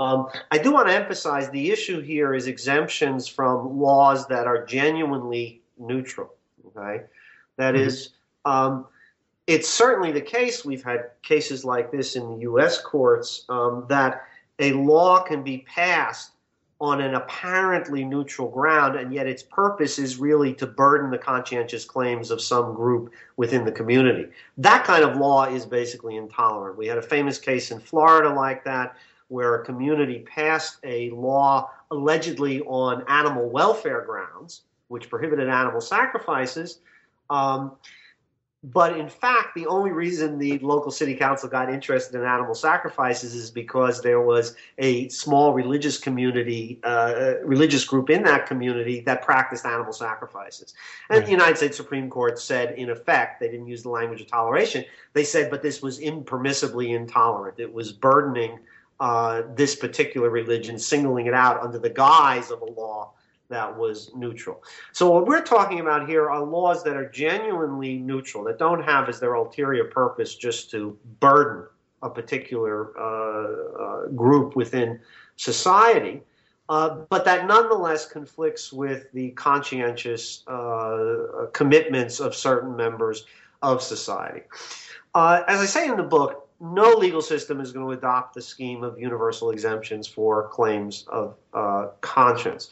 Um, 0.00 0.28
I 0.50 0.58
do 0.58 0.72
want 0.72 0.88
to 0.88 0.94
emphasize 0.94 1.50
the 1.50 1.70
issue 1.70 2.00
here 2.00 2.34
is 2.34 2.46
exemptions 2.46 3.26
from 3.26 3.78
laws 3.78 4.26
that 4.28 4.46
are 4.46 4.64
genuinely 4.64 5.60
neutral. 5.78 6.32
Okay, 6.68 7.04
that 7.56 7.74
mm-hmm. 7.74 7.84
is, 7.84 8.10
um, 8.44 8.86
it's 9.46 9.68
certainly 9.68 10.12
the 10.12 10.20
case. 10.20 10.64
We've 10.64 10.84
had 10.84 11.10
cases 11.22 11.64
like 11.64 11.90
this 11.90 12.14
in 12.14 12.28
the 12.30 12.36
U.S. 12.42 12.80
courts 12.80 13.44
um, 13.48 13.86
that 13.88 14.27
a 14.58 14.72
law 14.72 15.22
can 15.22 15.42
be 15.42 15.58
passed 15.58 16.32
on 16.80 17.00
an 17.00 17.14
apparently 17.14 18.04
neutral 18.04 18.48
ground, 18.48 18.96
and 18.96 19.12
yet 19.12 19.26
its 19.26 19.42
purpose 19.42 19.98
is 19.98 20.18
really 20.18 20.54
to 20.54 20.66
burden 20.66 21.10
the 21.10 21.18
conscientious 21.18 21.84
claims 21.84 22.30
of 22.30 22.40
some 22.40 22.72
group 22.72 23.12
within 23.36 23.64
the 23.64 23.72
community. 23.72 24.26
That 24.58 24.84
kind 24.84 25.02
of 25.02 25.16
law 25.16 25.46
is 25.46 25.66
basically 25.66 26.16
intolerant. 26.16 26.78
We 26.78 26.86
had 26.86 26.98
a 26.98 27.02
famous 27.02 27.38
case 27.38 27.72
in 27.72 27.80
Florida 27.80 28.32
like 28.32 28.62
that, 28.64 28.96
where 29.26 29.56
a 29.56 29.64
community 29.64 30.20
passed 30.20 30.78
a 30.84 31.10
law 31.10 31.70
allegedly 31.90 32.60
on 32.62 33.04
animal 33.08 33.48
welfare 33.48 34.02
grounds, 34.02 34.62
which 34.86 35.10
prohibited 35.10 35.48
animal 35.48 35.80
sacrifices. 35.80 36.78
Um, 37.28 37.72
but 38.64 38.98
in 38.98 39.08
fact, 39.08 39.54
the 39.54 39.66
only 39.66 39.92
reason 39.92 40.36
the 40.36 40.58
local 40.58 40.90
city 40.90 41.14
council 41.14 41.48
got 41.48 41.72
interested 41.72 42.16
in 42.16 42.26
animal 42.26 42.56
sacrifices 42.56 43.32
is 43.32 43.52
because 43.52 44.02
there 44.02 44.20
was 44.20 44.56
a 44.78 45.08
small 45.10 45.52
religious 45.52 45.96
community, 45.96 46.80
uh, 46.82 47.34
religious 47.44 47.84
group 47.84 48.10
in 48.10 48.24
that 48.24 48.46
community 48.46 49.00
that 49.02 49.22
practiced 49.22 49.64
animal 49.64 49.92
sacrifices. 49.92 50.74
And 51.08 51.18
right. 51.18 51.24
the 51.24 51.30
United 51.30 51.56
States 51.56 51.76
Supreme 51.76 52.10
Court 52.10 52.36
said, 52.36 52.76
in 52.76 52.90
effect, 52.90 53.38
they 53.38 53.48
didn't 53.48 53.68
use 53.68 53.84
the 53.84 53.90
language 53.90 54.20
of 54.20 54.26
toleration. 54.26 54.84
They 55.12 55.24
said, 55.24 55.50
but 55.50 55.62
this 55.62 55.80
was 55.80 56.00
impermissibly 56.00 56.96
intolerant. 56.96 57.60
It 57.60 57.72
was 57.72 57.92
burdening 57.92 58.58
uh, 58.98 59.42
this 59.54 59.76
particular 59.76 60.30
religion, 60.30 60.80
singling 60.80 61.26
it 61.26 61.34
out 61.34 61.62
under 61.62 61.78
the 61.78 61.90
guise 61.90 62.50
of 62.50 62.62
a 62.62 62.64
law 62.64 63.12
that 63.48 63.76
was 63.76 64.10
neutral. 64.14 64.62
So 64.92 65.10
what 65.10 65.26
we're 65.26 65.42
talking 65.42 65.80
about 65.80 66.08
here 66.08 66.30
are 66.30 66.42
laws 66.42 66.84
that 66.84 66.96
are 66.96 67.08
genuinely 67.08 67.98
neutral, 67.98 68.44
that 68.44 68.58
don't 68.58 68.82
have 68.82 69.08
as 69.08 69.20
their 69.20 69.34
ulterior 69.34 69.84
purpose 69.84 70.34
just 70.34 70.70
to 70.72 70.98
burden 71.20 71.64
a 72.02 72.10
particular 72.10 72.96
uh, 72.98 73.82
uh, 73.82 74.06
group 74.08 74.54
within 74.54 75.00
society, 75.36 76.22
uh, 76.68 76.90
but 77.08 77.24
that 77.24 77.46
nonetheless 77.46 78.06
conflicts 78.06 78.72
with 78.72 79.10
the 79.12 79.30
conscientious 79.30 80.46
uh, 80.46 81.46
commitments 81.52 82.20
of 82.20 82.34
certain 82.34 82.76
members 82.76 83.24
of 83.62 83.82
society. 83.82 84.42
Uh, 85.14 85.42
as 85.48 85.60
I 85.60 85.64
say 85.64 85.88
in 85.88 85.96
the 85.96 86.02
book, 86.02 86.48
no 86.60 86.90
legal 86.90 87.22
system 87.22 87.60
is 87.60 87.72
going 87.72 87.86
to 87.86 87.92
adopt 87.92 88.34
the 88.34 88.42
scheme 88.42 88.82
of 88.82 88.98
universal 88.98 89.50
exemptions 89.50 90.06
for 90.06 90.48
claims 90.48 91.04
of 91.08 91.36
uh, 91.54 91.88
conscience. 92.00 92.70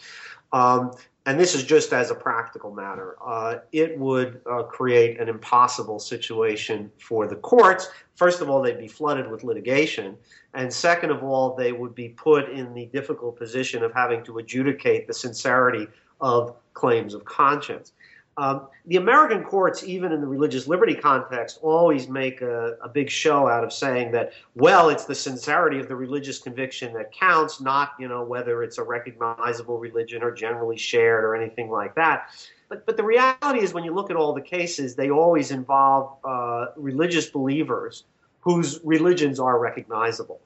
Um, 0.52 0.92
and 1.26 1.40
this 1.40 1.56
is 1.56 1.64
just 1.64 1.92
as 1.92 2.10
a 2.12 2.14
practical 2.14 2.72
matter. 2.72 3.16
Uh, 3.24 3.56
it 3.72 3.98
would 3.98 4.40
uh, 4.48 4.62
create 4.62 5.18
an 5.18 5.28
impossible 5.28 5.98
situation 5.98 6.90
for 6.98 7.26
the 7.26 7.34
courts. 7.34 7.90
First 8.14 8.40
of 8.40 8.48
all, 8.48 8.62
they'd 8.62 8.78
be 8.78 8.86
flooded 8.86 9.28
with 9.28 9.42
litigation. 9.42 10.16
And 10.54 10.72
second 10.72 11.10
of 11.10 11.24
all, 11.24 11.56
they 11.56 11.72
would 11.72 11.96
be 11.96 12.10
put 12.10 12.48
in 12.48 12.72
the 12.74 12.86
difficult 12.86 13.36
position 13.36 13.82
of 13.82 13.92
having 13.92 14.22
to 14.24 14.38
adjudicate 14.38 15.08
the 15.08 15.14
sincerity 15.14 15.88
of 16.20 16.54
claims 16.74 17.12
of 17.12 17.24
conscience. 17.24 17.92
Um, 18.38 18.68
the 18.84 18.96
American 18.96 19.42
courts, 19.44 19.82
even 19.84 20.12
in 20.12 20.20
the 20.20 20.26
religious 20.26 20.66
liberty 20.66 20.94
context, 20.94 21.58
always 21.62 22.06
make 22.06 22.42
a, 22.42 22.76
a, 22.82 22.88
big 22.88 23.08
show 23.08 23.48
out 23.48 23.64
of 23.64 23.72
saying 23.72 24.12
that, 24.12 24.34
well, 24.54 24.90
it's 24.90 25.06
the 25.06 25.14
sincerity 25.14 25.78
of 25.78 25.88
the 25.88 25.96
religious 25.96 26.38
conviction 26.38 26.92
that 26.94 27.12
counts, 27.12 27.62
not 27.62 27.92
you 27.98 28.08
know 28.08 28.22
whether 28.22 28.62
it's 28.62 28.76
a 28.76 28.82
recognizable 28.82 29.78
religion 29.78 30.22
or 30.22 30.32
generally 30.32 30.76
shared 30.76 31.24
or 31.24 31.34
anything 31.34 31.70
like 31.70 31.94
that. 31.94 32.28
But 32.68 32.84
but 32.84 32.98
the 32.98 33.04
reality 33.04 33.60
is, 33.60 33.72
when 33.72 33.84
you 33.84 33.94
look 33.94 34.10
at 34.10 34.16
all 34.16 34.34
the 34.34 34.42
cases, 34.42 34.96
they 34.96 35.08
always 35.08 35.50
involve 35.50 36.18
uh, 36.22 36.66
religious 36.76 37.30
believers 37.30 38.04
whose 38.40 38.80
religions 38.84 39.40
are 39.40 39.58
recognizable. 39.58 40.40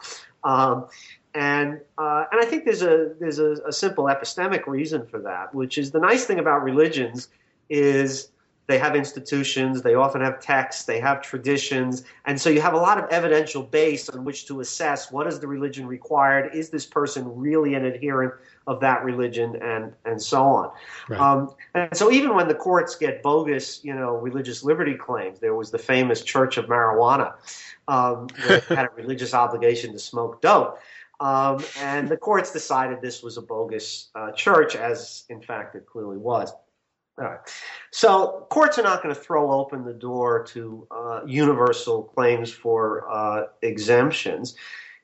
Um, 0.45 0.87
and 1.35 1.81
uh, 1.99 2.25
and 2.31 2.41
I 2.41 2.45
think 2.45 2.65
there's 2.65 2.83
a 2.83 3.15
there's 3.19 3.41
a, 3.41 3.53
a 3.67 3.73
simple 3.73 4.05
epistemic 4.05 4.67
reason 4.67 5.07
for 5.07 5.19
that, 5.21 5.53
which 5.55 5.77
is 5.77 5.91
the 5.91 6.01
nice 6.01 6.25
thing 6.25 6.39
about 6.39 6.63
religions 6.63 7.29
is 7.71 8.31
they 8.71 8.79
have 8.79 8.95
institutions, 8.95 9.83
they 9.83 9.95
often 9.95 10.21
have 10.21 10.39
texts, 10.41 10.85
they 10.85 11.01
have 11.01 11.21
traditions, 11.23 12.05
and 12.25 12.41
so 12.41 12.49
you 12.49 12.61
have 12.61 12.73
a 12.73 12.79
lot 12.79 12.99
of 13.03 13.11
evidential 13.11 13.65
base 13.65 14.09
on 14.09 14.25
which 14.25 14.47
to 14.47 14.61
assess 14.61 15.11
what 15.11 15.27
is 15.27 15.41
the 15.41 15.49
religion 15.49 15.89
required, 15.89 16.55
is 16.55 16.71
this 16.71 16.87
person 16.87 17.25
really 17.37 17.75
an 17.75 17.85
adherent 17.85 18.33
of 18.69 18.79
that 18.81 19.03
religion, 19.03 19.57
and 19.57 19.93
and 20.05 20.23
so 20.23 20.43
on. 20.43 20.71
Right. 21.09 21.21
Um, 21.21 21.51
and 21.75 21.97
so 21.97 22.13
even 22.13 22.33
when 22.37 22.47
the 22.47 22.55
courts 22.55 22.95
get 22.95 23.25
bogus, 23.25 23.85
you 23.85 23.93
know, 23.93 24.13
religious 24.13 24.63
liberty 24.63 24.95
claims, 24.95 25.41
there 25.41 25.57
was 25.57 25.73
the 25.73 25.79
famous 25.79 26.23
Church 26.23 26.57
of 26.57 26.67
Marijuana, 26.67 27.35
um, 27.89 28.29
had 28.69 28.87
a 28.87 28.91
religious 28.95 29.35
obligation 29.35 29.93
to 29.95 29.99
smoke 29.99 30.41
dope. 30.41 30.79
Um, 31.19 31.63
and 31.81 32.09
the 32.09 32.17
courts 32.17 32.53
decided 32.53 33.03
this 33.03 33.21
was 33.21 33.37
a 33.37 33.43
bogus 33.43 34.11
uh, 34.15 34.31
church, 34.31 34.77
as 34.77 35.25
in 35.29 35.43
fact 35.43 35.75
it 35.75 35.87
clearly 35.87 36.17
was. 36.17 36.53
All 37.21 37.27
right. 37.27 37.41
So 37.91 38.47
courts 38.49 38.79
are 38.79 38.83
not 38.83 39.03
going 39.03 39.15
to 39.15 39.21
throw 39.21 39.53
open 39.53 39.85
the 39.85 39.93
door 39.93 40.43
to 40.45 40.87
uh, 40.91 41.21
universal 41.27 42.05
claims 42.05 42.51
for 42.51 43.11
uh, 43.11 43.49
exemptions. 43.61 44.55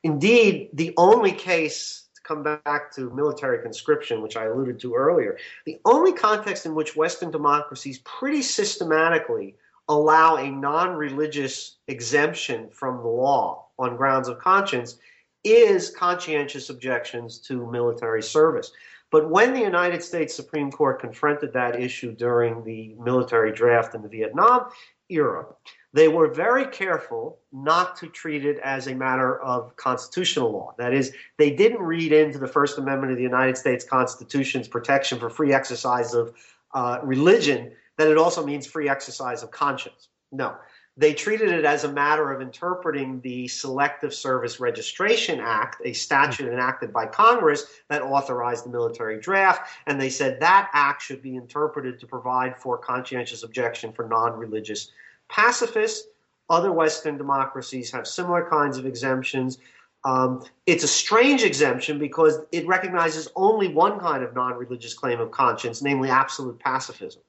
Indeed, 0.02 0.70
the 0.72 0.94
only 0.96 1.32
case 1.32 2.04
to 2.14 2.22
come 2.22 2.42
back 2.42 2.90
to 2.94 3.10
military 3.10 3.62
conscription, 3.62 4.22
which 4.22 4.34
I 4.34 4.46
alluded 4.46 4.80
to 4.80 4.94
earlier, 4.94 5.36
the 5.66 5.78
only 5.84 6.14
context 6.14 6.64
in 6.64 6.74
which 6.74 6.96
Western 6.96 7.30
democracies 7.30 7.98
pretty 7.98 8.40
systematically 8.40 9.56
allow 9.88 10.36
a 10.36 10.50
non-religious 10.50 11.76
exemption 11.86 12.70
from 12.70 13.02
the 13.02 13.08
law 13.08 13.66
on 13.78 13.96
grounds 13.96 14.28
of 14.28 14.38
conscience 14.38 14.96
is 15.44 15.90
conscientious 15.90 16.70
objections 16.70 17.38
to 17.38 17.70
military 17.70 18.22
service. 18.22 18.72
But 19.16 19.30
when 19.30 19.54
the 19.54 19.60
United 19.60 20.02
States 20.02 20.34
Supreme 20.34 20.70
Court 20.70 21.00
confronted 21.00 21.54
that 21.54 21.80
issue 21.80 22.12
during 22.12 22.62
the 22.64 22.94
military 23.02 23.50
draft 23.50 23.94
in 23.94 24.02
the 24.02 24.10
Vietnam 24.10 24.66
era, 25.08 25.46
they 25.94 26.08
were 26.08 26.28
very 26.28 26.66
careful 26.66 27.38
not 27.50 27.96
to 27.96 28.08
treat 28.08 28.44
it 28.44 28.58
as 28.58 28.88
a 28.88 28.94
matter 28.94 29.40
of 29.42 29.74
constitutional 29.76 30.52
law. 30.52 30.74
That 30.76 30.92
is, 30.92 31.14
they 31.38 31.50
didn't 31.50 31.80
read 31.80 32.12
into 32.12 32.38
the 32.38 32.46
First 32.46 32.76
Amendment 32.76 33.10
of 33.10 33.16
the 33.16 33.22
United 33.22 33.56
States 33.56 33.86
Constitution's 33.86 34.68
protection 34.68 35.18
for 35.18 35.30
free 35.30 35.54
exercise 35.54 36.12
of 36.12 36.34
uh, 36.74 36.98
religion 37.02 37.72
that 37.96 38.08
it 38.08 38.18
also 38.18 38.44
means 38.44 38.66
free 38.66 38.90
exercise 38.90 39.42
of 39.42 39.50
conscience. 39.50 40.08
No 40.30 40.56
they 40.98 41.12
treated 41.12 41.50
it 41.50 41.64
as 41.64 41.84
a 41.84 41.92
matter 41.92 42.32
of 42.32 42.40
interpreting 42.40 43.20
the 43.20 43.46
Selective 43.48 44.14
Service 44.14 44.58
Registration 44.58 45.40
Act, 45.40 45.82
a 45.84 45.92
statute 45.92 46.50
enacted 46.50 46.92
by 46.92 47.06
Congress 47.06 47.66
that 47.90 48.00
authorized 48.00 48.64
the 48.64 48.70
military 48.70 49.20
draft, 49.20 49.70
and 49.86 50.00
they 50.00 50.08
said 50.08 50.40
that 50.40 50.70
act 50.72 51.02
should 51.02 51.20
be 51.20 51.36
interpreted 51.36 52.00
to 52.00 52.06
provide 52.06 52.56
for 52.56 52.78
conscientious 52.78 53.42
objection 53.42 53.92
for 53.92 54.08
non 54.08 54.38
religious 54.38 54.90
pacifists. 55.28 56.08
Other 56.48 56.72
Western 56.72 57.18
democracies 57.18 57.90
have 57.90 58.06
similar 58.06 58.48
kinds 58.48 58.78
of 58.78 58.86
exemptions. 58.86 59.58
Um, 60.04 60.44
it's 60.66 60.84
a 60.84 60.88
strange 60.88 61.42
exemption 61.42 61.98
because 61.98 62.38
it 62.52 62.66
recognizes 62.66 63.28
only 63.36 63.68
one 63.68 63.98
kind 63.98 64.22
of 64.22 64.34
non 64.34 64.54
religious 64.54 64.94
claim 64.94 65.20
of 65.20 65.30
conscience, 65.30 65.82
namely 65.82 66.08
absolute 66.08 66.58
pacifism. 66.58 67.20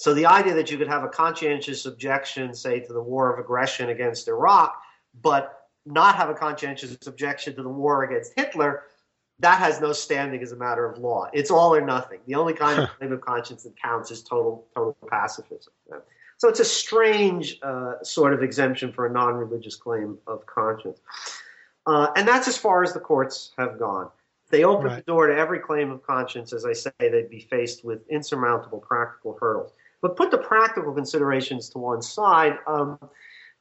So 0.00 0.14
the 0.14 0.24
idea 0.24 0.54
that 0.54 0.70
you 0.70 0.78
could 0.78 0.88
have 0.88 1.04
a 1.04 1.10
conscientious 1.10 1.84
objection, 1.84 2.54
say, 2.54 2.80
to 2.80 2.90
the 2.90 3.02
war 3.02 3.30
of 3.30 3.38
aggression 3.38 3.90
against 3.90 4.28
Iraq, 4.28 4.74
but 5.20 5.66
not 5.84 6.14
have 6.14 6.30
a 6.30 6.34
conscientious 6.34 6.96
objection 7.06 7.54
to 7.56 7.62
the 7.62 7.68
war 7.68 8.04
against 8.04 8.32
Hitler, 8.34 8.84
that 9.40 9.58
has 9.58 9.78
no 9.78 9.92
standing 9.92 10.40
as 10.40 10.52
a 10.52 10.56
matter 10.56 10.86
of 10.86 10.96
law. 10.96 11.28
It's 11.34 11.50
all 11.50 11.74
or 11.74 11.82
nothing. 11.82 12.20
The 12.26 12.34
only 12.36 12.54
kind 12.54 12.78
of 12.80 12.88
claim 12.98 13.12
of 13.12 13.20
conscience 13.20 13.64
that 13.64 13.78
counts 13.78 14.10
is 14.10 14.22
total 14.22 14.64
total 14.74 14.96
pacifism. 15.06 15.74
So 16.38 16.48
it's 16.48 16.60
a 16.60 16.64
strange 16.64 17.58
uh, 17.62 18.02
sort 18.02 18.32
of 18.32 18.42
exemption 18.42 18.94
for 18.94 19.04
a 19.04 19.12
non-religious 19.12 19.76
claim 19.76 20.16
of 20.26 20.46
conscience, 20.46 20.98
uh, 21.84 22.06
and 22.16 22.26
that's 22.26 22.48
as 22.48 22.56
far 22.56 22.82
as 22.82 22.94
the 22.94 23.00
courts 23.00 23.52
have 23.58 23.78
gone. 23.78 24.08
If 24.46 24.50
they 24.50 24.64
open 24.64 24.86
right. 24.86 24.96
the 24.96 25.02
door 25.02 25.26
to 25.26 25.36
every 25.36 25.58
claim 25.58 25.90
of 25.90 26.02
conscience, 26.02 26.54
as 26.54 26.64
I 26.64 26.72
say, 26.72 26.90
they'd 26.98 27.28
be 27.28 27.46
faced 27.50 27.84
with 27.84 28.08
insurmountable 28.08 28.78
practical 28.78 29.36
hurdles. 29.38 29.72
But 30.02 30.16
put 30.16 30.30
the 30.30 30.38
practical 30.38 30.92
considerations 30.92 31.68
to 31.70 31.78
one 31.78 32.02
side. 32.02 32.58
Um, 32.66 32.98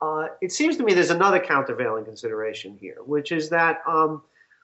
uh, 0.01 0.27
it 0.41 0.51
seems 0.51 0.77
to 0.77 0.83
me 0.83 0.93
there's 0.93 1.09
another 1.09 1.39
countervailing 1.39 2.05
consideration 2.05 2.77
here, 2.79 2.97
which 3.05 3.31
is 3.31 3.49
that 3.49 3.81
um, 3.85 4.21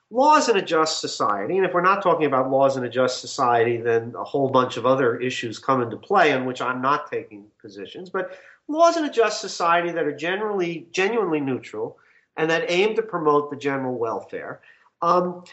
laws 0.09 0.47
in 0.47 0.55
a 0.55 0.61
just 0.61 1.01
society, 1.01 1.57
and 1.57 1.65
if 1.65 1.73
we're 1.73 1.81
not 1.81 2.01
talking 2.01 2.25
about 2.25 2.49
laws 2.49 2.77
in 2.77 2.85
a 2.85 2.89
just 2.89 3.19
society, 3.19 3.77
then 3.77 4.13
a 4.17 4.23
whole 4.23 4.49
bunch 4.49 4.77
of 4.77 4.85
other 4.85 5.19
issues 5.19 5.59
come 5.59 5.81
into 5.81 5.97
play 5.97 6.31
on 6.31 6.45
which 6.45 6.61
I'm 6.61 6.81
not 6.81 7.11
taking 7.11 7.45
positions. 7.61 8.09
But 8.09 8.37
laws 8.67 8.95
in 8.97 9.05
a 9.05 9.11
just 9.11 9.41
society 9.41 9.91
that 9.91 10.05
are 10.05 10.15
generally 10.15 10.87
genuinely 10.91 11.41
neutral 11.41 11.97
and 12.37 12.49
that 12.49 12.69
aim 12.69 12.95
to 12.95 13.01
promote 13.01 13.49
the 13.49 13.57
general 13.57 13.97
welfare. 13.97 14.61
Um, 15.01 15.43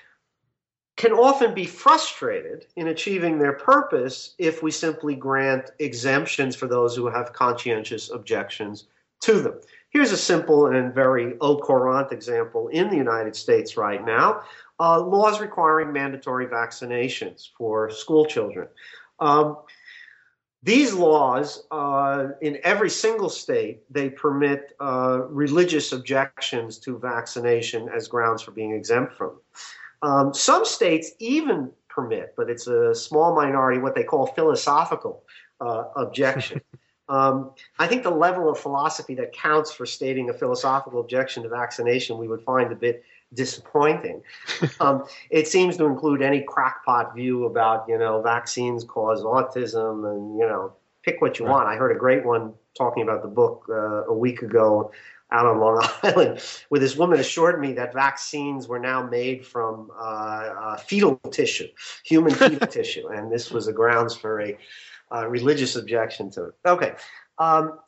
can 0.96 1.12
often 1.12 1.54
be 1.54 1.64
frustrated 1.64 2.66
in 2.76 2.88
achieving 2.88 3.38
their 3.38 3.54
purpose 3.54 4.34
if 4.38 4.62
we 4.62 4.70
simply 4.70 5.14
grant 5.14 5.70
exemptions 5.78 6.54
for 6.54 6.66
those 6.66 6.94
who 6.94 7.06
have 7.06 7.32
conscientious 7.32 8.10
objections 8.10 8.86
to 9.20 9.40
them. 9.40 9.54
Here's 9.90 10.12
a 10.12 10.16
simple 10.16 10.66
and 10.66 10.94
very 10.94 11.36
au 11.40 11.58
courant 11.58 12.12
example 12.12 12.68
in 12.68 12.90
the 12.90 12.96
United 12.96 13.36
States 13.36 13.76
right 13.76 14.04
now 14.04 14.42
uh, 14.80 15.00
laws 15.00 15.40
requiring 15.40 15.92
mandatory 15.92 16.46
vaccinations 16.46 17.48
for 17.56 17.88
school 17.90 18.26
children. 18.26 18.66
Um, 19.20 19.58
these 20.64 20.92
laws, 20.92 21.64
uh, 21.70 22.28
in 22.40 22.58
every 22.62 22.90
single 22.90 23.28
state, 23.28 23.82
they 23.90 24.10
permit 24.10 24.74
uh, 24.80 25.22
religious 25.28 25.92
objections 25.92 26.78
to 26.78 26.98
vaccination 26.98 27.88
as 27.88 28.08
grounds 28.08 28.42
for 28.42 28.52
being 28.52 28.72
exempt 28.72 29.14
from. 29.14 29.40
Um, 30.02 30.34
some 30.34 30.64
states 30.64 31.12
even 31.18 31.70
permit, 31.88 32.34
but 32.36 32.50
it's 32.50 32.66
a 32.66 32.94
small 32.94 33.34
minority, 33.34 33.78
what 33.78 33.94
they 33.94 34.04
call 34.04 34.26
philosophical 34.26 35.24
uh, 35.60 35.84
objection. 35.96 36.60
Um, 37.08 37.50
I 37.78 37.88
think 37.88 38.04
the 38.04 38.10
level 38.10 38.48
of 38.48 38.58
philosophy 38.58 39.14
that 39.16 39.32
counts 39.34 39.70
for 39.70 39.84
stating 39.84 40.30
a 40.30 40.32
philosophical 40.32 41.00
objection 41.00 41.42
to 41.42 41.48
vaccination 41.50 42.16
we 42.16 42.26
would 42.26 42.40
find 42.40 42.72
a 42.72 42.74
bit 42.74 43.04
disappointing. 43.34 44.22
um, 44.80 45.04
it 45.28 45.46
seems 45.46 45.76
to 45.76 45.84
include 45.84 46.22
any 46.22 46.40
crackpot 46.40 47.14
view 47.14 47.44
about, 47.44 47.86
you 47.86 47.98
know, 47.98 48.22
vaccines 48.22 48.84
cause 48.84 49.22
autism 49.22 50.10
and, 50.10 50.38
you 50.38 50.46
know, 50.46 50.72
pick 51.02 51.20
what 51.20 51.38
you 51.38 51.44
want. 51.44 51.68
I 51.68 51.76
heard 51.76 51.94
a 51.94 51.98
great 51.98 52.24
one 52.24 52.54
talking 52.78 53.02
about 53.02 53.20
the 53.20 53.28
book 53.28 53.66
uh, 53.68 54.04
a 54.04 54.14
week 54.14 54.40
ago 54.40 54.90
out 55.32 55.46
on 55.46 55.58
Long 55.58 55.82
Island, 56.02 56.40
where 56.68 56.80
this 56.80 56.96
woman 56.96 57.18
assured 57.18 57.60
me 57.60 57.72
that 57.72 57.92
vaccines 57.92 58.68
were 58.68 58.78
now 58.78 59.02
made 59.02 59.44
from 59.44 59.90
uh, 59.98 60.02
uh, 60.02 60.76
fetal 60.76 61.16
tissue, 61.30 61.68
human 62.04 62.34
fetal 62.34 62.66
tissue, 62.68 63.08
and 63.08 63.32
this 63.32 63.50
was 63.50 63.66
a 63.66 63.72
grounds 63.72 64.14
for 64.14 64.40
a 64.40 64.56
uh, 65.12 65.26
religious 65.28 65.76
objection 65.76 66.30
to 66.30 66.44
it. 66.44 66.54
Okay. 66.66 66.94
Um, 67.38 67.78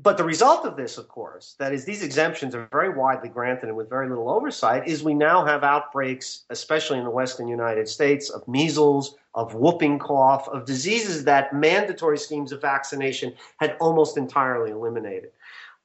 but 0.00 0.16
the 0.16 0.24
result 0.24 0.64
of 0.64 0.76
this, 0.76 0.96
of 0.96 1.08
course, 1.08 1.56
that 1.58 1.72
is, 1.72 1.84
these 1.84 2.04
exemptions 2.04 2.54
are 2.54 2.68
very 2.70 2.88
widely 2.88 3.28
granted 3.28 3.66
and 3.66 3.76
with 3.76 3.88
very 3.88 4.08
little 4.08 4.30
oversight, 4.30 4.86
is 4.86 5.02
we 5.02 5.12
now 5.12 5.44
have 5.44 5.64
outbreaks, 5.64 6.44
especially 6.50 6.98
in 6.98 7.04
the 7.04 7.10
Western 7.10 7.48
United 7.48 7.88
States, 7.88 8.30
of 8.30 8.46
measles, 8.46 9.16
of 9.34 9.54
whooping 9.54 9.98
cough, 9.98 10.48
of 10.48 10.64
diseases 10.64 11.24
that 11.24 11.52
mandatory 11.52 12.16
schemes 12.16 12.52
of 12.52 12.60
vaccination 12.60 13.34
had 13.58 13.76
almost 13.80 14.16
entirely 14.16 14.70
eliminated. 14.70 15.32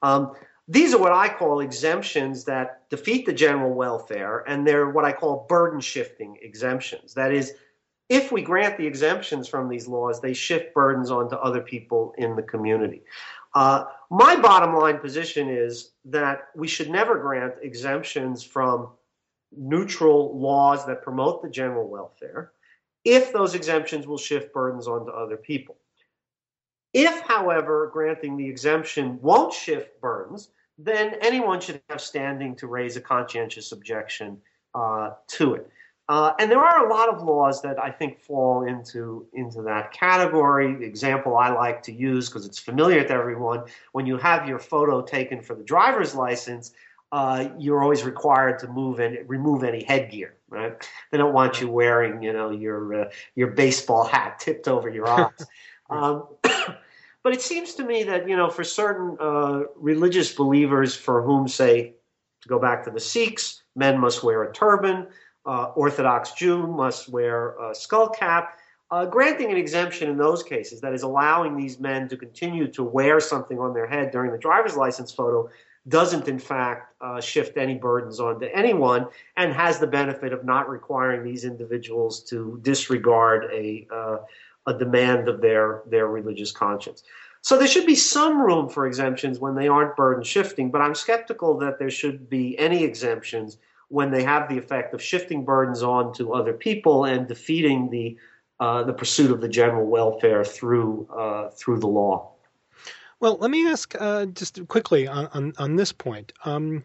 Um, 0.02 0.32
these 0.66 0.94
are 0.94 0.98
what 0.98 1.12
I 1.12 1.28
call 1.28 1.60
exemptions 1.60 2.44
that 2.44 2.88
defeat 2.88 3.26
the 3.26 3.32
general 3.32 3.74
welfare, 3.74 4.44
and 4.48 4.66
they're 4.66 4.88
what 4.88 5.04
I 5.04 5.12
call 5.12 5.46
burden 5.48 5.80
shifting 5.80 6.38
exemptions. 6.40 7.14
That 7.14 7.32
is, 7.32 7.54
if 8.08 8.32
we 8.32 8.42
grant 8.42 8.78
the 8.78 8.86
exemptions 8.86 9.46
from 9.46 9.68
these 9.68 9.86
laws, 9.86 10.20
they 10.20 10.32
shift 10.32 10.74
burdens 10.74 11.10
onto 11.10 11.36
other 11.36 11.60
people 11.60 12.14
in 12.16 12.34
the 12.34 12.42
community. 12.42 13.02
Uh, 13.54 13.84
my 14.10 14.36
bottom 14.36 14.74
line 14.74 14.98
position 14.98 15.48
is 15.48 15.92
that 16.04 16.48
we 16.54 16.66
should 16.66 16.90
never 16.90 17.18
grant 17.18 17.54
exemptions 17.62 18.42
from 18.42 18.88
neutral 19.56 20.38
laws 20.38 20.84
that 20.86 21.02
promote 21.02 21.42
the 21.42 21.48
general 21.48 21.88
welfare 21.88 22.52
if 23.04 23.32
those 23.32 23.54
exemptions 23.54 24.06
will 24.06 24.18
shift 24.18 24.52
burdens 24.52 24.88
onto 24.88 25.10
other 25.10 25.36
people. 25.36 25.76
If, 26.94 27.20
however, 27.22 27.90
granting 27.92 28.36
the 28.36 28.48
exemption 28.48 29.20
won't 29.20 29.52
shift 29.52 30.00
burdens, 30.00 30.50
then 30.78 31.16
anyone 31.20 31.60
should 31.60 31.82
have 31.90 32.00
standing 32.00 32.54
to 32.56 32.66
raise 32.66 32.96
a 32.96 33.00
conscientious 33.00 33.72
objection 33.72 34.38
uh, 34.74 35.10
to 35.28 35.54
it. 35.54 35.70
Uh, 36.08 36.32
and 36.38 36.50
there 36.50 36.62
are 36.62 36.86
a 36.86 36.92
lot 36.92 37.08
of 37.08 37.22
laws 37.22 37.62
that 37.62 37.82
I 37.82 37.90
think 37.90 38.20
fall 38.20 38.66
into 38.66 39.26
into 39.32 39.62
that 39.62 39.92
category. 39.92 40.74
The 40.74 40.84
example 40.84 41.36
I 41.36 41.48
like 41.48 41.82
to 41.84 41.92
use 41.92 42.28
because 42.28 42.44
it's 42.44 42.58
familiar 42.58 43.02
to 43.02 43.10
everyone: 43.10 43.64
when 43.92 44.04
you 44.04 44.18
have 44.18 44.46
your 44.46 44.58
photo 44.58 45.00
taken 45.00 45.40
for 45.40 45.54
the 45.54 45.62
driver's 45.64 46.14
license, 46.14 46.72
uh, 47.10 47.48
you're 47.58 47.82
always 47.82 48.02
required 48.02 48.58
to 48.58 48.68
move 48.68 49.00
and 49.00 49.18
remove 49.28 49.64
any 49.64 49.82
headgear. 49.82 50.34
Right? 50.50 50.76
They 51.10 51.16
don't 51.16 51.32
want 51.32 51.62
you 51.62 51.70
wearing, 51.70 52.22
you 52.22 52.34
know, 52.34 52.50
your 52.50 53.04
uh, 53.06 53.10
your 53.34 53.48
baseball 53.52 54.04
hat 54.04 54.40
tipped 54.40 54.68
over 54.68 54.90
your 54.90 55.08
eyes. 55.08 55.46
um, 55.88 56.26
but 57.24 57.32
it 57.32 57.42
seems 57.42 57.74
to 57.74 57.84
me 57.84 58.04
that 58.04 58.28
you 58.28 58.36
know, 58.36 58.48
for 58.48 58.62
certain 58.62 59.16
uh, 59.18 59.62
religious 59.74 60.32
believers, 60.32 60.94
for 60.94 61.22
whom, 61.22 61.48
say, 61.48 61.94
to 62.42 62.48
go 62.48 62.60
back 62.60 62.84
to 62.84 62.90
the 62.90 63.00
Sikhs, 63.00 63.62
men 63.74 63.98
must 63.98 64.22
wear 64.22 64.44
a 64.44 64.52
turban 64.52 65.08
uh, 65.46 65.72
Orthodox 65.74 66.32
Jew 66.32 66.66
must 66.66 67.08
wear 67.08 67.56
a 67.58 67.74
skull 67.74 68.08
cap. 68.08 68.58
Uh, 68.90 69.04
granting 69.06 69.50
an 69.50 69.56
exemption 69.56 70.10
in 70.10 70.16
those 70.16 70.42
cases, 70.42 70.80
that 70.80 70.94
is 70.94 71.02
allowing 71.02 71.56
these 71.56 71.80
men 71.80 72.08
to 72.08 72.16
continue 72.16 72.68
to 72.68 72.84
wear 72.84 73.18
something 73.18 73.58
on 73.58 73.74
their 73.74 73.86
head 73.86 74.10
during 74.10 74.30
the 74.30 74.38
driver's 74.38 74.76
license 74.76 75.10
photo, 75.10 75.48
doesn't 75.88 76.28
in 76.28 76.38
fact 76.38 76.94
uh, 77.00 77.20
shift 77.20 77.56
any 77.56 77.74
burdens 77.74 78.20
onto 78.20 78.46
anyone 78.46 79.06
and 79.36 79.52
has 79.52 79.78
the 79.78 79.86
benefit 79.86 80.32
of 80.32 80.44
not 80.44 80.68
requiring 80.68 81.22
these 81.22 81.44
individuals 81.44 82.22
to 82.22 82.58
disregard 82.62 83.50
a, 83.52 83.86
uh, 83.92 84.18
a 84.66 84.74
demand 84.74 85.28
of 85.28 85.40
their, 85.40 85.82
their 85.86 86.06
religious 86.06 86.52
conscience. 86.52 87.02
So 87.42 87.58
there 87.58 87.68
should 87.68 87.84
be 87.84 87.94
some 87.94 88.40
room 88.40 88.70
for 88.70 88.86
exemptions 88.86 89.38
when 89.38 89.54
they 89.54 89.68
aren't 89.68 89.96
burden 89.96 90.24
shifting, 90.24 90.70
but 90.70 90.80
I'm 90.80 90.94
skeptical 90.94 91.58
that 91.58 91.78
there 91.78 91.90
should 91.90 92.30
be 92.30 92.58
any 92.58 92.84
exemptions 92.84 93.58
when 93.88 94.10
they 94.10 94.22
have 94.22 94.48
the 94.48 94.56
effect 94.56 94.94
of 94.94 95.02
shifting 95.02 95.44
burdens 95.44 95.82
on 95.82 96.14
to 96.14 96.32
other 96.32 96.54
people 96.54 97.04
and 97.04 97.28
defeating 97.28 97.90
the 97.90 98.16
uh, 98.60 98.84
the 98.84 98.92
pursuit 98.92 99.30
of 99.30 99.40
the 99.40 99.48
general 99.48 99.84
welfare 99.84 100.44
through 100.44 101.06
uh, 101.14 101.50
through 101.50 101.78
the 101.80 101.86
law. 101.86 102.30
Well, 103.20 103.36
let 103.38 103.50
me 103.50 103.66
ask 103.68 103.94
uh, 103.98 104.26
just 104.26 104.66
quickly 104.68 105.06
on, 105.06 105.28
on, 105.34 105.52
on 105.58 105.76
this 105.76 105.92
point. 105.92 106.32
Um, 106.44 106.82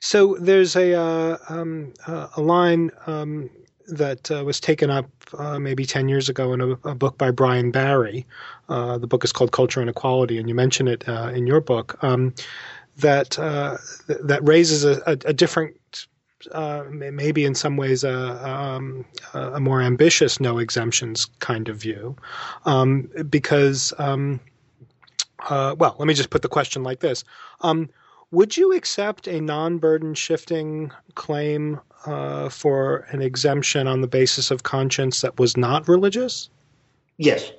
so 0.00 0.36
there's 0.40 0.74
a 0.76 0.94
uh, 0.94 1.36
um, 1.48 1.92
a 2.06 2.40
line 2.40 2.90
um, 3.06 3.50
that 3.88 4.30
uh, 4.30 4.44
was 4.44 4.60
taken 4.60 4.90
up 4.90 5.08
uh, 5.38 5.58
maybe 5.58 5.84
10 5.84 6.08
years 6.08 6.28
ago 6.28 6.52
in 6.52 6.60
a, 6.60 6.70
a 6.88 6.94
book 6.94 7.18
by 7.18 7.30
Brian 7.30 7.70
Barry. 7.70 8.26
the 8.68 9.06
book 9.08 9.24
is 9.24 9.32
called 9.32 9.52
Culture 9.52 9.80
and 9.80 9.90
Equality, 9.90 10.38
and 10.38 10.48
you 10.48 10.54
mention 10.54 10.88
it 10.88 11.06
in 11.08 11.46
your 11.46 11.60
book. 11.60 12.02
Um, 12.02 12.34
that 12.98 13.30
that 13.30 14.40
raises 14.42 14.84
a, 14.84 15.02
a, 15.06 15.12
a 15.24 15.32
different 15.32 15.76
uh, 16.50 16.84
maybe 16.90 17.44
in 17.44 17.54
some 17.54 17.76
ways 17.76 18.04
a, 18.04 18.48
um, 18.48 19.04
a, 19.34 19.60
more 19.60 19.80
ambitious 19.80 20.40
no 20.40 20.58
exemptions 20.58 21.26
kind 21.38 21.68
of 21.68 21.76
view, 21.76 22.16
um, 22.64 23.08
because 23.30 23.92
um, 23.98 24.40
uh, 25.48 25.74
well, 25.78 25.94
let 25.98 26.06
me 26.06 26.14
just 26.14 26.30
put 26.30 26.42
the 26.42 26.48
question 26.48 26.82
like 26.82 27.00
this: 27.00 27.24
um, 27.60 27.88
Would 28.30 28.56
you 28.56 28.72
accept 28.72 29.28
a 29.28 29.40
non-burden 29.40 30.14
shifting 30.14 30.90
claim 31.14 31.80
uh, 32.06 32.48
for 32.48 33.06
an 33.10 33.22
exemption 33.22 33.86
on 33.86 34.00
the 34.00 34.06
basis 34.06 34.50
of 34.50 34.62
conscience 34.62 35.20
that 35.20 35.38
was 35.38 35.56
not 35.56 35.88
religious? 35.88 36.50
Yes. 37.18 37.52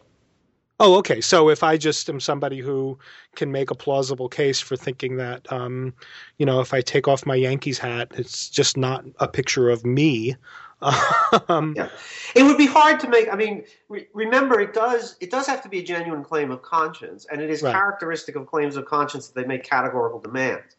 Oh, 0.80 0.96
okay. 0.98 1.22
So 1.22 1.50
if 1.50 1.64
I 1.64 1.78
just 1.78 2.10
am 2.10 2.20
somebody 2.20 2.60
who 2.60 2.98
can 3.36 3.52
make 3.52 3.72
a 3.72 3.76
plausible 3.76 4.28
case 4.28 4.60
for 4.60 4.76
thinking 4.76 5.18
that, 5.18 5.50
um, 5.52 5.94
you 6.40 6.46
know, 6.46 6.60
if 6.60 6.74
I 6.74 6.82
take 6.82 7.08
off 7.08 7.26
my 7.26 7.36
Yankees 7.36 7.78
hat, 7.78 8.12
it's 8.16 8.50
just 8.50 8.76
not 8.76 9.06
a 9.20 9.28
picture 9.28 9.70
of 9.70 9.86
me. 9.86 10.36
um, 11.48 11.74
yeah. 11.78 11.90
It 12.36 12.44
would 12.44 12.58
be 12.58 12.66
hard 12.66 13.00
to 13.02 13.08
make. 13.08 13.32
I 13.32 13.36
mean, 13.36 13.64
re- 13.88 14.08
remember, 14.14 14.60
it 14.60 14.74
does 14.74 15.16
it 15.22 15.32
does 15.32 15.48
have 15.48 15.62
to 15.64 15.70
be 15.70 15.80
a 15.80 15.84
genuine 15.84 16.24
claim 16.24 16.52
of 16.52 16.62
conscience, 16.62 17.26
and 17.32 17.40
it 17.40 17.50
is 17.50 17.62
right. 17.62 17.72
characteristic 17.72 18.36
of 18.36 18.48
claims 18.48 18.76
of 18.76 18.86
conscience 18.86 19.28
that 19.28 19.40
they 19.40 19.48
make 19.48 19.64
categorical 19.64 20.20
demands. 20.20 20.76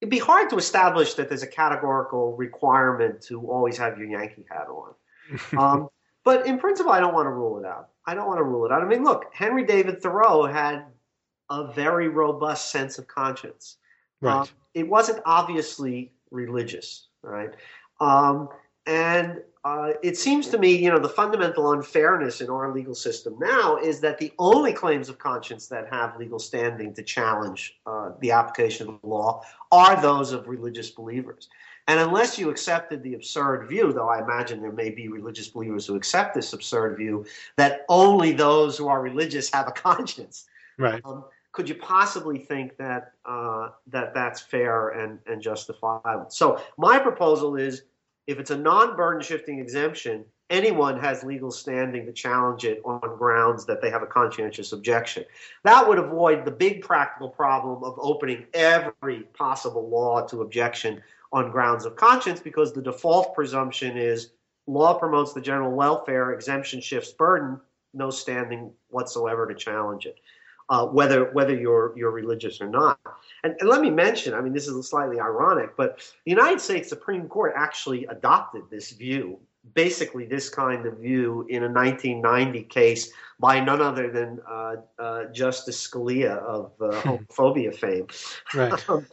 It'd 0.00 0.10
be 0.10 0.18
hard 0.18 0.48
to 0.50 0.56
establish 0.56 1.14
that 1.14 1.28
there's 1.28 1.42
a 1.42 1.46
categorical 1.46 2.36
requirement 2.36 3.20
to 3.22 3.50
always 3.50 3.76
have 3.78 3.98
your 3.98 4.08
Yankee 4.08 4.46
hat 4.50 4.68
on. 4.68 4.94
Um, 5.56 5.88
but 6.24 6.46
in 6.46 6.58
principle, 6.58 6.92
I 6.92 7.00
don't 7.00 7.14
want 7.14 7.26
to 7.26 7.30
rule 7.30 7.58
it 7.58 7.64
out. 7.64 7.90
I 8.04 8.14
don't 8.14 8.26
want 8.26 8.38
to 8.38 8.44
rule 8.44 8.66
it 8.66 8.72
out. 8.72 8.82
I 8.82 8.84
mean, 8.84 9.04
look, 9.04 9.26
Henry 9.32 9.64
David 9.64 10.02
Thoreau 10.02 10.44
had 10.44 10.86
a 11.48 11.72
very 11.72 12.08
robust 12.08 12.70
sense 12.70 12.98
of 12.98 13.06
conscience. 13.06 13.76
Right. 14.20 14.40
Um, 14.40 14.48
it 14.74 14.88
wasn't 14.88 15.22
obviously 15.24 16.12
religious, 16.30 17.06
right? 17.22 17.52
Um, 18.00 18.48
and 18.86 19.42
uh, 19.64 19.92
it 20.02 20.16
seems 20.16 20.48
to 20.48 20.58
me, 20.58 20.74
you 20.74 20.90
know, 20.90 20.98
the 20.98 21.08
fundamental 21.08 21.72
unfairness 21.72 22.40
in 22.40 22.48
our 22.48 22.72
legal 22.72 22.94
system 22.94 23.36
now 23.38 23.76
is 23.76 24.00
that 24.00 24.16
the 24.16 24.32
only 24.38 24.72
claims 24.72 25.10
of 25.10 25.18
conscience 25.18 25.66
that 25.66 25.86
have 25.90 26.16
legal 26.16 26.38
standing 26.38 26.94
to 26.94 27.02
challenge 27.02 27.78
uh, 27.86 28.10
the 28.20 28.30
application 28.30 28.88
of 28.88 29.00
the 29.02 29.06
law 29.06 29.42
are 29.70 30.00
those 30.00 30.32
of 30.32 30.48
religious 30.48 30.90
believers. 30.90 31.50
And 31.88 32.00
unless 32.00 32.38
you 32.38 32.48
accepted 32.48 33.02
the 33.02 33.14
absurd 33.14 33.68
view, 33.68 33.92
though 33.92 34.08
I 34.08 34.22
imagine 34.22 34.62
there 34.62 34.72
may 34.72 34.90
be 34.90 35.08
religious 35.08 35.48
believers 35.48 35.86
who 35.86 35.94
accept 35.94 36.34
this 36.34 36.52
absurd 36.52 36.96
view, 36.96 37.26
that 37.56 37.84
only 37.88 38.32
those 38.32 38.78
who 38.78 38.88
are 38.88 39.02
religious 39.02 39.52
have 39.52 39.68
a 39.68 39.72
conscience. 39.72 40.46
Right. 40.78 41.02
Um, 41.04 41.24
could 41.52 41.68
you 41.68 41.74
possibly 41.74 42.38
think 42.38 42.76
that 42.76 43.12
uh, 43.26 43.70
that 43.88 44.14
that's 44.14 44.40
fair 44.40 44.90
and, 44.90 45.18
and 45.26 45.42
justifiable? 45.42 46.30
So 46.30 46.62
my 46.78 46.98
proposal 46.98 47.56
is, 47.56 47.82
if 48.26 48.38
it's 48.38 48.50
a 48.50 48.56
non-burden 48.56 49.22
shifting 49.22 49.58
exemption, 49.58 50.24
anyone 50.50 50.98
has 50.98 51.24
legal 51.24 51.50
standing 51.50 52.06
to 52.06 52.12
challenge 52.12 52.64
it 52.64 52.80
on 52.84 53.00
grounds 53.16 53.64
that 53.66 53.80
they 53.80 53.90
have 53.90 54.02
a 54.02 54.06
conscientious 54.06 54.72
objection. 54.72 55.24
That 55.64 55.88
would 55.88 55.98
avoid 55.98 56.44
the 56.44 56.50
big 56.50 56.82
practical 56.82 57.28
problem 57.28 57.82
of 57.84 57.98
opening 57.98 58.46
every 58.52 59.22
possible 59.34 59.88
law 59.88 60.26
to 60.26 60.42
objection 60.42 61.02
on 61.32 61.50
grounds 61.50 61.84
of 61.84 61.96
conscience 61.96 62.40
because 62.40 62.72
the 62.72 62.82
default 62.82 63.34
presumption 63.34 63.96
is 63.96 64.32
law 64.66 64.94
promotes 64.94 65.32
the 65.32 65.40
general 65.40 65.72
welfare, 65.72 66.32
exemption 66.32 66.80
shifts 66.80 67.12
burden, 67.12 67.60
no 67.94 68.10
standing 68.10 68.72
whatsoever 68.88 69.46
to 69.46 69.54
challenge 69.54 70.06
it. 70.06 70.16
Uh, 70.70 70.86
whether 70.86 71.32
whether 71.32 71.52
you're 71.52 71.92
you're 71.96 72.12
religious 72.12 72.60
or 72.60 72.68
not. 72.68 72.96
And, 73.42 73.56
and, 73.58 73.68
let 73.68 73.80
me 73.80 73.90
mention, 73.90 74.34
I 74.34 74.40
mean, 74.40 74.52
this 74.52 74.68
is 74.68 74.88
slightly 74.88 75.18
ironic, 75.18 75.76
but 75.76 75.98
the 76.24 76.30
United 76.30 76.60
States 76.60 76.88
Supreme 76.88 77.28
Court 77.28 77.54
actually 77.56 78.04
adopted 78.06 78.62
this 78.70 78.92
view 78.92 79.40
basically 79.74 80.24
this 80.24 80.48
kind 80.48 80.86
of 80.86 80.98
view 80.98 81.46
in 81.48 81.64
a 81.64 81.68
1990 81.68 82.62
case 82.64 83.12
by 83.38 83.60
none 83.60 83.80
other 83.80 84.10
than 84.10 84.40
uh, 84.48 84.76
uh, 84.98 85.24
Justice 85.26 85.86
Scalia 85.86 86.38
of 86.38 86.72
uh, 86.80 86.90
homophobia 87.02 87.74
fame. 87.74 88.06
Right. 88.54 88.88
um, 88.88 89.06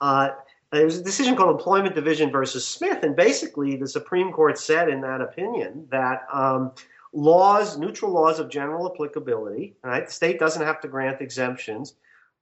uh, 0.00 0.30
there 0.72 0.84
was 0.84 0.98
a 0.98 1.04
decision 1.04 1.36
called 1.36 1.50
Employment 1.50 1.94
Division 1.94 2.30
versus 2.30 2.66
Smith, 2.66 3.02
and 3.02 3.14
basically 3.14 3.76
the 3.76 3.86
Supreme 3.86 4.32
Court 4.32 4.58
said 4.58 4.88
in 4.88 5.02
that 5.02 5.20
opinion 5.20 5.86
that 5.90 6.26
um, 6.32 6.72
laws, 7.12 7.78
neutral 7.78 8.10
laws 8.10 8.38
of 8.38 8.48
general 8.48 8.90
applicability, 8.90 9.74
right? 9.82 10.06
The 10.06 10.12
state 10.12 10.38
doesn't 10.38 10.62
have 10.62 10.80
to 10.80 10.88
grant 10.88 11.20
exemptions 11.20 11.94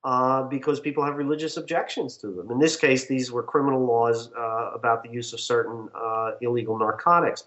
uh, 0.04 0.44
because 0.44 0.80
people 0.80 1.04
have 1.04 1.16
religious 1.16 1.56
objections 1.56 2.16
to 2.18 2.28
them. 2.28 2.50
In 2.50 2.58
this 2.58 2.76
case, 2.76 3.06
these 3.06 3.30
were 3.30 3.42
criminal 3.42 3.84
laws 3.84 4.30
uh, 4.32 4.70
about 4.74 5.02
the 5.02 5.10
use 5.10 5.32
of 5.32 5.40
certain 5.40 5.88
uh, 5.94 6.32
illegal 6.40 6.78
narcotics. 6.78 7.44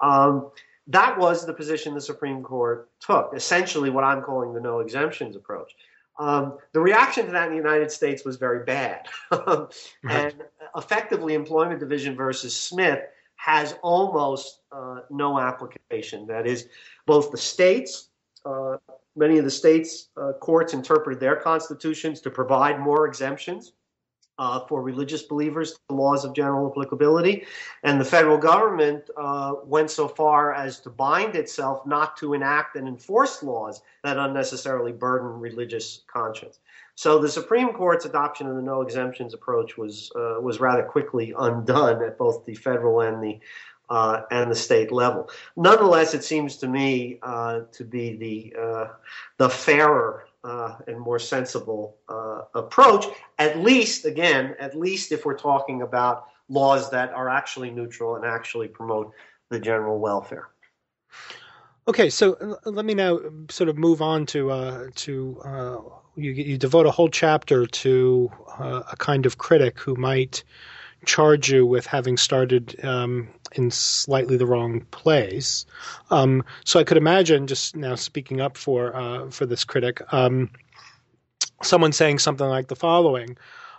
Um, 0.00 0.50
that 0.86 1.18
was 1.18 1.46
the 1.46 1.52
position 1.52 1.94
the 1.94 2.00
Supreme 2.00 2.42
Court 2.42 2.88
took, 3.00 3.32
essentially 3.34 3.90
what 3.90 4.04
I'm 4.04 4.22
calling 4.22 4.52
the 4.52 4.60
no 4.60 4.80
exemptions 4.80 5.34
approach. 5.34 5.74
Um, 6.18 6.58
the 6.72 6.80
reaction 6.80 7.26
to 7.26 7.32
that 7.32 7.46
in 7.46 7.50
the 7.50 7.56
United 7.56 7.90
States 7.90 8.24
was 8.24 8.36
very 8.36 8.64
bad. 8.64 9.06
and 10.08 10.34
effectively, 10.76 11.34
Employment 11.34 11.80
Division 11.80 12.14
versus 12.14 12.54
Smith 12.54 13.00
has 13.36 13.76
almost 13.82 14.60
uh, 14.72 15.00
no 15.10 15.38
application. 15.38 16.26
That 16.26 16.46
is, 16.46 16.68
both 17.06 17.30
the 17.30 17.38
states, 17.38 18.08
uh, 18.44 18.76
many 19.16 19.38
of 19.38 19.44
the 19.44 19.50
states' 19.50 20.08
uh, 20.16 20.32
courts 20.40 20.74
interpreted 20.74 21.20
their 21.20 21.36
constitutions 21.36 22.20
to 22.22 22.30
provide 22.30 22.80
more 22.80 23.06
exemptions 23.06 23.72
uh, 24.38 24.60
for 24.66 24.82
religious 24.82 25.22
believers 25.22 25.72
to 25.72 25.78
the 25.88 25.94
laws 25.94 26.24
of 26.24 26.34
general 26.34 26.68
applicability. 26.70 27.46
And 27.82 28.00
the 28.00 28.04
federal 28.04 28.38
government 28.38 29.08
uh, 29.16 29.54
went 29.64 29.90
so 29.90 30.08
far 30.08 30.52
as 30.52 30.80
to 30.80 30.90
bind 30.90 31.36
itself 31.36 31.86
not 31.86 32.16
to 32.18 32.34
enact 32.34 32.76
and 32.76 32.88
enforce 32.88 33.42
laws 33.42 33.82
that 34.02 34.16
unnecessarily 34.16 34.92
burden 34.92 35.28
religious 35.28 36.02
conscience. 36.06 36.58
So 36.96 37.18
the 37.18 37.28
Supreme 37.28 37.72
Court's 37.72 38.04
adoption 38.04 38.46
of 38.46 38.54
the 38.56 38.62
no 38.62 38.82
exemptions 38.82 39.34
approach 39.34 39.76
was 39.76 40.12
uh, 40.14 40.40
was 40.40 40.60
rather 40.60 40.84
quickly 40.84 41.34
undone 41.36 42.02
at 42.04 42.18
both 42.18 42.44
the 42.44 42.54
federal 42.54 43.00
and 43.00 43.22
the 43.22 43.40
uh, 43.90 44.22
and 44.30 44.50
the 44.50 44.54
state 44.54 44.92
level. 44.92 45.28
Nonetheless, 45.56 46.14
it 46.14 46.24
seems 46.24 46.56
to 46.58 46.68
me 46.68 47.18
uh, 47.22 47.62
to 47.72 47.84
be 47.84 48.16
the 48.16 48.60
uh, 48.60 48.88
the 49.38 49.50
fairer 49.50 50.28
uh, 50.44 50.76
and 50.86 50.98
more 50.98 51.18
sensible 51.18 51.96
uh, 52.08 52.42
approach. 52.54 53.06
At 53.38 53.58
least, 53.58 54.04
again, 54.04 54.54
at 54.60 54.76
least 54.76 55.10
if 55.10 55.24
we're 55.24 55.38
talking 55.38 55.82
about 55.82 56.26
laws 56.48 56.90
that 56.90 57.12
are 57.12 57.28
actually 57.28 57.70
neutral 57.70 58.16
and 58.16 58.24
actually 58.24 58.68
promote 58.68 59.12
the 59.50 59.58
general 59.58 59.98
welfare. 59.98 60.48
Okay, 61.88 62.08
so 62.08 62.58
let 62.64 62.84
me 62.84 62.94
now 62.94 63.20
sort 63.50 63.68
of 63.68 63.76
move 63.76 64.00
on 64.00 64.26
to 64.26 64.90
to 64.94 65.42
you, 66.16 66.32
you, 66.32 66.58
devote 66.58 66.86
a 66.86 66.90
whole 66.90 67.08
chapter 67.08 67.66
to 67.66 68.30
uh, 68.58 68.82
a 68.90 68.96
kind 68.96 69.26
of 69.26 69.38
critic 69.38 69.78
who 69.78 69.94
might 69.96 70.44
charge 71.06 71.50
you 71.50 71.66
with 71.66 71.86
having 71.86 72.16
started 72.16 72.82
um, 72.84 73.28
in 73.52 73.70
slightly 73.70 74.36
the 74.36 74.46
wrong 74.46 74.80
place. 74.90 75.66
Um, 76.10 76.44
so 76.64 76.80
I 76.80 76.84
could 76.84 76.96
imagine, 76.96 77.46
just 77.46 77.76
now 77.76 77.94
speaking 77.94 78.40
up 78.40 78.56
for 78.56 78.94
uh, 78.96 79.30
for 79.30 79.46
this 79.46 79.64
critic, 79.64 80.00
um, 80.12 80.50
someone 81.62 81.92
saying 81.92 82.18
something 82.18 82.46
like 82.46 82.68
the 82.68 82.76
following. 82.76 83.36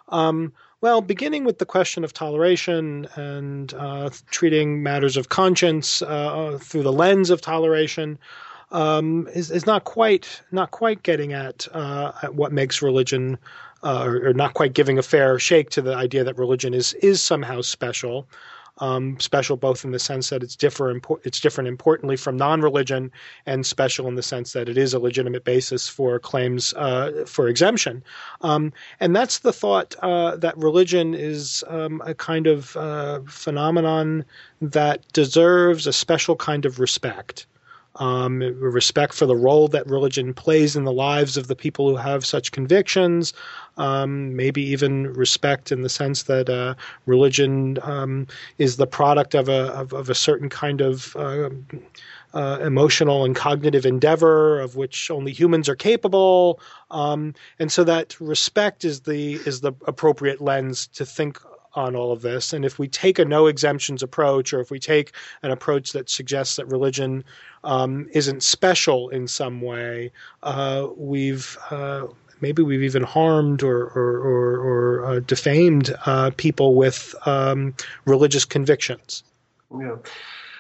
Um, 0.10 0.54
well, 0.82 1.02
beginning 1.02 1.46
with 1.46 1.58
the 1.58 1.66
question 1.66 2.04
of 2.04 2.14
toleration 2.14 3.08
and 3.16 3.74
uh, 3.74 4.10
treating 4.30 4.84
matters 4.84 5.18
of 5.18 5.30
conscience 5.30 6.02
uh, 6.04 6.60
through 6.62 6.84
the 6.84 6.94
lens 6.94 7.30
of 7.32 7.42
toleration, 7.42 8.20
um, 8.72 9.28
is, 9.34 9.52
is 9.52 9.66
not 9.66 9.84
quite 9.84 10.42
not 10.52 10.72
quite 10.72 11.04
getting 11.04 11.34
at, 11.34 11.68
uh, 11.74 12.12
at 12.24 12.36
what 12.36 12.52
makes 12.52 12.82
religion 12.82 13.38
uh, 13.84 14.04
or, 14.04 14.30
or, 14.30 14.34
not 14.34 14.54
quite 14.54 14.74
giving 14.74 14.98
a 14.98 15.04
fair 15.04 15.38
shake 15.38 15.70
to 15.70 15.82
the 15.82 15.96
idea 15.96 16.24
that 16.24 16.38
religion 16.38 16.74
is 16.74 16.94
is 16.94 17.22
somehow 17.22 17.62
special. 17.62 18.28
Um, 18.80 19.18
special 19.22 19.56
both 19.56 19.86
in 19.86 19.92
the 19.92 20.00
sense 20.00 20.32
that 20.32 20.44
it's 20.44 20.58
different 20.58 21.06
it's 21.24 21.40
different 21.40 21.70
importantly 21.70 22.18
from 22.18 22.36
non-religion 22.36 23.10
and 23.46 23.66
special 23.66 24.06
in 24.10 24.16
the 24.16 24.22
sense 24.22 24.52
that 24.52 24.68
it 24.68 24.78
is 24.78 24.94
a 24.94 25.00
legitimate 25.00 25.46
basis 25.46 25.88
for 25.88 26.20
claims 26.20 26.74
uh, 26.74 27.24
for 27.26 27.48
exemption 27.48 28.04
um, 28.42 28.74
and 29.00 29.16
that's 29.16 29.40
the 29.40 29.54
thought 29.54 29.96
uh, 30.02 30.36
that 30.36 30.58
religion 30.58 31.14
is 31.14 31.64
um, 31.70 32.02
a 32.06 32.14
kind 32.14 32.48
of 32.48 32.76
uh, 32.76 33.22
phenomenon 33.30 34.26
that 34.62 35.08
deserves 35.14 35.88
a 35.88 35.94
special 35.94 36.36
kind 36.36 36.66
of 36.66 36.78
respect 36.78 37.46
um, 37.98 38.40
respect 38.40 39.14
for 39.14 39.26
the 39.26 39.36
role 39.36 39.68
that 39.70 39.88
religion 39.88 40.34
plays 40.34 40.76
in 40.76 40.84
the 40.84 40.92
lives 40.92 41.38
of 41.38 41.48
the 41.48 41.56
people 41.56 41.90
who 41.90 41.96
have 41.96 42.26
such 42.26 42.52
convictions, 42.52 43.34
um, 43.78 44.36
maybe 44.36 44.62
even 44.62 45.14
respect 45.14 45.72
in 45.72 45.82
the 45.82 45.90
sense 45.90 46.24
that 46.24 46.50
uh, 46.50 46.76
religion 47.06 47.78
um, 47.84 48.28
is 48.58 48.78
the 48.78 48.88
product 48.88 49.36
of 49.36 49.50
a 49.50 49.68
of, 49.74 49.94
of 49.94 50.10
a 50.10 50.16
certain 50.16 50.50
kind 50.50 50.82
of 50.82 51.16
uh, 51.16 51.50
uh, 52.34 52.60
emotional 52.62 53.24
and 53.24 53.36
cognitive 53.36 53.86
endeavor 53.86 54.60
of 54.60 54.76
which 54.76 55.10
only 55.10 55.32
humans 55.32 55.70
are 55.70 55.76
capable, 55.76 56.60
um, 56.92 57.34
and 57.60 57.72
so 57.72 57.84
that 57.84 58.20
respect 58.20 58.84
is 58.84 59.02
the 59.02 59.34
is 59.46 59.62
the 59.62 59.74
appropriate 59.88 60.42
lens 60.42 60.88
to 60.88 61.06
think 61.06 61.40
on 61.76 61.96
all 61.96 62.12
of 62.12 62.22
this. 62.22 62.54
And 62.54 62.66
if 62.66 62.80
we 62.80 62.88
take 62.88 63.20
a 63.20 63.26
no 63.26 63.48
exemptions 63.48 64.02
approach, 64.02 64.54
or 64.54 64.60
if 64.60 64.72
we 64.72 64.80
take 64.80 65.14
an 65.44 65.52
approach 65.52 65.92
that 65.94 66.10
suggests 66.10 66.56
that 66.56 66.66
religion 66.68 67.24
um, 67.64 68.08
isn't 68.14 68.44
special 68.44 69.10
in 69.10 69.28
some 69.28 69.62
way, 69.62 70.12
uh, 70.44 70.88
we've 70.98 71.58
uh, 71.70 72.08
maybe 72.42 72.64
we've 72.64 72.84
even 72.84 73.04
harmed 73.04 73.64
or 73.64 73.88
or, 73.88 74.18
or, 74.20 74.60
or 74.60 75.06
uh, 75.06 75.20
defamed 75.22 75.96
uh, 76.06 76.32
people 76.38 76.76
with 76.76 77.16
um, 77.26 77.74
religious 78.06 78.46
convictions. 78.46 79.24
Yeah. 79.80 79.98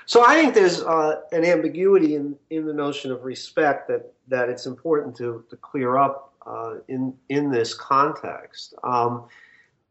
So 0.08 0.24
I 0.24 0.36
think 0.36 0.54
there's 0.54 0.82
uh, 0.82 1.22
an 1.32 1.44
ambiguity 1.44 2.16
in, 2.16 2.36
in 2.52 2.66
the 2.66 2.74
notion 2.74 3.12
of 3.12 3.24
respect 3.24 3.88
that, 3.88 4.14
that 4.28 4.50
it's 4.50 4.68
important 4.68 5.16
to, 5.18 5.44
to 5.50 5.56
clear 5.58 5.98
up 5.98 6.32
uh, 6.46 6.76
in 6.88 7.14
in 7.30 7.52
this 7.52 7.74
context. 7.74 8.76
Um, 8.84 9.26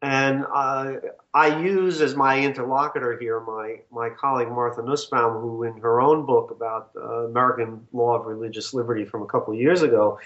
and 0.05 0.45
uh, 0.53 0.93
I 1.33 1.59
use 1.59 1.99
as 1.99 2.15
my 2.15 2.39
interlocutor 2.39 3.17
here 3.17 3.39
my, 3.39 3.79
my 3.91 4.09
colleague 4.09 4.49
Martha 4.49 4.83
Nussbaum, 4.83 5.41
who, 5.41 5.63
in 5.63 5.77
her 5.77 5.99
own 5.99 6.27
book 6.27 6.51
about 6.51 6.91
uh, 6.95 7.25
American 7.25 7.87
law 7.91 8.19
of 8.19 8.27
religious 8.27 8.71
liberty 8.71 9.03
from 9.03 9.23
a 9.23 9.25
couple 9.25 9.55
of 9.55 9.59
years 9.59 9.81
ago, 9.81 10.19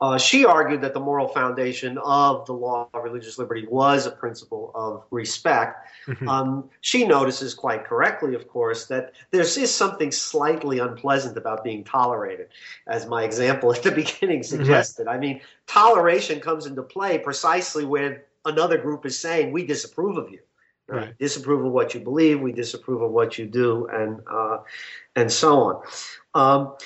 uh, 0.00 0.16
she 0.16 0.46
argued 0.46 0.80
that 0.80 0.94
the 0.94 1.00
moral 1.00 1.28
foundation 1.28 1.98
of 1.98 2.46
the 2.46 2.54
law 2.54 2.88
of 2.94 3.04
religious 3.04 3.36
liberty 3.36 3.66
was 3.68 4.06
a 4.06 4.10
principle 4.10 4.70
of 4.74 5.04
respect. 5.10 5.88
Mm-hmm. 6.06 6.28
Um, 6.28 6.70
she 6.80 7.04
notices 7.06 7.52
quite 7.52 7.84
correctly, 7.84 8.34
of 8.34 8.48
course, 8.48 8.86
that 8.86 9.12
there 9.30 9.42
is 9.42 9.74
something 9.74 10.10
slightly 10.10 10.78
unpleasant 10.78 11.36
about 11.36 11.64
being 11.64 11.84
tolerated, 11.84 12.48
as 12.86 13.06
my 13.06 13.24
example 13.24 13.74
at 13.74 13.82
the 13.82 13.90
beginning 14.04 14.42
suggested. 14.42 15.06
Mm-hmm. 15.06 15.16
I 15.16 15.18
mean, 15.18 15.40
toleration 15.66 16.40
comes 16.40 16.64
into 16.64 16.82
play 16.82 17.18
precisely 17.18 17.84
when 17.84 18.20
another 18.48 18.78
group 18.78 19.06
is 19.06 19.18
saying 19.18 19.52
we 19.52 19.66
disapprove 19.66 20.16
of 20.16 20.30
you. 20.30 20.40
Right. 20.88 21.16
Disapprove 21.18 21.66
of 21.66 21.72
what 21.72 21.92
you 21.92 22.00
believe. 22.00 22.40
We 22.40 22.52
disapprove 22.52 23.02
of 23.02 23.10
what 23.10 23.38
you 23.38 23.46
do, 23.46 23.88
and 23.92 24.20
uh, 24.30 24.58
and 25.16 25.30
so 25.30 25.60
on. 25.60 25.82
Um, 26.34 26.76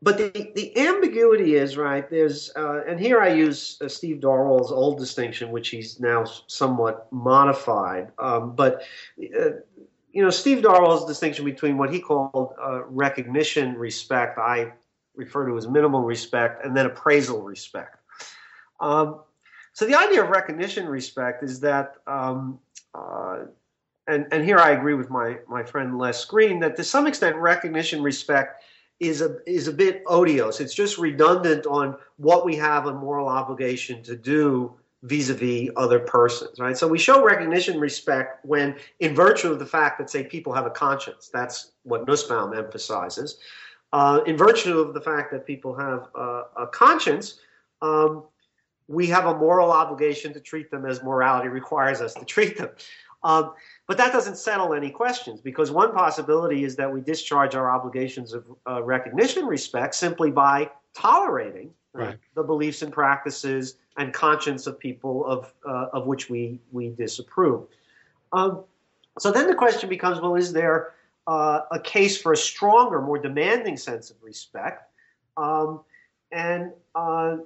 but 0.00 0.18
the, 0.18 0.52
the 0.54 0.76
ambiguity 0.78 1.54
is 1.54 1.76
right. 1.76 2.08
There's 2.08 2.50
uh, 2.56 2.82
and 2.86 3.00
here 3.00 3.20
I 3.20 3.28
use 3.28 3.78
uh, 3.80 3.88
Steve 3.88 4.20
Darwall's 4.20 4.70
old 4.70 4.98
distinction, 4.98 5.50
which 5.50 5.70
he's 5.70 6.00
now 6.00 6.24
somewhat 6.46 7.06
modified. 7.12 8.12
Um, 8.18 8.54
but 8.54 8.82
uh, 9.18 9.50
you 10.12 10.22
know, 10.22 10.30
Steve 10.30 10.62
Darwall's 10.62 11.06
distinction 11.06 11.44
between 11.44 11.78
what 11.78 11.92
he 11.92 12.00
called 12.00 12.54
uh, 12.62 12.84
recognition 12.84 13.74
respect, 13.76 14.38
I 14.38 14.72
refer 15.14 15.48
to 15.48 15.56
as 15.56 15.68
minimal 15.68 16.02
respect, 16.02 16.64
and 16.64 16.76
then 16.76 16.86
appraisal 16.86 17.40
respect. 17.42 17.96
Um, 18.80 19.20
so 19.72 19.86
the 19.86 19.94
idea 19.94 20.22
of 20.22 20.28
recognition 20.28 20.86
respect 20.86 21.42
is 21.42 21.60
that, 21.60 21.94
um, 22.06 22.58
uh, 22.94 23.44
and, 24.06 24.26
and 24.32 24.44
here 24.44 24.58
I 24.58 24.70
agree 24.70 24.94
with 24.94 25.10
my, 25.10 25.38
my 25.48 25.62
friend 25.62 25.98
Les 25.98 26.24
Green, 26.24 26.60
that 26.60 26.76
to 26.76 26.84
some 26.84 27.06
extent 27.06 27.36
recognition 27.36 28.02
respect 28.02 28.64
is 29.00 29.22
a, 29.22 29.38
is 29.46 29.68
a 29.68 29.72
bit 29.72 30.02
odious. 30.06 30.60
It's 30.60 30.74
just 30.74 30.98
redundant 30.98 31.66
on 31.66 31.96
what 32.18 32.44
we 32.44 32.54
have 32.56 32.86
a 32.86 32.94
moral 32.94 33.28
obligation 33.28 34.02
to 34.04 34.16
do 34.16 34.74
vis-a-vis 35.02 35.70
other 35.76 35.98
persons, 35.98 36.60
right? 36.60 36.76
So 36.76 36.86
we 36.86 36.98
show 36.98 37.24
recognition 37.24 37.80
respect 37.80 38.44
when, 38.44 38.76
in 39.00 39.14
virtue 39.14 39.50
of 39.50 39.58
the 39.58 39.66
fact 39.66 39.98
that, 39.98 40.08
say, 40.08 40.22
people 40.22 40.52
have 40.52 40.66
a 40.66 40.70
conscience. 40.70 41.28
That's 41.32 41.72
what 41.82 42.06
Nussbaum 42.06 42.54
emphasizes. 42.54 43.38
Uh, 43.92 44.20
in 44.26 44.36
virtue 44.36 44.78
of 44.78 44.94
the 44.94 45.00
fact 45.00 45.32
that 45.32 45.46
people 45.46 45.74
have 45.74 46.08
uh, 46.14 46.44
a 46.56 46.66
conscience, 46.68 47.40
um, 47.82 48.24
we 48.88 49.06
have 49.08 49.26
a 49.26 49.36
moral 49.36 49.70
obligation 49.70 50.32
to 50.34 50.40
treat 50.40 50.70
them 50.70 50.86
as 50.86 51.02
morality 51.02 51.48
requires 51.48 52.00
us 52.00 52.14
to 52.14 52.24
treat 52.24 52.58
them. 52.58 52.70
Um, 53.24 53.52
but 53.86 53.96
that 53.98 54.12
doesn't 54.12 54.36
settle 54.36 54.74
any 54.74 54.90
questions 54.90 55.40
because 55.40 55.70
one 55.70 55.92
possibility 55.92 56.64
is 56.64 56.74
that 56.76 56.92
we 56.92 57.00
discharge 57.00 57.54
our 57.54 57.70
obligations 57.70 58.32
of 58.32 58.44
uh, 58.68 58.82
recognition 58.82 59.46
respect 59.46 59.94
simply 59.94 60.30
by 60.30 60.70
tolerating 60.94 61.70
right. 61.92 62.18
the 62.34 62.42
beliefs 62.42 62.82
and 62.82 62.92
practices 62.92 63.76
and 63.96 64.12
conscience 64.12 64.66
of 64.66 64.78
people 64.78 65.24
of, 65.26 65.52
uh, 65.66 65.86
of 65.92 66.06
which 66.06 66.28
we, 66.30 66.58
we 66.72 66.88
disapprove. 66.90 67.66
Um, 68.32 68.64
so 69.18 69.30
then 69.30 69.46
the 69.46 69.54
question 69.54 69.88
becomes 69.88 70.20
well, 70.20 70.34
is 70.34 70.52
there 70.52 70.94
uh, 71.26 71.60
a 71.70 71.78
case 71.78 72.20
for 72.20 72.32
a 72.32 72.36
stronger, 72.36 73.00
more 73.00 73.18
demanding 73.18 73.76
sense 73.76 74.10
of 74.10 74.16
respect? 74.22 74.90
Um, 75.36 75.80
and 76.32 76.72
uh, 76.94 77.36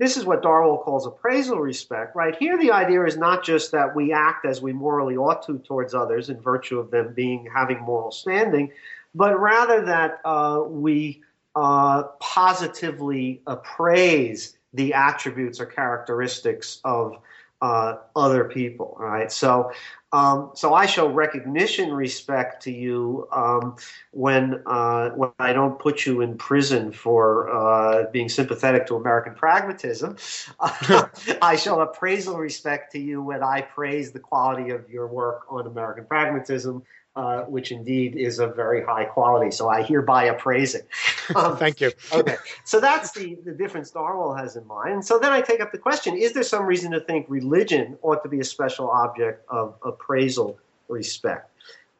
this 0.00 0.16
is 0.16 0.24
what 0.24 0.42
Darwall 0.42 0.82
calls 0.82 1.06
appraisal 1.06 1.58
respect, 1.60 2.16
right? 2.16 2.34
Here, 2.34 2.56
the 2.56 2.72
idea 2.72 3.04
is 3.04 3.18
not 3.18 3.44
just 3.44 3.70
that 3.72 3.94
we 3.94 4.14
act 4.14 4.46
as 4.46 4.62
we 4.62 4.72
morally 4.72 5.18
ought 5.18 5.44
to 5.46 5.58
towards 5.58 5.92
others 5.92 6.30
in 6.30 6.40
virtue 6.40 6.78
of 6.78 6.90
them 6.90 7.12
being 7.12 7.46
having 7.54 7.80
moral 7.80 8.10
standing, 8.10 8.72
but 9.14 9.38
rather 9.38 9.84
that 9.84 10.22
uh, 10.24 10.62
we 10.66 11.20
uh, 11.54 12.04
positively 12.18 13.42
appraise 13.46 14.56
the 14.72 14.94
attributes 14.94 15.60
or 15.60 15.66
characteristics 15.66 16.80
of 16.82 17.18
uh, 17.60 17.96
other 18.16 18.44
people, 18.44 18.96
right? 18.98 19.30
So 19.30 19.70
um, 20.12 20.50
so 20.54 20.74
I 20.74 20.86
show 20.86 21.08
recognition, 21.08 21.92
respect 21.92 22.64
to 22.64 22.72
you 22.72 23.28
um, 23.30 23.76
when 24.10 24.60
uh, 24.66 25.10
when 25.10 25.30
I 25.38 25.52
don't 25.52 25.78
put 25.78 26.04
you 26.04 26.20
in 26.20 26.36
prison 26.36 26.90
for 26.90 27.48
uh, 27.48 28.10
being 28.10 28.28
sympathetic 28.28 28.88
to 28.88 28.96
American 28.96 29.34
pragmatism. 29.34 30.16
I 30.60 31.56
show 31.56 31.80
appraisal 31.80 32.36
respect 32.38 32.92
to 32.92 32.98
you 32.98 33.22
when 33.22 33.44
I 33.44 33.60
praise 33.60 34.10
the 34.10 34.18
quality 34.18 34.70
of 34.70 34.90
your 34.90 35.06
work 35.06 35.46
on 35.48 35.66
American 35.66 36.04
pragmatism 36.06 36.82
uh, 37.16 37.42
which 37.42 37.72
indeed 37.72 38.14
is 38.16 38.38
of 38.38 38.54
very 38.54 38.84
high 38.84 39.04
quality. 39.04 39.50
So 39.50 39.68
I 39.68 39.82
hereby 39.82 40.24
appraise 40.24 40.74
it. 40.74 40.88
Um, 41.36 41.56
Thank 41.56 41.80
you. 41.80 41.92
okay, 42.12 42.34
so 42.64 42.80
that's 42.80 43.12
the, 43.12 43.38
the 43.44 43.52
difference 43.52 43.92
Darwall 43.92 44.36
has 44.36 44.56
in 44.56 44.66
mind. 44.66 44.94
And 44.94 45.04
so 45.04 45.16
then 45.16 45.30
I 45.30 45.40
take 45.40 45.60
up 45.60 45.70
the 45.70 45.78
question 45.78 46.16
is 46.16 46.32
there 46.32 46.42
some 46.42 46.66
reason 46.66 46.90
to 46.90 46.98
think 46.98 47.26
religion 47.28 47.96
ought 48.02 48.24
to 48.24 48.28
be 48.28 48.40
a 48.40 48.44
special 48.44 48.90
object 48.90 49.44
of 49.48 49.76
appraisal 49.84 50.58
respect? 50.88 51.48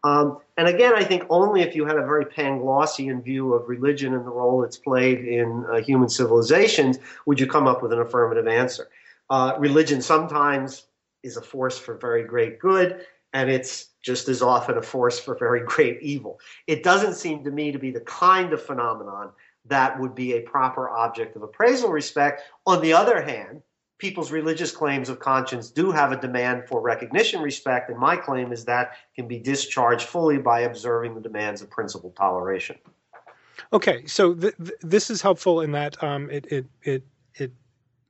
Um, 0.02 0.38
and 0.56 0.66
again, 0.66 0.94
I 0.96 1.04
think 1.04 1.24
only 1.30 1.60
if 1.60 1.76
you 1.76 1.84
had 1.84 1.96
a 1.96 2.04
very 2.04 2.24
Panglossian 2.24 3.22
view 3.22 3.54
of 3.54 3.68
religion 3.68 4.14
and 4.14 4.24
the 4.24 4.30
role 4.30 4.64
it's 4.64 4.78
played 4.78 5.24
in 5.24 5.64
uh, 5.70 5.80
human 5.80 6.08
civilizations 6.08 6.98
would 7.26 7.38
you 7.38 7.46
come 7.46 7.68
up 7.68 7.82
with 7.82 7.92
an 7.92 8.00
affirmative 8.00 8.48
answer. 8.48 8.88
Uh, 9.28 9.54
religion 9.58 10.02
sometimes 10.02 10.86
is 11.22 11.36
a 11.36 11.42
force 11.42 11.78
for 11.78 11.94
very 11.94 12.24
great 12.24 12.58
good, 12.58 13.06
and 13.32 13.50
it's 13.50 13.88
just 14.02 14.28
as 14.28 14.42
often 14.42 14.78
a 14.78 14.82
force 14.82 15.18
for 15.18 15.36
very 15.36 15.60
great 15.64 16.00
evil. 16.00 16.40
It 16.66 16.82
doesn't 16.82 17.14
seem 17.14 17.44
to 17.44 17.50
me 17.50 17.72
to 17.72 17.78
be 17.78 17.90
the 17.90 18.00
kind 18.00 18.52
of 18.52 18.62
phenomenon 18.62 19.32
that 19.66 19.98
would 20.00 20.14
be 20.14 20.34
a 20.34 20.40
proper 20.40 20.88
object 20.88 21.36
of 21.36 21.42
appraisal 21.42 21.90
respect. 21.90 22.42
On 22.66 22.80
the 22.80 22.92
other 22.92 23.20
hand, 23.20 23.62
people's 23.98 24.32
religious 24.32 24.72
claims 24.72 25.08
of 25.08 25.20
conscience 25.20 25.70
do 25.70 25.92
have 25.92 26.10
a 26.10 26.16
demand 26.16 26.66
for 26.66 26.80
recognition 26.80 27.42
respect, 27.42 27.90
and 27.90 27.98
my 27.98 28.16
claim 28.16 28.52
is 28.52 28.64
that 28.64 28.92
can 29.14 29.28
be 29.28 29.38
discharged 29.38 30.06
fully 30.06 30.38
by 30.38 30.60
observing 30.60 31.14
the 31.14 31.20
demands 31.20 31.60
of 31.60 31.70
principled 31.70 32.16
toleration. 32.16 32.76
Okay, 33.72 34.06
so 34.06 34.34
th- 34.34 34.56
th- 34.56 34.78
this 34.80 35.10
is 35.10 35.20
helpful 35.20 35.60
in 35.60 35.72
that 35.72 36.02
um, 36.02 36.30
it, 36.30 36.46
it 36.46 36.66
it 36.82 37.04
it 37.34 37.52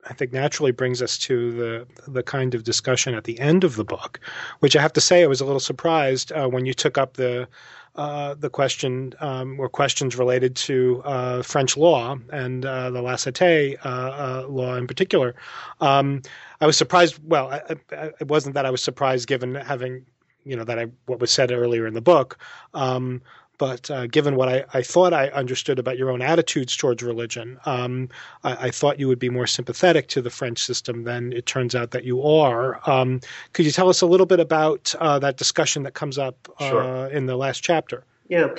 I 0.09 0.14
think 0.14 0.32
naturally 0.32 0.72
brings 0.72 1.03
us 1.03 1.18
to 1.18 1.53
the 1.53 1.86
the 2.09 2.22
kind 2.22 2.55
of 2.55 2.64
discussion 2.64 3.14
at 3.14 3.24
the 3.24 3.38
end 3.38 3.64
of 3.64 3.76
the 3.76 3.84
book, 3.84 4.20
which 4.61 4.76
I 4.76 4.82
have 4.82 4.92
to 4.94 5.01
say 5.01 5.22
I 5.22 5.26
was 5.26 5.40
a 5.40 5.44
little 5.44 5.61
surprised 5.61 6.32
uh, 6.32 6.48
when 6.48 6.64
you 6.64 6.74
took 6.74 6.96
up 6.96 7.14
the 7.14 7.48
uh, 7.96 8.34
the 8.34 8.48
question 8.48 9.12
um, 9.20 9.59
or 9.59 9.68
questions 9.68 10.16
related 10.16 10.55
to 10.57 11.03
uh, 11.05 11.42
French 11.42 11.76
law 11.76 12.16
and 12.32 12.64
uh, 12.64 12.90
the 12.90 13.03
La 13.03 13.16
uh, 13.16 13.88
uh, 13.88 14.46
law 14.48 14.76
in 14.76 14.86
particular. 14.86 15.34
Um, 15.80 16.22
I 16.61 16.66
was 16.66 16.76
surprised. 16.76 17.18
Well, 17.24 17.51
I, 17.51 17.61
I, 17.92 18.11
it 18.20 18.28
wasn't 18.28 18.55
that 18.55 18.64
I 18.64 18.70
was 18.70 18.82
surprised, 18.82 19.28
given 19.28 19.55
having 19.55 20.07
you 20.44 20.57
know 20.57 20.64
that 20.64 20.78
I 20.78 20.86
what 21.07 21.20
was 21.20 21.30
said 21.30 21.51
earlier 21.51 21.86
in 21.86 21.94
the 21.94 22.01
book. 22.01 22.38
Um, 22.74 23.22
but 23.61 23.91
uh, 23.91 24.07
given 24.07 24.37
what 24.37 24.49
I, 24.49 24.65
I, 24.73 24.81
thought 24.81 25.13
I 25.13 25.29
understood 25.29 25.79
about 25.79 25.99
your 25.99 26.11
own 26.11 26.23
attitudes 26.23 26.75
towards 26.75 27.03
religion, 27.03 27.61
um, 27.67 28.09
I, 28.43 28.69
I, 28.69 28.71
thought 28.71 28.99
you 28.99 29.07
would 29.07 29.19
be 29.19 29.29
more 29.29 29.47
sympathetic 29.47 30.09
to 30.09 30.23
the 30.23 30.31
French 30.31 30.65
system 30.65 31.05
than 31.05 31.35
it 31.35 31.45
turns 31.45 31.75
out 31.75 31.91
that 31.91 32.05
you 32.05 32.23
are. 32.23 32.81
Um, 32.89 33.21
could 33.53 33.67
you 33.67 33.71
tell 33.71 33.91
us 33.91 34.01
a 34.01 34.07
little 34.07 34.25
bit 34.25 34.41
about 34.41 34.95
uh, 34.99 35.19
that 35.19 35.37
discussion 35.37 35.83
that 35.83 35.93
comes 35.93 36.17
up 36.17 36.49
uh, 36.59 36.69
sure. 36.71 37.07
in 37.09 37.27
the 37.27 37.37
last 37.37 37.63
chapter? 37.63 38.03
Yeah. 38.31 38.55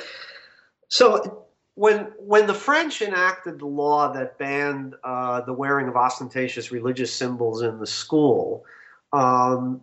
So 0.89 1.47
when 1.73 2.11
when 2.19 2.45
the 2.45 2.53
French 2.53 3.01
enacted 3.01 3.57
the 3.57 3.65
law 3.65 4.13
that 4.13 4.37
banned 4.37 4.93
uh, 5.03 5.41
the 5.41 5.53
wearing 5.53 5.87
of 5.87 5.95
ostentatious 5.95 6.71
religious 6.71 7.11
symbols 7.11 7.63
in 7.63 7.79
the 7.79 7.87
school, 7.87 8.65
um, 9.13 9.81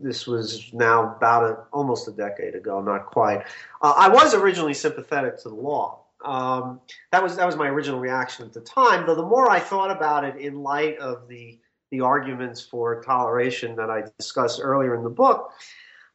this 0.00 0.26
was 0.26 0.72
now 0.72 1.16
about 1.16 1.44
a, 1.44 1.58
almost 1.72 2.08
a 2.08 2.12
decade 2.12 2.54
ago, 2.54 2.80
not 2.80 3.06
quite. 3.06 3.44
Uh, 3.82 3.94
I 3.96 4.08
was 4.08 4.34
originally 4.34 4.74
sympathetic 4.74 5.38
to 5.42 5.48
the 5.48 5.54
law. 5.54 6.00
Um, 6.24 6.80
that 7.12 7.22
was 7.22 7.36
that 7.36 7.46
was 7.46 7.56
my 7.56 7.68
original 7.68 8.00
reaction 8.00 8.46
at 8.46 8.52
the 8.52 8.60
time. 8.60 9.06
Though 9.06 9.14
the 9.14 9.26
more 9.26 9.50
I 9.50 9.60
thought 9.60 9.90
about 9.90 10.24
it 10.24 10.36
in 10.36 10.62
light 10.62 10.98
of 10.98 11.28
the 11.28 11.58
the 11.90 12.00
arguments 12.00 12.60
for 12.60 13.02
toleration 13.02 13.76
that 13.76 13.90
I 13.90 14.04
discussed 14.18 14.60
earlier 14.62 14.94
in 14.94 15.04
the 15.04 15.10
book, 15.10 15.52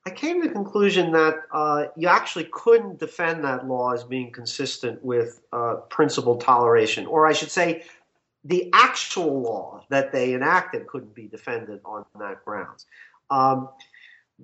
I 0.05 0.09
came 0.09 0.41
to 0.41 0.47
the 0.47 0.53
conclusion 0.53 1.11
that 1.11 1.35
uh, 1.51 1.85
you 1.95 2.07
actually 2.07 2.49
couldn't 2.51 2.99
defend 2.99 3.43
that 3.43 3.67
law 3.67 3.91
as 3.93 4.03
being 4.03 4.31
consistent 4.31 5.03
with 5.03 5.41
uh, 5.53 5.75
principled 5.89 6.41
toleration, 6.41 7.05
or 7.05 7.27
I 7.27 7.33
should 7.33 7.51
say, 7.51 7.83
the 8.45 8.69
actual 8.73 9.41
law 9.41 9.83
that 9.89 10.11
they 10.11 10.33
enacted 10.33 10.87
couldn't 10.87 11.13
be 11.13 11.27
defended 11.27 11.81
on 11.83 12.05
that 12.19 12.43
grounds. 12.45 12.85
Um, 13.29 13.69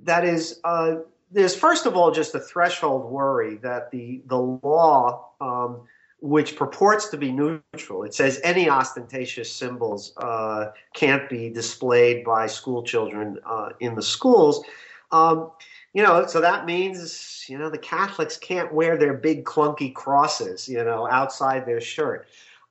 that 0.03 0.25
is, 0.25 0.59
uh, 0.63 0.97
there's 1.31 1.55
first 1.55 1.85
of 1.85 1.95
all 1.95 2.11
just 2.11 2.35
a 2.35 2.39
threshold 2.39 3.09
worry 3.11 3.57
that 3.57 3.91
the 3.91 4.21
the 4.27 4.37
law, 4.37 5.29
um, 5.41 5.81
which 6.21 6.55
purports 6.55 7.09
to 7.09 7.17
be 7.17 7.31
neutral, 7.31 8.03
it 8.03 8.13
says 8.13 8.39
any 8.43 8.69
ostentatious 8.69 9.51
symbols 9.51 10.13
uh, 10.17 10.71
can't 10.93 11.29
be 11.29 11.49
displayed 11.49 12.23
by 12.23 12.47
school 12.47 12.83
children 12.83 13.39
uh, 13.45 13.69
in 13.79 13.95
the 13.95 14.01
schools. 14.01 14.63
Um, 15.11 15.51
you 15.93 16.03
know, 16.03 16.25
so 16.25 16.41
that 16.41 16.65
means 16.65 17.45
you 17.47 17.57
know 17.57 17.69
the 17.69 17.77
Catholics 17.77 18.37
can't 18.37 18.73
wear 18.73 18.97
their 18.97 19.13
big 19.13 19.45
clunky 19.45 19.93
crosses, 19.93 20.67
you 20.67 20.83
know, 20.83 21.07
outside 21.09 21.65
their 21.65 21.81
shirt. 21.81 22.27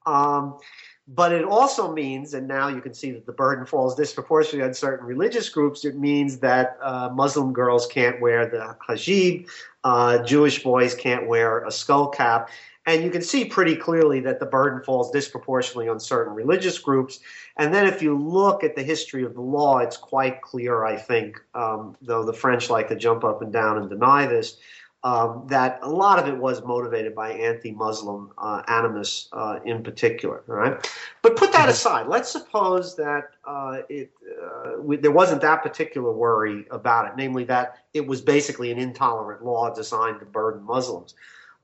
Um, 0.06 0.58
but 1.06 1.32
it 1.32 1.44
also 1.44 1.92
means, 1.92 2.32
and 2.32 2.48
now 2.48 2.68
you 2.68 2.80
can 2.80 2.94
see 2.94 3.10
that 3.10 3.26
the 3.26 3.32
burden 3.32 3.66
falls 3.66 3.94
disproportionately 3.94 4.62
on 4.62 4.72
certain 4.72 5.06
religious 5.06 5.48
groups. 5.50 5.84
It 5.84 5.96
means 5.96 6.38
that 6.38 6.78
uh, 6.80 7.10
Muslim 7.12 7.52
girls 7.52 7.86
can't 7.86 8.20
wear 8.20 8.46
the 8.46 8.74
hijab, 8.88 9.46
uh, 9.84 10.24
Jewish 10.24 10.62
boys 10.62 10.94
can't 10.94 11.28
wear 11.28 11.64
a 11.64 11.70
skull 11.70 12.08
cap. 12.08 12.48
And 12.86 13.02
you 13.02 13.10
can 13.10 13.22
see 13.22 13.46
pretty 13.46 13.76
clearly 13.76 14.20
that 14.20 14.40
the 14.40 14.46
burden 14.46 14.82
falls 14.82 15.10
disproportionately 15.10 15.88
on 15.88 15.98
certain 16.00 16.34
religious 16.34 16.78
groups. 16.78 17.20
And 17.56 17.72
then 17.72 17.86
if 17.86 18.02
you 18.02 18.16
look 18.16 18.62
at 18.62 18.76
the 18.76 18.82
history 18.82 19.24
of 19.24 19.34
the 19.34 19.40
law, 19.40 19.78
it's 19.78 19.96
quite 19.96 20.42
clear, 20.42 20.84
I 20.84 20.96
think, 20.96 21.42
um, 21.54 21.96
though 22.02 22.24
the 22.24 22.34
French 22.34 22.68
like 22.68 22.88
to 22.88 22.96
jump 22.96 23.24
up 23.24 23.40
and 23.40 23.52
down 23.52 23.78
and 23.78 23.88
deny 23.88 24.26
this, 24.26 24.58
um, 25.04 25.44
that 25.48 25.78
a 25.82 25.88
lot 25.88 26.18
of 26.18 26.26
it 26.26 26.36
was 26.36 26.64
motivated 26.64 27.14
by 27.14 27.30
anti-Muslim 27.30 28.30
uh, 28.38 28.62
animus 28.68 29.28
uh, 29.32 29.60
in 29.64 29.82
particular. 29.82 30.42
Right, 30.46 30.90
but 31.22 31.36
put 31.36 31.52
that 31.52 31.60
mm-hmm. 31.60 31.70
aside. 31.70 32.06
Let's 32.08 32.32
suppose 32.32 32.96
that 32.96 33.24
uh, 33.46 33.82
it 33.88 34.10
uh, 34.42 34.80
we, 34.80 34.96
there 34.96 35.12
wasn't 35.12 35.42
that 35.42 35.62
particular 35.62 36.10
worry 36.10 36.66
about 36.70 37.06
it, 37.06 37.12
namely 37.16 37.44
that 37.44 37.84
it 37.92 38.06
was 38.06 38.22
basically 38.22 38.72
an 38.72 38.78
intolerant 38.78 39.44
law 39.44 39.72
designed 39.72 40.20
to 40.20 40.26
burden 40.26 40.62
Muslims. 40.62 41.14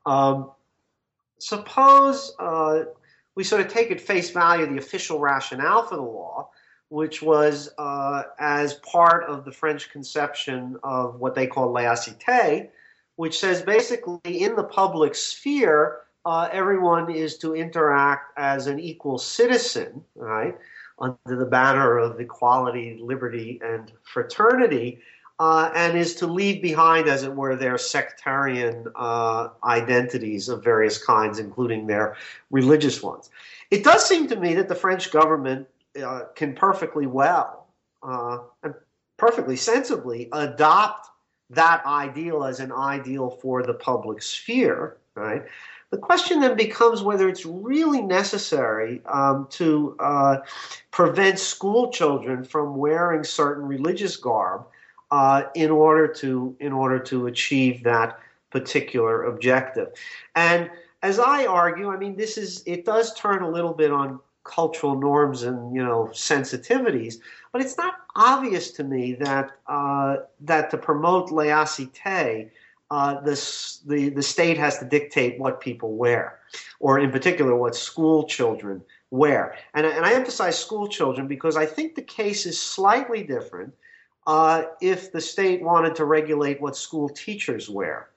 Um, 0.05 0.51
suppose 1.39 2.35
uh, 2.39 2.85
we 3.35 3.43
sort 3.43 3.63
of 3.63 3.69
take 3.69 3.91
at 3.91 4.01
face 4.01 4.31
value 4.31 4.67
the 4.67 4.77
official 4.77 5.19
rationale 5.19 5.83
for 5.85 5.97
the 5.97 6.03
law. 6.03 6.51
Which 6.93 7.23
was 7.23 7.71
uh, 7.79 8.25
as 8.41 8.75
part 8.75 9.23
of 9.31 9.45
the 9.45 9.53
French 9.53 9.93
conception 9.93 10.77
of 10.83 11.21
what 11.21 11.37
they 11.37 11.47
call 11.47 11.73
laïcité, 11.73 12.71
which 13.21 13.39
says 13.39 13.61
basically 13.61 14.43
in 14.43 14.57
the 14.57 14.65
public 14.65 15.15
sphere, 15.15 15.99
uh, 16.25 16.49
everyone 16.53 17.11
is 17.11 17.37
to 17.37 17.55
interact 17.55 18.33
as 18.39 18.67
an 18.67 18.81
equal 18.81 19.19
citizen, 19.19 20.03
right, 20.15 20.57
under 20.99 21.37
the 21.37 21.45
banner 21.45 21.99
of 21.99 22.19
equality, 22.19 22.99
liberty, 22.99 23.61
and 23.63 23.93
fraternity, 24.05 25.01
uh, 25.39 25.71
and 25.75 25.99
is 25.99 26.15
to 26.15 26.27
leave 26.27 26.63
behind, 26.63 27.09
as 27.09 27.23
it 27.23 27.35
were, 27.35 27.57
their 27.57 27.77
sectarian 27.77 28.87
uh, 28.97 29.49
identities 29.65 30.49
of 30.49 30.65
various 30.65 30.97
kinds, 30.97 31.39
including 31.39 31.87
their 31.87 32.17
religious 32.51 33.03
ones. 33.03 33.29
It 33.71 33.85
does 33.85 34.03
seem 34.09 34.29
to 34.29 34.37
me 34.37 34.55
that 34.55 34.67
the 34.67 34.75
French 34.75 35.11
government 35.11 35.69
uh, 36.03 36.23
can 36.35 36.55
perfectly 36.55 37.07
well, 37.07 37.67
uh, 38.03 38.39
and 38.63 38.73
perfectly 39.19 39.57
sensibly 39.57 40.31
adopt 40.33 41.10
that 41.51 41.85
ideal 41.85 42.45
as 42.45 42.61
an 42.61 42.73
ideal 42.73 43.31
for 43.31 43.63
the 43.63 43.75
public 43.75 44.23
sphere, 44.23 44.97
right? 45.15 45.43
The 45.91 45.99
question 45.99 46.41
then 46.41 46.57
becomes 46.57 47.03
whether 47.03 47.29
it's 47.29 47.45
really 47.45 48.01
necessary 48.01 49.03
um, 49.07 49.49
to 49.51 49.97
uh, 49.99 50.37
prevent 50.93 51.41
school 51.41 51.91
children 51.91 52.45
from 52.45 52.77
wearing 52.77 53.25
certain 53.25 53.67
religious 53.67 54.17
garb 54.17 54.67
uh, 55.11 55.45
in 55.57 55.71
order 55.71 56.07
to 56.07 56.57
in 56.61 56.73
order 56.73 57.01
to 57.01 57.27
achieve 57.27 57.83
that 57.83 58.21
particular 58.51 59.25
objective. 59.25 59.89
And 60.37 60.71
as 61.03 61.19
I 61.19 61.47
argue, 61.47 61.91
I 61.91 61.97
mean, 61.97 62.15
this 62.15 62.39
is 62.39 62.63
it 62.67 62.85
does 62.85 63.13
turn 63.15 63.43
a 63.43 63.51
little 63.51 63.75
bit 63.75 63.91
on 63.91 64.21
cultural 64.51 64.97
norms 64.97 65.43
and 65.43 65.75
you 65.75 65.83
know 65.83 66.11
sensitivities, 66.13 67.15
but 67.53 67.63
it's 67.63 67.77
not 67.77 67.95
obvious 68.17 68.71
to 68.73 68.85
me 68.85 69.15
that 69.15 69.53
uh, 69.69 70.17
that 70.41 70.71
to 70.71 70.77
promote 70.77 71.31
laïcité, 71.31 72.51
uh, 72.91 73.21
this, 73.21 73.81
the 73.87 74.09
the 74.11 74.23
state 74.23 74.59
has 74.59 74.79
to 74.79 74.85
dictate 74.85 75.39
what 75.39 75.61
people 75.61 75.93
wear, 75.97 76.41
or 76.81 76.99
in 76.99 77.11
particular 77.11 77.55
what 77.55 77.77
school 77.77 78.25
children 78.25 78.83
wear. 79.11 79.57
And, 79.75 79.87
and 79.87 80.05
I 80.05 80.13
emphasize 80.15 80.59
school 80.59 80.89
children 80.89 81.27
because 81.27 81.57
I 81.57 81.67
think 81.67 81.95
the 81.95 82.03
case 82.03 82.47
is 82.47 82.61
slightly 82.61 83.23
different 83.23 83.75
uh, 84.27 84.65
if 84.81 85.13
the 85.13 85.21
state 85.21 85.63
wanted 85.63 85.95
to 85.97 86.05
regulate 86.05 86.61
what 86.61 86.77
school 86.77 87.09
teachers 87.09 87.69
wear. 87.69 88.09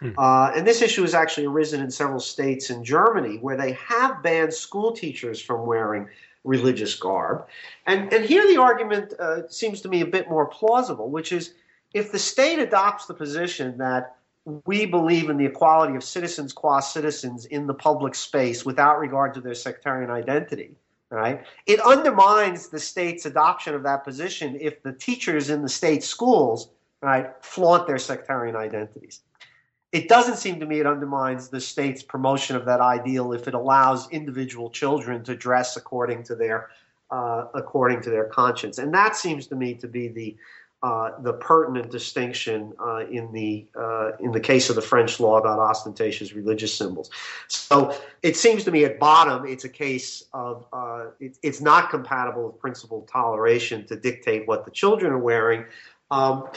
Hmm. 0.00 0.12
Uh, 0.18 0.52
and 0.56 0.66
this 0.66 0.82
issue 0.82 1.02
has 1.02 1.14
actually 1.14 1.46
arisen 1.46 1.80
in 1.80 1.90
several 1.90 2.20
states 2.20 2.70
in 2.70 2.82
Germany 2.82 3.36
where 3.36 3.56
they 3.56 3.72
have 3.72 4.22
banned 4.22 4.52
school 4.52 4.92
teachers 4.92 5.40
from 5.40 5.66
wearing 5.66 6.08
religious 6.42 6.94
garb. 6.94 7.46
And, 7.86 8.12
and 8.12 8.24
here 8.24 8.46
the 8.46 8.56
argument 8.56 9.12
uh, 9.18 9.46
seems 9.48 9.82
to 9.82 9.88
me 9.88 10.00
a 10.00 10.06
bit 10.06 10.28
more 10.28 10.46
plausible, 10.46 11.10
which 11.10 11.32
is 11.32 11.54
if 11.92 12.12
the 12.12 12.18
state 12.18 12.58
adopts 12.58 13.06
the 13.06 13.14
position 13.14 13.76
that 13.78 14.16
we 14.64 14.86
believe 14.86 15.28
in 15.28 15.36
the 15.36 15.44
equality 15.44 15.94
of 15.96 16.02
citizens 16.02 16.54
qua 16.54 16.80
citizens 16.80 17.44
in 17.44 17.66
the 17.66 17.74
public 17.74 18.14
space 18.14 18.64
without 18.64 18.98
regard 18.98 19.34
to 19.34 19.40
their 19.42 19.54
sectarian 19.54 20.10
identity, 20.10 20.70
right? 21.10 21.44
It 21.66 21.78
undermines 21.80 22.68
the 22.68 22.80
state's 22.80 23.26
adoption 23.26 23.74
of 23.74 23.82
that 23.82 24.02
position 24.02 24.56
if 24.58 24.82
the 24.82 24.94
teachers 24.94 25.50
in 25.50 25.60
the 25.60 25.68
state 25.68 26.02
schools, 26.02 26.70
right, 27.02 27.32
flaunt 27.42 27.86
their 27.86 27.98
sectarian 27.98 28.56
identities 28.56 29.20
it 29.92 30.08
doesn't 30.08 30.36
seem 30.36 30.60
to 30.60 30.66
me 30.66 30.80
it 30.80 30.86
undermines 30.86 31.48
the 31.48 31.60
state's 31.60 32.02
promotion 32.02 32.56
of 32.56 32.64
that 32.64 32.80
ideal 32.80 33.32
if 33.32 33.48
it 33.48 33.54
allows 33.54 34.08
individual 34.10 34.70
children 34.70 35.24
to 35.24 35.34
dress 35.34 35.76
according 35.76 36.22
to 36.24 36.34
their 36.34 36.70
uh, 37.10 37.46
according 37.54 38.00
to 38.02 38.10
their 38.10 38.26
conscience, 38.26 38.78
and 38.78 38.94
that 38.94 39.16
seems 39.16 39.46
to 39.48 39.56
me 39.56 39.74
to 39.74 39.88
be 39.88 40.08
the 40.08 40.36
uh, 40.82 41.10
the 41.20 41.34
pertinent 41.34 41.90
distinction 41.90 42.72
uh, 42.80 43.04
in 43.10 43.30
the 43.32 43.66
uh, 43.78 44.12
in 44.20 44.32
the 44.32 44.40
case 44.40 44.70
of 44.70 44.76
the 44.76 44.82
French 44.82 45.20
law 45.20 45.36
about 45.36 45.58
ostentatious 45.58 46.32
religious 46.32 46.74
symbols. 46.74 47.10
So 47.48 47.94
it 48.22 48.34
seems 48.36 48.64
to 48.64 48.70
me 48.70 48.84
at 48.84 48.98
bottom 48.98 49.44
it's 49.44 49.64
a 49.64 49.68
case 49.68 50.24
of 50.32 50.64
uh, 50.72 51.08
it, 51.18 51.36
it's 51.42 51.60
not 51.60 51.90
compatible 51.90 52.46
with 52.46 52.58
principled 52.58 53.08
toleration 53.08 53.84
to 53.88 53.96
dictate 53.96 54.48
what 54.48 54.64
the 54.64 54.70
children 54.70 55.12
are 55.12 55.18
wearing. 55.18 55.66
Um, 56.10 56.48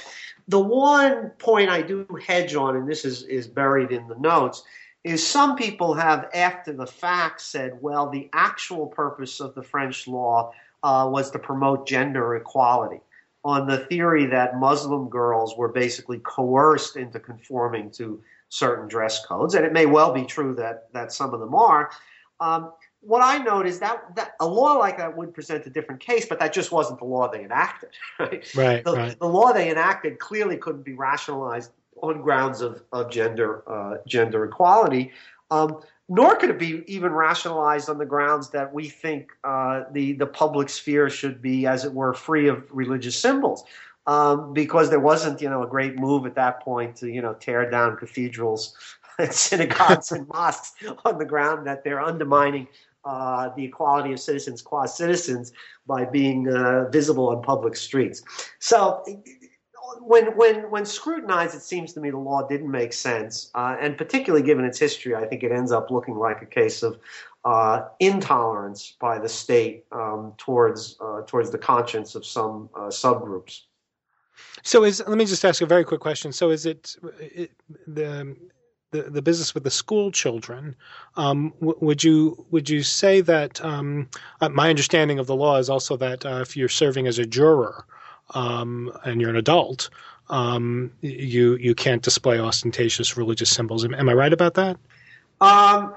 the 0.47 0.59
one 0.59 1.29
point 1.31 1.69
I 1.69 1.81
do 1.81 2.07
hedge 2.25 2.55
on, 2.55 2.75
and 2.75 2.87
this 2.87 3.05
is, 3.05 3.23
is 3.23 3.47
buried 3.47 3.91
in 3.91 4.07
the 4.07 4.17
notes, 4.17 4.63
is 5.03 5.25
some 5.25 5.55
people 5.55 5.93
have, 5.93 6.29
after 6.33 6.73
the 6.73 6.85
fact, 6.85 7.41
said, 7.41 7.77
well, 7.81 8.09
the 8.09 8.29
actual 8.33 8.87
purpose 8.87 9.39
of 9.39 9.53
the 9.55 9.63
French 9.63 10.07
law 10.07 10.51
uh, 10.81 11.07
was 11.11 11.31
to 11.31 11.39
promote 11.39 11.87
gender 11.87 12.35
equality 12.35 13.01
on 13.45 13.67
the 13.67 13.79
theory 13.79 14.25
that 14.27 14.57
Muslim 14.57 15.09
girls 15.09 15.57
were 15.57 15.67
basically 15.67 16.19
coerced 16.19 16.95
into 16.95 17.19
conforming 17.19 17.91
to 17.91 18.21
certain 18.49 18.87
dress 18.87 19.25
codes. 19.25 19.55
And 19.55 19.65
it 19.65 19.73
may 19.73 19.85
well 19.85 20.13
be 20.13 20.23
true 20.23 20.55
that, 20.55 20.91
that 20.93 21.11
some 21.11 21.33
of 21.33 21.39
them 21.39 21.53
are. 21.53 21.89
Um, 22.39 22.71
what 23.05 23.21
I 23.21 23.37
note 23.37 23.65
is 23.65 23.79
that, 23.79 24.15
that 24.15 24.35
a 24.39 24.47
law 24.47 24.73
like 24.73 24.97
that 24.97 25.15
would 25.15 25.33
present 25.33 25.65
a 25.65 25.69
different 25.69 26.01
case, 26.01 26.25
but 26.25 26.39
that 26.39 26.53
just 26.53 26.71
wasn't 26.71 26.99
the 26.99 27.05
law 27.05 27.29
they 27.29 27.43
enacted. 27.43 27.89
Right. 28.19 28.55
Right. 28.55 28.83
The, 28.83 28.93
right. 28.93 29.19
the 29.19 29.27
law 29.27 29.51
they 29.51 29.69
enacted 29.69 30.19
clearly 30.19 30.57
couldn't 30.57 30.83
be 30.83 30.93
rationalized 30.93 31.71
on 32.01 32.21
grounds 32.21 32.61
of, 32.61 32.83
of 32.91 33.11
gender 33.11 33.63
uh, 33.67 33.97
gender 34.07 34.45
equality, 34.45 35.11
um, 35.51 35.81
nor 36.09 36.35
could 36.35 36.49
it 36.49 36.59
be 36.59 36.83
even 36.87 37.11
rationalized 37.11 37.89
on 37.89 37.97
the 37.97 38.05
grounds 38.05 38.49
that 38.51 38.73
we 38.73 38.89
think 38.89 39.31
uh, 39.43 39.83
the 39.91 40.13
the 40.13 40.25
public 40.25 40.69
sphere 40.69 41.09
should 41.09 41.41
be, 41.41 41.65
as 41.65 41.85
it 41.85 41.93
were, 41.93 42.13
free 42.13 42.47
of 42.47 42.63
religious 42.71 43.17
symbols. 43.17 43.63
Um, 44.05 44.53
because 44.53 44.89
there 44.89 44.99
wasn't, 44.99 45.41
you 45.41 45.49
know, 45.49 45.63
a 45.63 45.67
great 45.67 45.97
move 45.97 46.25
at 46.25 46.35
that 46.35 46.59
point 46.59 46.97
to, 46.97 47.09
you 47.09 47.21
know, 47.21 47.35
tear 47.35 47.69
down 47.69 47.95
cathedrals 47.95 48.75
and 49.17 49.31
synagogues 49.31 50.11
and 50.11 50.27
mosques 50.27 50.73
on 51.05 51.17
the 51.17 51.25
ground 51.25 51.65
that 51.67 51.85
they're 51.85 52.01
undermining 52.01 52.67
uh, 53.05 53.49
the 53.55 53.65
equality 53.65 54.13
of 54.13 54.19
citizens 54.19 54.61
qua 54.61 54.85
citizens 54.85 55.51
by 55.85 56.05
being 56.05 56.47
uh, 56.47 56.89
visible 56.89 57.29
on 57.29 57.41
public 57.41 57.75
streets. 57.75 58.21
So 58.59 59.03
when 59.99 60.37
when 60.37 60.69
when 60.71 60.85
scrutinized, 60.85 61.55
it 61.55 61.61
seems 61.61 61.93
to 61.93 61.99
me 61.99 62.09
the 62.09 62.17
law 62.17 62.47
didn't 62.47 62.71
make 62.71 62.93
sense, 62.93 63.51
uh, 63.55 63.75
and 63.79 63.97
particularly 63.97 64.45
given 64.45 64.65
its 64.65 64.79
history, 64.79 65.15
I 65.15 65.25
think 65.25 65.43
it 65.43 65.51
ends 65.51 65.71
up 65.71 65.91
looking 65.91 66.15
like 66.15 66.41
a 66.41 66.45
case 66.45 66.83
of 66.83 66.99
uh, 67.45 67.85
intolerance 67.99 68.95
by 68.99 69.19
the 69.19 69.29
state 69.29 69.85
um, 69.91 70.33
towards 70.37 70.97
uh, 71.01 71.21
towards 71.27 71.51
the 71.51 71.57
conscience 71.57 72.15
of 72.15 72.25
some 72.25 72.69
uh, 72.75 72.87
subgroups. 72.87 73.61
So 74.63 74.83
is 74.83 75.03
let 75.07 75.17
me 75.17 75.25
just 75.25 75.43
ask 75.45 75.61
a 75.61 75.65
very 75.65 75.83
quick 75.83 75.99
question. 75.99 76.31
So 76.31 76.49
is 76.49 76.65
it, 76.65 76.95
it 77.19 77.51
the 77.87 78.35
the, 78.93 79.09
the 79.09 79.21
business 79.21 79.53
with 79.53 79.63
the 79.63 79.71
school 79.71 80.11
children, 80.11 80.75
um, 81.17 81.53
w- 81.59 81.77
would 81.81 82.03
you 82.03 82.45
would 82.51 82.69
you 82.69 82.83
say 82.83 83.19
that 83.21 83.63
um, 83.63 84.07
uh, 84.39 84.47
my 84.49 84.69
understanding 84.69 85.19
of 85.19 85.27
the 85.27 85.35
law 85.35 85.57
is 85.57 85.69
also 85.69 85.97
that 85.97 86.25
uh, 86.25 86.39
if 86.41 86.55
you're 86.55 86.69
serving 86.69 87.07
as 87.07 87.19
a 87.19 87.25
juror 87.25 87.85
um, 88.35 88.91
and 89.03 89.19
you're 89.19 89.31
an 89.31 89.35
adult, 89.35 89.89
um, 90.29 90.91
you 91.01 91.57
you 91.57 91.75
can't 91.75 92.03
display 92.03 92.39
ostentatious 92.39 93.17
religious 93.17 93.49
symbols. 93.49 93.83
Am, 93.83 93.93
am 93.93 94.07
I 94.07 94.13
right 94.13 94.31
about 94.31 94.53
that? 94.53 94.77
Um, 95.41 95.93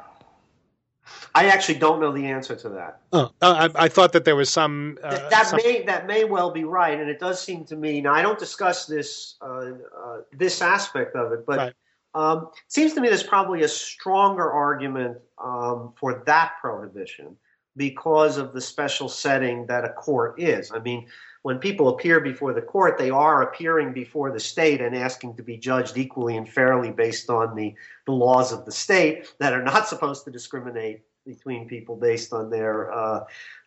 I 1.34 1.48
actually 1.48 1.78
don't 1.78 2.00
know 2.00 2.12
the 2.12 2.26
answer 2.26 2.56
to 2.56 2.68
that. 2.70 3.00
Oh, 3.12 3.30
I, 3.42 3.70
I 3.74 3.88
thought 3.88 4.12
that 4.14 4.24
there 4.24 4.36
was 4.36 4.48
some. 4.48 4.98
Uh, 5.02 5.10
that, 5.10 5.30
that 5.30 5.46
some... 5.48 5.60
may 5.62 5.82
that 5.84 6.06
may 6.06 6.24
well 6.24 6.50
be 6.50 6.64
right, 6.64 6.98
and 6.98 7.10
it 7.10 7.20
does 7.20 7.40
seem 7.42 7.64
to 7.66 7.76
me. 7.76 8.00
Now, 8.00 8.14
I 8.14 8.22
don't 8.22 8.38
discuss 8.38 8.86
this 8.86 9.36
uh, 9.42 9.46
uh, 9.46 10.16
this 10.32 10.62
aspect 10.62 11.14
of 11.14 11.32
it, 11.32 11.44
but 11.44 11.58
right. 11.58 11.72
Um, 12.14 12.48
seems 12.68 12.94
to 12.94 13.00
me 13.00 13.08
there's 13.08 13.22
probably 13.22 13.62
a 13.62 13.68
stronger 13.68 14.50
argument 14.50 15.18
um, 15.42 15.92
for 15.96 16.22
that 16.26 16.54
prohibition 16.60 17.36
because 17.76 18.38
of 18.38 18.52
the 18.54 18.60
special 18.60 19.08
setting 19.08 19.66
that 19.66 19.84
a 19.84 19.90
court 19.90 20.40
is. 20.40 20.72
I 20.72 20.78
mean, 20.78 21.06
when 21.42 21.58
people 21.58 21.88
appear 21.88 22.20
before 22.20 22.54
the 22.54 22.62
court, 22.62 22.98
they 22.98 23.10
are 23.10 23.42
appearing 23.42 23.92
before 23.92 24.32
the 24.32 24.40
state 24.40 24.80
and 24.80 24.96
asking 24.96 25.36
to 25.36 25.42
be 25.42 25.56
judged 25.56 25.96
equally 25.96 26.36
and 26.36 26.48
fairly 26.48 26.90
based 26.90 27.30
on 27.30 27.54
the, 27.54 27.74
the 28.06 28.12
laws 28.12 28.50
of 28.52 28.64
the 28.64 28.72
state 28.72 29.32
that 29.38 29.52
are 29.52 29.62
not 29.62 29.86
supposed 29.86 30.24
to 30.24 30.30
discriminate 30.30 31.02
between 31.24 31.68
people 31.68 31.96
based 31.96 32.32
on 32.32 32.50
their 32.50 32.92
uh, 32.92 33.24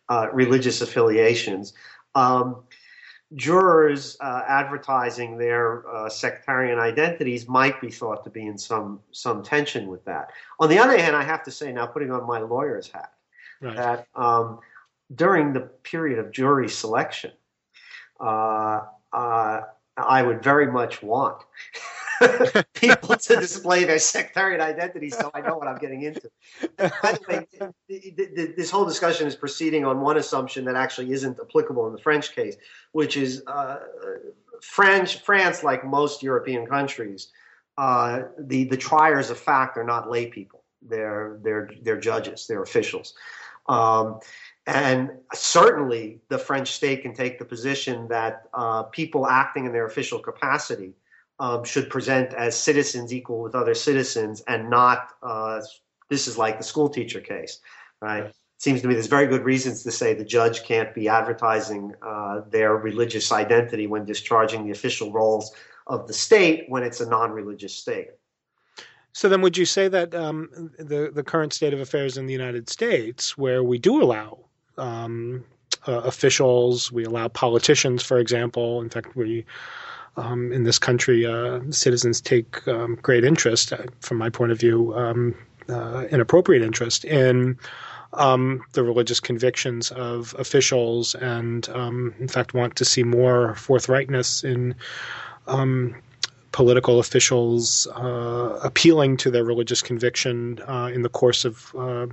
uh, 0.08 0.26
religious 0.32 0.80
affiliations. 0.80 1.72
Um, 2.14 2.64
jurors 3.34 4.16
uh, 4.20 4.42
advertising 4.48 5.38
their 5.38 5.88
uh, 5.88 6.08
sectarian 6.08 6.78
identities 6.78 7.48
might 7.48 7.80
be 7.80 7.90
thought 7.90 8.24
to 8.24 8.30
be 8.30 8.46
in 8.46 8.58
some 8.58 9.00
some 9.12 9.42
tension 9.42 9.86
with 9.86 10.04
that. 10.04 10.30
On 10.58 10.68
the 10.68 10.78
other 10.78 10.98
hand, 10.98 11.14
I 11.14 11.22
have 11.22 11.42
to 11.44 11.50
say 11.50 11.72
now, 11.72 11.86
putting 11.86 12.10
on 12.10 12.26
my 12.26 12.40
lawyer's 12.40 12.88
hat, 12.88 13.12
right. 13.60 13.76
that 13.76 14.06
um, 14.14 14.58
during 15.14 15.52
the 15.52 15.60
period 15.60 16.18
of 16.18 16.32
jury 16.32 16.68
selection, 16.68 17.32
uh, 18.20 18.82
uh 19.12 19.60
I 19.96 20.22
would 20.22 20.42
very 20.42 20.70
much 20.70 21.02
want 21.02 21.42
people 22.80 23.16
to 23.16 23.36
display 23.36 23.84
their 23.84 23.98
sectarian 23.98 24.60
identity 24.60 25.10
so 25.10 25.30
I 25.34 25.40
know 25.40 25.56
what 25.56 25.68
I'm 25.68 25.78
getting 25.78 26.02
into. 26.02 26.30
By 26.78 27.12
the 27.12 27.46
way, 27.88 28.52
this 28.56 28.70
whole 28.70 28.84
discussion 28.84 29.26
is 29.26 29.36
proceeding 29.36 29.84
on 29.84 30.00
one 30.00 30.16
assumption 30.16 30.64
that 30.64 30.76
actually 30.76 31.12
isn't 31.12 31.38
applicable 31.40 31.86
in 31.86 31.92
the 31.92 32.00
French 32.00 32.34
case, 32.34 32.56
which 32.92 33.16
is 33.16 33.42
uh, 33.46 33.76
French, 34.62 35.20
France, 35.20 35.62
like 35.62 35.84
most 35.84 36.22
European 36.22 36.66
countries, 36.66 37.28
uh, 37.78 38.22
the, 38.38 38.64
the 38.64 38.76
triers 38.76 39.30
of 39.30 39.38
fact 39.38 39.76
are 39.76 39.84
not 39.84 40.10
lay 40.10 40.26
people. 40.26 40.64
They're, 40.82 41.38
they're, 41.42 41.70
they're 41.82 42.00
judges, 42.00 42.46
they're 42.46 42.62
officials. 42.62 43.14
Um, 43.68 44.20
and 44.66 45.10
certainly 45.34 46.20
the 46.28 46.38
French 46.38 46.72
state 46.72 47.02
can 47.02 47.14
take 47.14 47.38
the 47.38 47.44
position 47.44 48.08
that 48.08 48.48
uh, 48.54 48.84
people 48.84 49.26
acting 49.26 49.66
in 49.66 49.72
their 49.72 49.86
official 49.86 50.18
capacity 50.18 50.92
um, 51.40 51.64
should 51.64 51.90
present 51.90 52.32
as 52.34 52.56
citizens 52.56 53.12
equal 53.12 53.40
with 53.40 53.54
other 53.56 53.74
citizens 53.74 54.42
and 54.46 54.70
not 54.70 55.08
uh, 55.22 55.60
this 56.08 56.28
is 56.28 56.38
like 56.38 56.58
the 56.58 56.64
school 56.64 56.88
teacher 56.88 57.20
case 57.20 57.58
right 58.00 58.32
seems 58.60 58.82
to 58.82 58.88
me 58.88 58.94
there's 58.94 59.06
very 59.06 59.26
good 59.26 59.42
reasons 59.42 59.82
to 59.82 59.90
say 59.90 60.12
the 60.12 60.24
judge 60.24 60.62
can't 60.64 60.94
be 60.94 61.08
advertising 61.08 61.94
uh, 62.02 62.42
their 62.50 62.76
religious 62.76 63.32
identity 63.32 63.86
when 63.86 64.04
discharging 64.04 64.64
the 64.64 64.70
official 64.70 65.10
roles 65.10 65.52
of 65.86 66.06
the 66.06 66.12
state 66.12 66.66
when 66.68 66.82
it's 66.82 67.00
a 67.00 67.08
non-religious 67.08 67.74
state. 67.74 68.10
So 69.12 69.28
then, 69.28 69.40
would 69.40 69.56
you 69.56 69.64
say 69.64 69.88
that 69.88 70.14
um, 70.14 70.70
the 70.78 71.10
the 71.12 71.24
current 71.24 71.52
state 71.52 71.74
of 71.74 71.80
affairs 71.80 72.16
in 72.16 72.26
the 72.26 72.32
United 72.32 72.68
States, 72.68 73.36
where 73.36 73.64
we 73.64 73.76
do 73.78 74.00
allow 74.00 74.38
um, 74.78 75.44
uh, 75.88 76.02
officials, 76.02 76.92
we 76.92 77.04
allow 77.04 77.26
politicians, 77.26 78.04
for 78.04 78.18
example, 78.18 78.80
in 78.80 78.88
fact, 78.88 79.16
we 79.16 79.44
um, 80.16 80.52
in 80.52 80.64
this 80.64 80.78
country, 80.78 81.26
uh, 81.26 81.60
citizens 81.70 82.20
take 82.20 82.66
um, 82.68 82.96
great 83.02 83.24
interest, 83.24 83.72
uh, 83.72 83.78
from 84.00 84.18
my 84.18 84.30
point 84.30 84.52
of 84.52 84.58
view, 84.58 84.94
um, 84.94 85.34
uh, 85.68 86.06
inappropriate 86.10 86.62
interest 86.62 87.04
in 87.04 87.58
um, 88.14 88.62
the 88.72 88.82
religious 88.82 89.20
convictions 89.20 89.90
of 89.92 90.34
officials, 90.38 91.14
and 91.14 91.68
um, 91.70 92.14
in 92.18 92.28
fact, 92.28 92.54
want 92.54 92.76
to 92.76 92.84
see 92.84 93.04
more 93.04 93.54
forthrightness 93.54 94.42
in 94.42 94.74
um, 95.46 95.94
political 96.52 96.98
officials 96.98 97.86
uh, 97.94 98.58
appealing 98.62 99.16
to 99.16 99.30
their 99.30 99.44
religious 99.44 99.82
conviction 99.82 100.58
uh, 100.66 100.90
in 100.92 101.02
the 101.02 101.08
course 101.08 101.44
of 101.44 101.72
uh, 101.78 102.06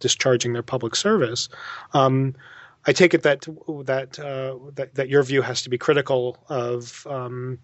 discharging 0.00 0.52
their 0.52 0.62
public 0.62 0.96
service. 0.96 1.48
Um, 1.92 2.34
I 2.86 2.92
take 2.92 3.14
it 3.14 3.22
that 3.22 3.42
that, 3.84 4.18
uh, 4.18 4.70
that 4.74 4.94
that 4.94 5.08
your 5.08 5.22
view 5.22 5.42
has 5.42 5.62
to 5.62 5.70
be 5.70 5.78
critical 5.78 6.36
of 6.48 7.06
um, 7.10 7.58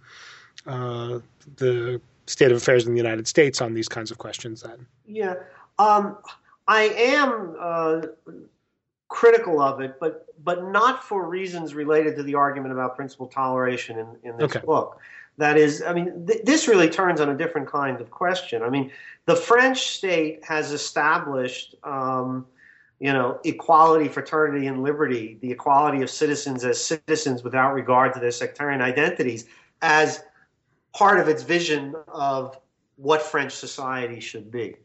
uh, 0.66 1.20
the 1.56 2.00
state 2.26 2.50
of 2.50 2.56
affairs 2.56 2.86
in 2.86 2.92
the 2.92 2.98
United 2.98 3.28
States 3.28 3.60
on 3.60 3.74
these 3.74 3.88
kinds 3.88 4.10
of 4.10 4.18
questions. 4.18 4.62
Then, 4.62 4.86
yeah, 5.06 5.34
um, 5.78 6.18
I 6.66 6.82
am 6.82 7.56
uh, 7.58 8.02
critical 9.08 9.60
of 9.60 9.80
it, 9.80 9.98
but 10.00 10.26
but 10.44 10.70
not 10.70 11.04
for 11.04 11.28
reasons 11.28 11.74
related 11.74 12.16
to 12.16 12.22
the 12.22 12.34
argument 12.34 12.72
about 12.72 12.96
principal 12.96 13.26
toleration 13.28 13.98
in, 13.98 14.06
in 14.24 14.36
this 14.36 14.56
okay. 14.56 14.66
book. 14.66 14.98
That 15.38 15.56
is, 15.56 15.82
I 15.82 15.94
mean, 15.94 16.26
th- 16.26 16.42
this 16.44 16.68
really 16.68 16.90
turns 16.90 17.20
on 17.20 17.30
a 17.30 17.36
different 17.36 17.66
kind 17.66 18.00
of 18.00 18.10
question. 18.10 18.62
I 18.62 18.68
mean, 18.68 18.90
the 19.24 19.36
French 19.36 19.88
state 19.88 20.44
has 20.44 20.72
established. 20.72 21.76
Um, 21.84 22.46
you 23.02 23.12
know, 23.12 23.40
equality, 23.42 24.06
fraternity, 24.06 24.68
and 24.68 24.80
liberty, 24.80 25.36
the 25.40 25.50
equality 25.50 26.02
of 26.02 26.08
citizens 26.08 26.64
as 26.64 26.80
citizens 26.80 27.42
without 27.42 27.74
regard 27.74 28.14
to 28.14 28.20
their 28.20 28.30
sectarian 28.30 28.80
identities, 28.80 29.46
as 29.82 30.22
part 30.92 31.18
of 31.18 31.26
its 31.26 31.42
vision 31.42 31.96
of 32.06 32.56
what 32.94 33.20
French 33.20 33.50
society 33.50 34.20
should 34.20 34.52
be. 34.52 34.76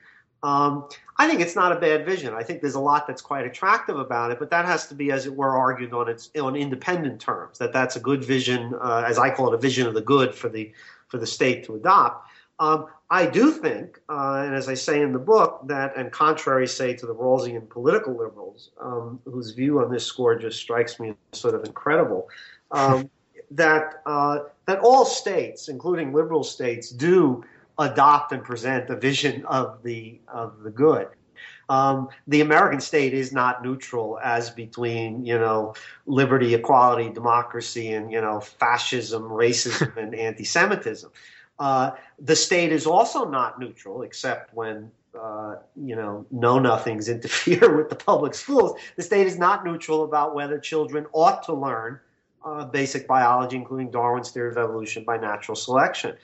Um, 0.41 0.89
I 1.18 1.28
think 1.30 1.41
it's 1.41 1.55
not 1.55 1.72
a 1.72 1.80
bad 1.80 2.07
vision. 2.07 2.34
I 2.34 2.41
think 2.41 2.61
there's 2.61 2.74
a 2.74 2.80
lot 2.80 3.05
that's 3.05 3.22
quite 3.22 3.45
attractive 3.45 3.99
about 3.99 4.32
it, 4.32 4.39
but 4.39 4.49
that 4.49 4.65
has 4.65 4.88
to 4.88 4.95
be, 4.95 5.11
as 5.11 5.28
it 5.28 5.36
were, 5.36 5.55
argued 5.55 5.93
on 5.93 6.09
its 6.09 6.32
on 6.41 6.55
independent 6.55 7.22
terms. 7.22 7.59
That 7.59 7.72
that's 7.72 7.97
a 7.97 7.99
good 7.99 8.24
vision, 8.24 8.74
uh, 8.82 9.03
as 9.05 9.20
I 9.20 9.30
call 9.30 9.53
it, 9.53 9.53
a 9.53 9.59
vision 9.59 9.86
of 9.86 9.93
the 9.93 10.01
good 10.01 10.34
for 10.34 10.49
the 10.49 10.74
for 11.07 11.20
the 11.20 11.28
state 11.28 11.65
to 11.65 11.76
adopt. 11.76 12.32
Um, 12.60 12.88
I 13.10 13.26
do 13.26 13.51
think, 13.51 13.99
uh, 14.10 14.43
and 14.45 14.55
as 14.55 14.68
I 14.68 14.74
say 14.74 15.01
in 15.01 15.14
the 15.14 15.20
book, 15.20 15.62
that, 15.68 15.95
and 15.95 16.12
contrary, 16.12 16.68
say, 16.68 16.93
to 16.95 17.05
the 17.05 17.16
Rawlsian 17.16 17.70
political 17.70 18.18
liberals, 18.18 18.72
um, 18.82 19.20
whose 19.26 19.51
view 19.51 19.80
on 19.80 19.91
this 19.91 20.05
score 20.05 20.36
just 20.38 20.60
strikes 20.60 20.99
me 20.99 21.14
as 21.32 21.39
sort 21.39 21.55
of 21.55 21.64
incredible, 21.64 22.28
um, 22.72 23.10
that 23.51 24.01
uh, 24.05 24.39
that 24.66 24.80
all 24.80 25.05
states, 25.05 25.70
including 25.70 26.14
liberal 26.14 26.43
states, 26.43 26.89
do 26.89 27.45
adopt 27.80 28.32
and 28.32 28.43
present 28.43 28.89
a 28.89 28.95
vision 28.95 29.45
of 29.45 29.82
the 29.84 30.20
of 30.28 30.64
the 30.64 30.72
good. 30.72 31.08
Um, 31.70 32.10
the 32.28 32.41
American 32.41 32.80
state 32.80 33.14
is 33.14 33.34
not 33.34 33.64
neutral 33.64 34.20
as 34.24 34.49
between 34.49 35.26
you 35.26 35.38
know 35.38 35.76
liberty, 36.05 36.53
equality, 36.53 37.10
democracy, 37.10 37.93
and 37.93 38.12
you 38.12 38.20
know 38.20 38.41
fascism, 38.41 39.24
racism, 39.24 39.95
and 39.95 40.14
anti-Semitism. 40.28 41.12
Uh, 41.60 41.91
the 42.20 42.36
state 42.36 42.72
is 42.72 42.86
also 42.86 43.26
not 43.26 43.60
neutral, 43.60 44.03
except 44.03 44.53
when 44.53 44.91
uh, 45.20 45.55
you 45.76 45.95
know 45.95 46.26
know 46.32 46.60
nothings 46.60 47.10
interfere 47.16 47.76
with 47.76 47.89
the 47.89 47.95
public 47.95 48.34
schools. 48.34 48.80
The 48.95 49.03
state 49.03 49.28
is 49.28 49.38
not 49.38 49.66
neutral 49.66 50.03
about 50.03 50.36
whether 50.36 50.60
children 50.60 51.05
ought 51.14 51.43
to 51.43 51.53
learn 51.53 51.99
uh, 52.45 52.66
basic 52.66 53.08
biology, 53.08 53.55
including 53.55 53.91
Darwin's 53.91 54.32
theory 54.32 54.51
of 54.51 54.58
evolution 54.58 55.03
by 55.03 55.18
natural 55.18 55.55
selection. 55.55 56.16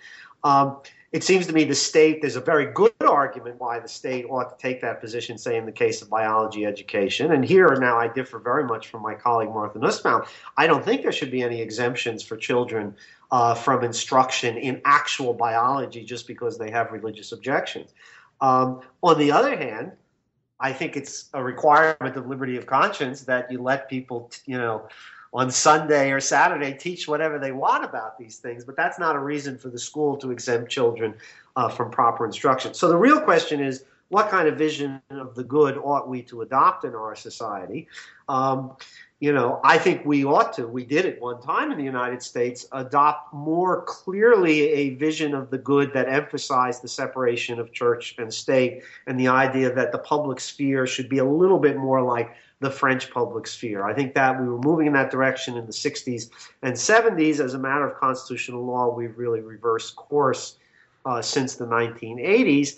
Um, 0.44 0.78
it 1.14 1.24
seems 1.24 1.46
to 1.46 1.54
me 1.54 1.64
the 1.64 1.76
state, 1.76 2.22
there's 2.22 2.36
a 2.36 2.42
very 2.42 2.66
good 2.74 2.92
argument 3.02 3.60
why 3.60 3.80
the 3.80 3.88
state 3.88 4.26
ought 4.28 4.50
to 4.50 4.62
take 4.62 4.82
that 4.82 5.00
position, 5.00 5.38
say 5.38 5.58
in 5.58 5.66
the 5.68 5.72
case 5.72 6.02
of 6.02 6.10
biology 6.10 6.66
education. 6.66 7.32
And 7.32 7.46
here 7.46 7.68
now 7.80 8.00
I 8.00 8.08
differ 8.08 8.40
very 8.40 8.64
much 8.64 8.88
from 8.88 9.04
my 9.04 9.14
colleague 9.14 9.50
Martha 9.50 9.78
Nussbaum. 9.78 10.24
I 10.58 10.66
don't 10.66 10.84
think 10.84 11.04
there 11.04 11.12
should 11.12 11.30
be 11.30 11.44
any 11.44 11.62
exemptions 11.62 12.24
for 12.24 12.36
children 12.36 12.96
uh, 13.34 13.56
from 13.56 13.84
instruction 13.84 14.58
in 14.58 14.80
actual 14.86 15.34
biology 15.34 16.06
just 16.06 16.28
because 16.28 16.56
they 16.56 16.70
have 16.70 16.92
religious 16.92 17.32
objections. 17.32 17.90
Um, 18.42 18.82
on 19.02 19.18
the 19.18 19.32
other 19.32 19.58
hand, 19.58 19.94
I 20.60 20.72
think 20.72 20.96
it's 20.96 21.30
a 21.34 21.44
requirement 21.44 22.16
of 22.16 22.28
liberty 22.28 22.58
of 22.58 22.68
conscience 22.68 23.22
that 23.22 23.52
you 23.52 23.60
let 23.60 23.90
people, 23.90 24.30
you 24.46 24.60
know, 24.60 24.88
on 25.34 25.50
Sunday 25.50 26.12
or 26.12 26.20
Saturday 26.20 26.74
teach 26.78 27.08
whatever 27.08 27.40
they 27.40 27.52
want 27.52 27.84
about 27.84 28.20
these 28.20 28.38
things, 28.38 28.64
but 28.66 28.76
that's 28.78 29.00
not 29.00 29.16
a 29.16 29.20
reason 29.20 29.58
for 29.58 29.70
the 29.70 29.80
school 29.80 30.16
to 30.18 30.30
exempt 30.30 30.72
children 30.72 31.16
uh, 31.56 31.70
from 31.70 31.90
proper 31.90 32.28
instruction. 32.28 32.76
So 32.76 32.88
the 32.88 32.98
real 32.98 33.20
question 33.20 33.60
is 33.60 33.84
what 34.10 34.30
kind 34.30 34.48
of 34.48 34.60
vision 34.60 35.02
of 35.10 35.34
the 35.34 35.44
good 35.44 35.76
ought 35.80 36.08
we 36.08 36.22
to 36.22 36.44
adopt 36.44 36.86
in 36.86 36.94
our 36.94 37.16
society? 37.16 37.88
Um, 38.30 38.74
you 39.24 39.32
know, 39.32 39.61
I 39.63 39.78
think 39.78 40.05
we 40.05 40.26
ought 40.26 40.51
to, 40.55 40.67
we 40.67 40.84
did 40.84 41.05
at 41.05 41.21
one 41.21 41.41
time 41.41 41.71
in 41.71 41.78
the 41.78 41.84
United 41.86 42.21
States, 42.21 42.65
adopt 42.74 43.34
more 43.34 43.84
clearly 43.84 44.67
a 44.67 44.95
vision 44.95 45.34
of 45.34 45.49
the 45.49 45.57
good 45.57 45.93
that 45.93 46.09
emphasized 46.09 46.82
the 46.82 46.89
separation 46.89 47.57
of 47.57 47.71
church 47.71 48.15
and 48.17 48.34
state 48.34 48.84
and 49.07 49.17
the 49.17 49.30
idea 49.30 49.74
that 49.74 49.93
the 49.93 49.97
public 49.97 50.41
sphere 50.41 50.86
should 50.86 51.07
be 51.07 51.19
a 51.19 51.26
little 51.26 51.57
bit 51.57 51.78
more 51.78 52.01
like 52.01 52.36
the 52.59 52.69
French 52.69 53.11
public 53.11 53.47
sphere. 53.47 53.86
I 53.86 53.93
think 53.93 54.13
that 54.13 54.41
we 54.41 54.45
were 54.45 54.59
moving 54.59 54.88
in 54.88 54.93
that 54.93 55.09
direction 55.09 55.55
in 55.55 55.67
the 55.67 55.71
60s 55.71 56.30
and 56.61 56.76
70s. 56.76 57.39
As 57.39 57.53
a 57.53 57.59
matter 57.59 57.88
of 57.88 57.97
constitutional 57.97 58.65
law, 58.65 58.93
we've 58.93 59.17
really 59.17 59.39
reversed 59.39 59.95
course 59.95 60.57
uh, 61.05 61.21
since 61.21 61.55
the 61.55 61.65
1980s. 61.65 62.76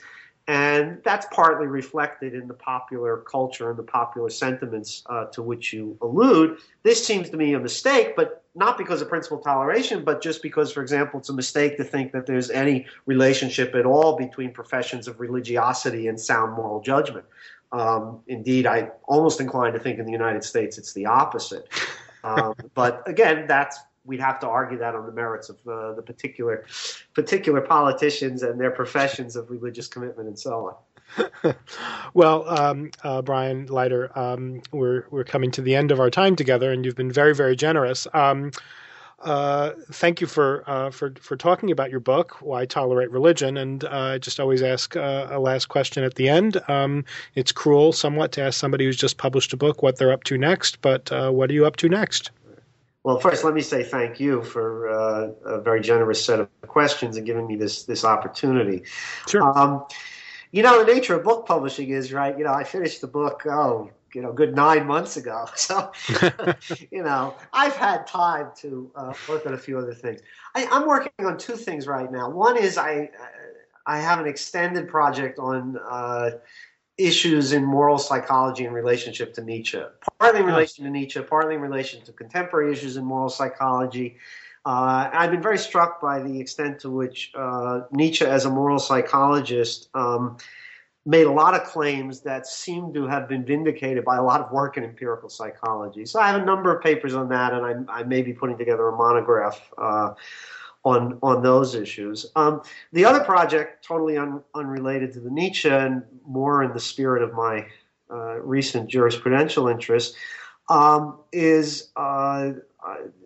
And 0.47 1.01
that's 1.03 1.25
partly 1.31 1.65
reflected 1.65 2.35
in 2.35 2.47
the 2.47 2.53
popular 2.53 3.17
culture 3.17 3.71
and 3.71 3.79
the 3.79 3.83
popular 3.83 4.29
sentiments 4.29 5.01
uh, 5.07 5.25
to 5.25 5.41
which 5.41 5.73
you 5.73 5.97
allude. 6.01 6.59
This 6.83 7.03
seems 7.03 7.31
to 7.31 7.37
me 7.37 7.53
a 7.53 7.59
mistake, 7.59 8.15
but 8.15 8.43
not 8.53 8.77
because 8.77 9.01
of 9.01 9.09
principle 9.09 9.39
toleration, 9.39 10.03
but 10.03 10.21
just 10.21 10.43
because, 10.43 10.71
for 10.71 10.83
example, 10.83 11.19
it's 11.19 11.29
a 11.29 11.33
mistake 11.33 11.77
to 11.77 11.83
think 11.83 12.11
that 12.11 12.27
there's 12.27 12.51
any 12.51 12.85
relationship 13.07 13.73
at 13.73 13.87
all 13.87 14.17
between 14.17 14.51
professions 14.51 15.07
of 15.07 15.19
religiosity 15.19 16.07
and 16.07 16.19
sound 16.19 16.53
moral 16.53 16.79
judgment. 16.79 17.25
Um, 17.71 18.21
indeed, 18.27 18.67
I 18.67 18.91
almost 19.05 19.41
inclined 19.41 19.73
to 19.73 19.79
think 19.79 19.97
in 19.97 20.05
the 20.05 20.11
United 20.11 20.43
States 20.43 20.77
it's 20.77 20.93
the 20.93 21.07
opposite. 21.07 21.67
Um, 22.23 22.53
but 22.75 23.01
again, 23.07 23.47
that's 23.47 23.79
we'd 24.06 24.20
have 24.20 24.39
to 24.39 24.47
argue 24.47 24.78
that 24.78 24.95
on 24.95 25.06
the 25.06 25.12
merits 25.12 25.49
of 25.49 25.58
uh, 25.68 25.93
the 25.93 26.01
particular 26.01 26.66
particular 27.14 27.62
politicians 27.62 28.43
and 28.43 28.60
their 28.60 28.72
professions 28.72 29.36
of 29.36 29.49
religious 29.49 29.88
commitment 29.88 30.28
and 30.28 30.39
so 30.39 30.68
on. 30.68 31.56
well, 32.14 32.47
um, 32.49 32.91
uh, 33.03 33.22
Brian 33.22 33.68
Leiter, 33.68 34.18
um, 34.18 34.62
we're 34.72 35.06
we're 35.12 35.24
coming 35.24 35.51
to 35.51 35.62
the 35.62 35.76
end 35.76 35.91
of 35.91 35.99
our 35.99 36.10
time 36.10 36.36
together, 36.36 36.72
and 36.72 36.86
you've 36.86 36.95
been 36.95 37.12
very 37.12 37.36
very 37.36 37.56
generous. 37.56 38.08
Um, 38.14 38.51
uh, 39.20 39.72
thank 39.91 40.22
you 40.22 40.28
for 40.28 40.64
uh, 40.68 40.91
for 40.91 41.14
for 41.20 41.38
talking 41.38 41.72
about 41.72 41.89
your 41.89 41.99
book, 41.99 42.41
Why 42.41 42.66
Tolerate 42.66 43.10
Religion, 43.12 43.58
and 43.58 43.84
uh, 43.84 43.89
I 43.89 44.18
just 44.18 44.39
always 44.39 44.62
ask 44.62 44.95
uh, 44.95 45.28
a 45.32 45.39
last 45.39 45.68
question 45.68 46.03
at 46.03 46.16
the 46.16 46.28
end. 46.28 46.62
Um, 46.68 47.06
it's 47.36 47.51
cruel 47.51 47.93
somewhat 47.93 48.32
to 48.34 48.41
ask 48.41 48.60
somebody 48.60 48.86
who's 48.86 48.97
just 48.97 49.18
published 49.18 49.53
a 49.53 49.58
book 49.58 49.82
what 49.82 49.97
they're 49.97 50.12
up 50.12 50.26
to 50.26 50.38
next, 50.38 50.82
but 50.82 51.12
uh, 51.12 51.32
what 51.32 51.49
are 51.49 51.53
you 51.53 51.66
up 51.66 51.78
to 51.78 51.89
next? 51.89 52.32
Well, 53.06 53.20
first, 53.20 53.43
let 53.43 53.53
me 53.53 53.62
say 53.62 53.84
thank 53.84 54.20
you 54.20 54.41
for 54.41 54.89
uh, 54.89 55.30
a 55.45 55.62
very 55.62 55.80
generous 55.80 56.26
set 56.26 56.39
of 56.39 56.49
questions 56.64 57.18
and 57.18 57.26
giving 57.26 57.45
me 57.45 57.56
this 57.56 57.84
this 57.84 58.03
opportunity. 58.03 58.82
Sure. 59.28 59.43
Um, 59.43 59.86
you 60.51 60.64
know, 60.64 60.84
the 60.84 60.91
nature 60.91 61.14
of 61.14 61.24
book 61.24 61.45
publishing 61.45 61.91
is 61.91 62.12
right. 62.12 62.36
You 62.36 62.45
know, 62.45 62.53
I 62.53 62.64
finished 62.64 63.01
the 63.01 63.08
book. 63.08 63.43
Oh, 63.45 63.91
you 64.16 64.24
know, 64.24 64.34
good 64.34 64.56
nine 64.56 64.88
months 64.88 65.18
ago. 65.18 65.45
So, 65.56 65.91
you 66.91 67.03
know, 67.03 67.36
I've 67.53 67.76
had 67.76 68.08
time 68.08 68.49
to 68.62 68.89
uh, 68.95 69.14
work 69.30 69.45
on 69.45 69.53
a 69.53 69.58
few 69.58 69.78
other 69.78 69.93
things. 69.93 70.22
I, 70.56 70.64
am 70.64 70.88
working 70.88 71.28
on 71.28 71.38
two 71.38 71.58
things 71.58 71.86
right 71.86 72.12
now. 72.12 72.32
One 72.32 72.58
is 72.58 72.76
I 72.76 73.12
I 73.86 73.99
have 73.99 74.20
an 74.20 74.26
extended 74.26 74.88
project 74.88 75.38
on 75.38 75.78
uh, 75.78 76.32
issues 76.97 77.51
in 77.51 77.63
moral 77.63 77.97
psychology 77.97 78.65
in 78.65 78.71
relationship 78.71 79.33
to 79.33 79.43
Nietzsche, 79.43 79.81
partly 80.19 80.39
in 80.39 80.45
relation 80.45 80.85
to 80.85 80.91
Nietzsche, 80.91 81.21
partly 81.21 81.55
in 81.55 81.61
relation 81.61 82.01
to 82.03 82.13
contemporary 82.13 82.71
issues 82.71 82.95
in 82.97 83.03
moral 83.03 83.29
psychology. 83.29 84.17
Uh, 84.65 85.09
I've 85.13 85.29
been 85.29 85.41
very 85.43 85.57
struck 85.57 86.01
by 86.01 86.19
the 86.21 86.39
extent 86.39 86.79
to 86.79 86.89
which 86.89 87.31
uh, 87.35 87.81
Nietzsche, 87.91 88.25
as 88.25 88.45
a 88.45 88.49
moral 88.49 88.79
psychologist, 88.79 89.89
um, 89.93 90.37
made 91.05 91.27
a 91.27 91.31
lot 91.31 91.53
of 91.53 91.65
claims 91.65 92.21
that 92.21 92.47
seem 92.47 92.91
to 92.93 93.05
have 93.05 93.27
been 93.27 93.45
vindicated 93.45 94.03
by 94.03 94.15
a 94.15 94.23
lot 94.23 94.41
of 94.41 94.51
work 94.51 94.75
in 94.77 94.83
empirical 94.83 95.29
psychology. 95.29 96.03
So 96.05 96.19
I 96.19 96.27
have 96.31 96.41
a 96.41 96.45
number 96.45 96.75
of 96.75 96.81
papers 96.81 97.13
on 97.13 97.29
that, 97.29 97.53
and 97.53 97.87
I, 97.89 97.99
I 97.99 98.03
may 98.03 98.23
be 98.23 98.33
putting 98.33 98.57
together 98.57 98.87
a 98.87 98.95
monograph 98.95 99.61
uh, 99.77 100.13
on 100.86 101.19
on 101.21 101.43
those 101.43 101.75
issues. 101.75 102.27
Um, 102.36 102.61
the 102.93 103.03
other 103.03 103.23
project, 103.23 103.83
totally 103.83 104.17
un, 104.17 104.41
unrelated 104.53 105.11
to 105.13 105.19
the 105.19 105.31
Nietzsche 105.31 105.69
and 105.69 106.03
more 106.25 106.63
in 106.63 106.71
the 106.71 106.79
spirit 106.79 107.23
of 107.23 107.33
my 107.33 107.65
uh, 108.09 108.39
recent 108.39 108.89
jurisprudential 108.89 109.69
interest, 109.69 110.15
um, 110.69 111.17
is. 111.33 111.89
Uh, 111.95 112.51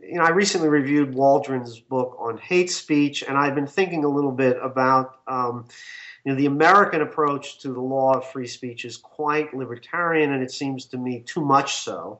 you 0.01 0.15
know, 0.15 0.23
I 0.23 0.29
recently 0.29 0.69
reviewed 0.69 1.13
Waldron's 1.13 1.81
book 1.81 2.15
on 2.17 2.37
hate 2.37 2.71
speech, 2.71 3.23
and 3.27 3.37
I've 3.37 3.55
been 3.55 3.67
thinking 3.67 4.05
a 4.05 4.07
little 4.07 4.31
bit 4.31 4.57
about 4.61 5.19
um, 5.27 5.67
you 6.23 6.31
know, 6.31 6.37
the 6.37 6.45
American 6.45 7.01
approach 7.01 7.59
to 7.59 7.73
the 7.73 7.81
law 7.81 8.13
of 8.13 8.25
free 8.25 8.47
speech 8.47 8.85
is 8.85 8.97
quite 8.97 9.53
libertarian, 9.53 10.33
and 10.33 10.43
it 10.43 10.51
seems 10.51 10.85
to 10.85 10.97
me 10.97 11.23
too 11.25 11.41
much 11.41 11.75
so, 11.75 12.19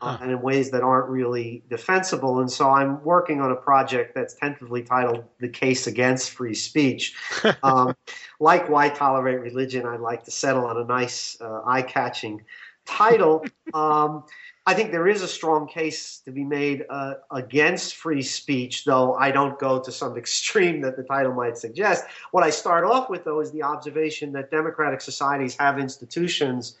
uh, 0.00 0.18
and 0.20 0.30
in 0.30 0.42
ways 0.42 0.70
that 0.70 0.82
aren't 0.82 1.08
really 1.08 1.62
defensible. 1.70 2.40
And 2.40 2.50
so 2.50 2.70
I'm 2.70 3.02
working 3.02 3.40
on 3.40 3.50
a 3.50 3.56
project 3.56 4.14
that's 4.14 4.34
tentatively 4.34 4.82
titled 4.82 5.24
"The 5.40 5.48
Case 5.48 5.86
Against 5.86 6.30
Free 6.30 6.54
Speech." 6.54 7.14
um, 7.62 7.96
like 8.38 8.68
"Why 8.68 8.88
Tolerate 8.88 9.40
Religion," 9.40 9.86
I'd 9.86 10.00
like 10.00 10.24
to 10.24 10.30
settle 10.30 10.66
on 10.66 10.76
a 10.76 10.84
nice, 10.84 11.38
uh, 11.40 11.62
eye-catching 11.64 12.44
title. 12.84 13.44
Um, 13.74 14.22
I 14.68 14.74
think 14.74 14.90
there 14.90 15.06
is 15.06 15.22
a 15.22 15.28
strong 15.28 15.68
case 15.68 16.18
to 16.24 16.32
be 16.32 16.42
made 16.42 16.86
uh, 16.90 17.14
against 17.30 17.94
free 17.94 18.22
speech, 18.22 18.84
though 18.84 19.14
I 19.14 19.30
don't 19.30 19.56
go 19.60 19.80
to 19.80 19.92
some 19.92 20.16
extreme 20.22 20.80
that 20.80 20.96
the 20.96 21.04
title 21.04 21.32
might 21.32 21.56
suggest. 21.56 22.04
What 22.32 22.42
I 22.42 22.50
start 22.50 22.84
off 22.84 23.08
with, 23.08 23.24
though, 23.24 23.40
is 23.40 23.52
the 23.52 23.62
observation 23.62 24.32
that 24.32 24.50
democratic 24.50 25.00
societies 25.00 25.56
have 25.56 25.78
institutions, 25.78 26.76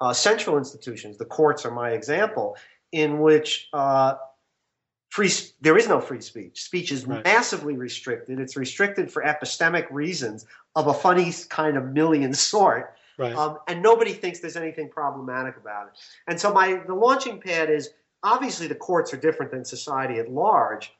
uh, 0.00 0.12
central 0.12 0.58
institutions, 0.58 1.18
the 1.18 1.24
courts 1.24 1.64
are 1.64 1.70
my 1.70 1.90
example, 1.90 2.56
in 2.92 3.18
which 3.20 3.68
uh, 3.72 4.14
free 5.10 5.30
there 5.60 5.76
is 5.76 5.88
no 5.88 6.00
free 6.00 6.20
speech. 6.20 6.62
Speech 6.62 6.92
is 6.92 7.06
right. 7.06 7.24
massively 7.24 7.76
restricted. 7.76 8.40
It's 8.40 8.56
restricted 8.56 9.10
for 9.10 9.22
epistemic 9.22 9.86
reasons 9.90 10.46
of 10.74 10.86
a 10.86 10.94
funny 10.94 11.32
kind 11.48 11.76
of 11.76 11.84
Millian 11.84 12.34
sort 12.34 12.94
Right. 13.18 13.34
Um, 13.34 13.58
and 13.66 13.82
nobody 13.82 14.12
thinks 14.12 14.38
there's 14.38 14.56
anything 14.56 14.88
problematic 14.88 15.56
about 15.56 15.88
it. 15.88 15.94
And 16.28 16.40
so 16.40 16.52
my 16.52 16.80
the 16.86 16.94
launching 16.94 17.40
pad 17.40 17.68
is 17.68 17.90
obviously 18.22 18.68
the 18.68 18.76
courts 18.76 19.12
are 19.12 19.16
different 19.16 19.50
than 19.50 19.64
society 19.64 20.20
at 20.20 20.30
large, 20.30 20.92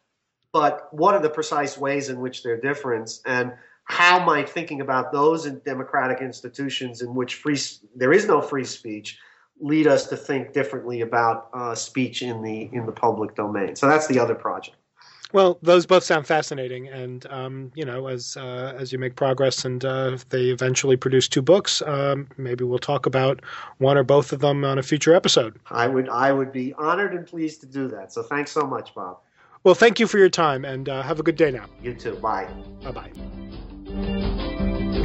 but 0.52 0.92
what 0.92 1.14
are 1.14 1.22
the 1.22 1.30
precise 1.30 1.78
ways 1.78 2.08
in 2.08 2.20
which 2.20 2.42
they're 2.42 2.60
different 2.60 3.20
and 3.24 3.52
how 3.88 4.22
might 4.24 4.48
thinking 4.48 4.80
about 4.80 5.12
those 5.12 5.46
in 5.46 5.60
democratic 5.64 6.20
institutions 6.20 7.02
in 7.02 7.14
which 7.14 7.36
free 7.36 7.58
there 7.96 8.12
is 8.12 8.26
no 8.26 8.40
free 8.40 8.64
speech 8.64 9.18
lead 9.60 9.86
us 9.86 10.06
to 10.06 10.16
think 10.16 10.52
differently 10.52 11.00
about 11.00 11.48
uh, 11.52 11.74
speech 11.74 12.22
in 12.22 12.42
the 12.42 12.68
in 12.72 12.86
the 12.86 12.92
public 12.92 13.34
domain. 13.34 13.76
So 13.76 13.88
that's 13.88 14.06
the 14.06 14.18
other 14.18 14.34
project. 14.34 14.76
Well, 15.32 15.58
those 15.60 15.84
both 15.84 16.04
sound 16.04 16.26
fascinating, 16.26 16.88
and 16.88 17.26
um, 17.28 17.70
you 17.74 17.84
know, 17.84 18.06
as 18.06 18.36
uh, 18.36 18.74
as 18.78 18.92
you 18.92 18.98
make 18.98 19.14
progress, 19.14 19.64
and 19.64 19.84
uh, 19.84 20.10
if 20.14 20.28
they 20.30 20.44
eventually 20.44 20.96
produce 20.96 21.28
two 21.28 21.42
books, 21.42 21.82
um, 21.82 22.28
maybe 22.38 22.64
we'll 22.64 22.78
talk 22.78 23.04
about 23.04 23.44
one 23.76 23.98
or 23.98 24.04
both 24.04 24.32
of 24.32 24.40
them 24.40 24.64
on 24.64 24.78
a 24.78 24.82
future 24.82 25.14
episode. 25.14 25.58
I 25.70 25.86
would 25.86 26.08
I 26.08 26.32
would 26.32 26.50
be 26.50 26.72
honored 26.74 27.14
and 27.14 27.26
pleased 27.26 27.60
to 27.60 27.66
do 27.66 27.88
that. 27.88 28.12
So 28.12 28.22
thanks 28.22 28.50
so 28.50 28.66
much, 28.66 28.94
Bob. 28.94 29.18
Well, 29.64 29.74
thank 29.74 30.00
you 30.00 30.06
for 30.06 30.18
your 30.18 30.30
time, 30.30 30.64
and 30.64 30.88
uh, 30.88 31.02
have 31.02 31.20
a 31.20 31.22
good 31.22 31.36
day 31.36 31.50
now. 31.50 31.66
You 31.82 31.92
too. 31.92 32.14
Bye. 32.16 32.48
Bye 32.82 32.92
bye. 32.92 33.12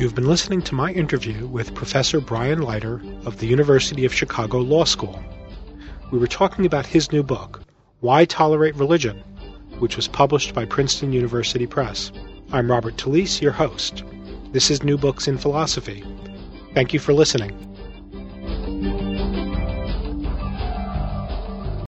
You've 0.04 0.16
been 0.16 0.28
listening 0.28 0.62
to 0.64 0.76
my 0.76 0.92
interview 0.92 1.48
with 1.48 1.74
Professor 1.74 2.20
Brian 2.20 2.62
Leiter 2.62 3.02
of 3.26 3.38
the 3.38 3.48
University 3.48 4.04
of 4.04 4.14
Chicago 4.14 4.58
Law 4.58 4.84
School. 4.84 5.18
We 6.12 6.20
were 6.20 6.28
talking 6.28 6.66
about 6.66 6.86
his 6.86 7.14
new 7.14 7.24
book, 7.24 7.62
Why 8.02 8.26
Tolerate 8.26 8.76
Religion 8.76 9.24
which 9.80 9.96
was 9.96 10.10
published 10.10 10.54
by 10.54 10.66
Princeton 10.66 11.14
University 11.14 11.66
Press. 11.66 12.12
I'm 12.52 12.70
Robert 12.70 12.98
Talisse, 12.98 13.42
your 13.42 13.54
host. 13.54 14.04
This 14.52 14.70
is 14.70 14.84
New 14.84 14.98
Books 14.98 15.26
in 15.26 15.38
Philosophy. 15.38 16.04
Thank 16.74 16.92
you 16.92 17.00
for 17.00 17.14
listening. 17.14 17.73